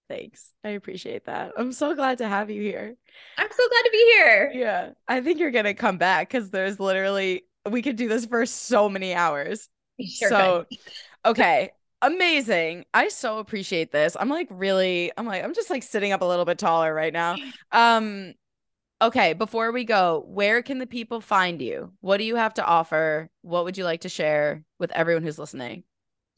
Thanks. 0.08 0.54
I 0.64 0.70
appreciate 0.70 1.26
that. 1.26 1.54
I'm 1.58 1.72
so 1.72 1.96
glad 1.96 2.20
to 2.20 2.28
have 2.28 2.52
you 2.52 2.62
here. 2.62 2.96
I'm 3.40 3.48
so 3.50 3.68
glad 3.70 3.82
to 3.82 3.90
be 3.92 3.98
here. 3.98 4.52
Yeah. 4.54 4.90
I 5.08 5.22
think 5.22 5.40
you're 5.40 5.50
gonna 5.50 5.74
come 5.74 5.98
back 5.98 6.30
because 6.30 6.52
there's 6.52 6.80
literally 6.80 7.46
we 7.68 7.82
could 7.82 7.96
do 7.96 8.08
this 8.08 8.28
for 8.28 8.46
so 8.46 8.88
many 8.88 9.16
hours. 9.16 9.68
Sure 10.00 10.30
so 10.30 10.66
could. 10.70 10.80
okay 11.32 11.72
amazing. 12.02 12.86
I 12.94 13.10
so 13.10 13.40
appreciate 13.40 13.92
this. 13.92 14.16
I'm 14.20 14.30
like 14.30 14.48
really, 14.50 15.12
I'm 15.18 15.26
like, 15.26 15.44
I'm 15.44 15.54
just 15.54 15.70
like 15.70 15.84
sitting 15.84 16.12
up 16.12 16.22
a 16.22 16.26
little 16.26 16.46
bit 16.46 16.58
taller 16.58 16.94
right 16.94 17.14
now. 17.14 17.36
Um, 17.72 18.34
okay, 19.02 19.34
before 19.34 19.72
we 19.72 19.84
go, 19.84 20.24
where 20.28 20.62
can 20.64 20.80
the 20.80 20.88
people 20.88 21.22
find 21.22 21.62
you? 21.62 21.94
What 22.02 22.18
do 22.18 22.24
you 22.24 22.36
have 22.36 22.56
to 22.56 22.66
offer? 22.66 23.30
What 23.42 23.64
would 23.66 23.78
you 23.78 23.84
like 23.84 24.02
to 24.02 24.10
share 24.10 24.64
with 24.80 24.92
everyone 24.92 25.24
who's 25.24 25.38
listening? 25.38 25.84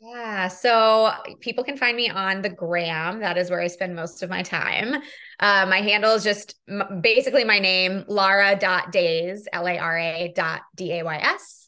Yeah, 0.01 0.47
so 0.47 1.11
people 1.41 1.63
can 1.63 1.77
find 1.77 1.95
me 1.95 2.09
on 2.09 2.41
the 2.41 2.49
gram. 2.49 3.19
That 3.19 3.37
is 3.37 3.51
where 3.51 3.61
I 3.61 3.67
spend 3.67 3.95
most 3.95 4.23
of 4.23 4.31
my 4.31 4.41
time. 4.41 4.95
Uh, 5.39 5.67
my 5.67 5.81
handle 5.81 6.15
is 6.15 6.23
just 6.23 6.55
m- 6.67 7.01
basically 7.01 7.43
my 7.43 7.59
name, 7.59 8.03
lara.days, 8.07 9.47
L 9.53 9.67
A 9.67 9.77
R 9.77 9.97
A 9.99 10.33
dot 10.35 10.61
D 10.75 10.99
A 10.99 11.05
Y 11.05 11.17
S. 11.17 11.60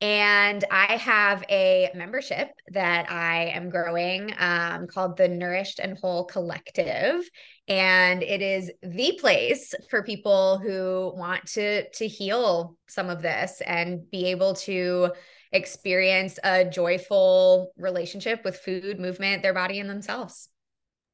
And 0.00 0.64
I 0.70 0.96
have 0.96 1.44
a 1.50 1.90
membership 1.94 2.48
that 2.68 3.10
I 3.10 3.46
am 3.48 3.68
growing 3.68 4.32
um, 4.38 4.86
called 4.86 5.18
the 5.18 5.28
Nourished 5.28 5.78
and 5.78 5.98
Whole 5.98 6.24
Collective. 6.24 7.28
And 7.68 8.22
it 8.22 8.40
is 8.40 8.70
the 8.82 9.18
place 9.20 9.74
for 9.90 10.02
people 10.02 10.58
who 10.58 11.12
want 11.14 11.46
to, 11.48 11.88
to 11.90 12.06
heal 12.08 12.78
some 12.88 13.10
of 13.10 13.20
this 13.20 13.60
and 13.66 14.10
be 14.10 14.26
able 14.30 14.54
to 14.54 15.12
experience 15.52 16.38
a 16.44 16.64
joyful 16.64 17.72
relationship 17.76 18.42
with 18.42 18.56
food, 18.56 18.98
movement, 18.98 19.42
their 19.42 19.54
body, 19.54 19.80
and 19.80 19.90
themselves. 19.90 20.48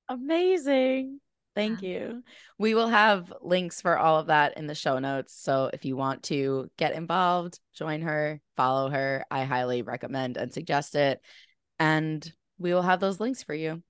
Amazing. 0.09 1.21
Thank 1.57 1.81
you. 1.81 2.23
We 2.59 2.75
will 2.75 2.89
have 2.89 3.33
links 3.41 3.81
for 3.81 3.99
all 3.99 4.21
of 4.21 4.27
that 4.27 4.59
in 4.59 4.67
the 4.67 4.75
show 4.75 4.99
notes. 4.99 5.35
So 5.35 5.71
if 5.73 5.87
you 5.87 5.97
want 5.97 6.25
to 6.25 6.71
get 6.77 6.93
involved, 6.93 7.59
join 7.75 8.03
her, 8.03 8.41
follow 8.59 8.91
her, 8.91 9.25
I 9.31 9.45
highly 9.45 9.81
recommend 9.81 10.37
and 10.37 10.53
suggest 10.53 10.95
it. 10.95 11.21
And 11.79 12.31
we 12.59 12.75
will 12.75 12.83
have 12.83 13.01
those 13.01 13.21
links 13.21 13.43
for 13.43 13.55
you. 13.55 13.83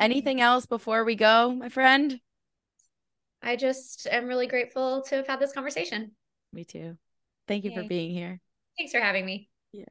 Anything 0.00 0.40
else 0.40 0.64
before 0.64 1.04
we 1.04 1.14
go, 1.14 1.54
my 1.54 1.68
friend? 1.68 2.18
I 3.42 3.56
just 3.56 4.06
am 4.10 4.26
really 4.26 4.46
grateful 4.46 5.02
to 5.02 5.16
have 5.16 5.26
had 5.26 5.40
this 5.40 5.52
conversation. 5.52 6.12
Me 6.54 6.64
too. 6.64 6.96
Thank 7.46 7.64
you 7.64 7.70
Yay. 7.70 7.76
for 7.76 7.88
being 7.88 8.12
here. 8.12 8.40
Thanks 8.78 8.92
for 8.92 9.00
having 9.00 9.26
me. 9.26 9.50
Yeah. 9.72 9.84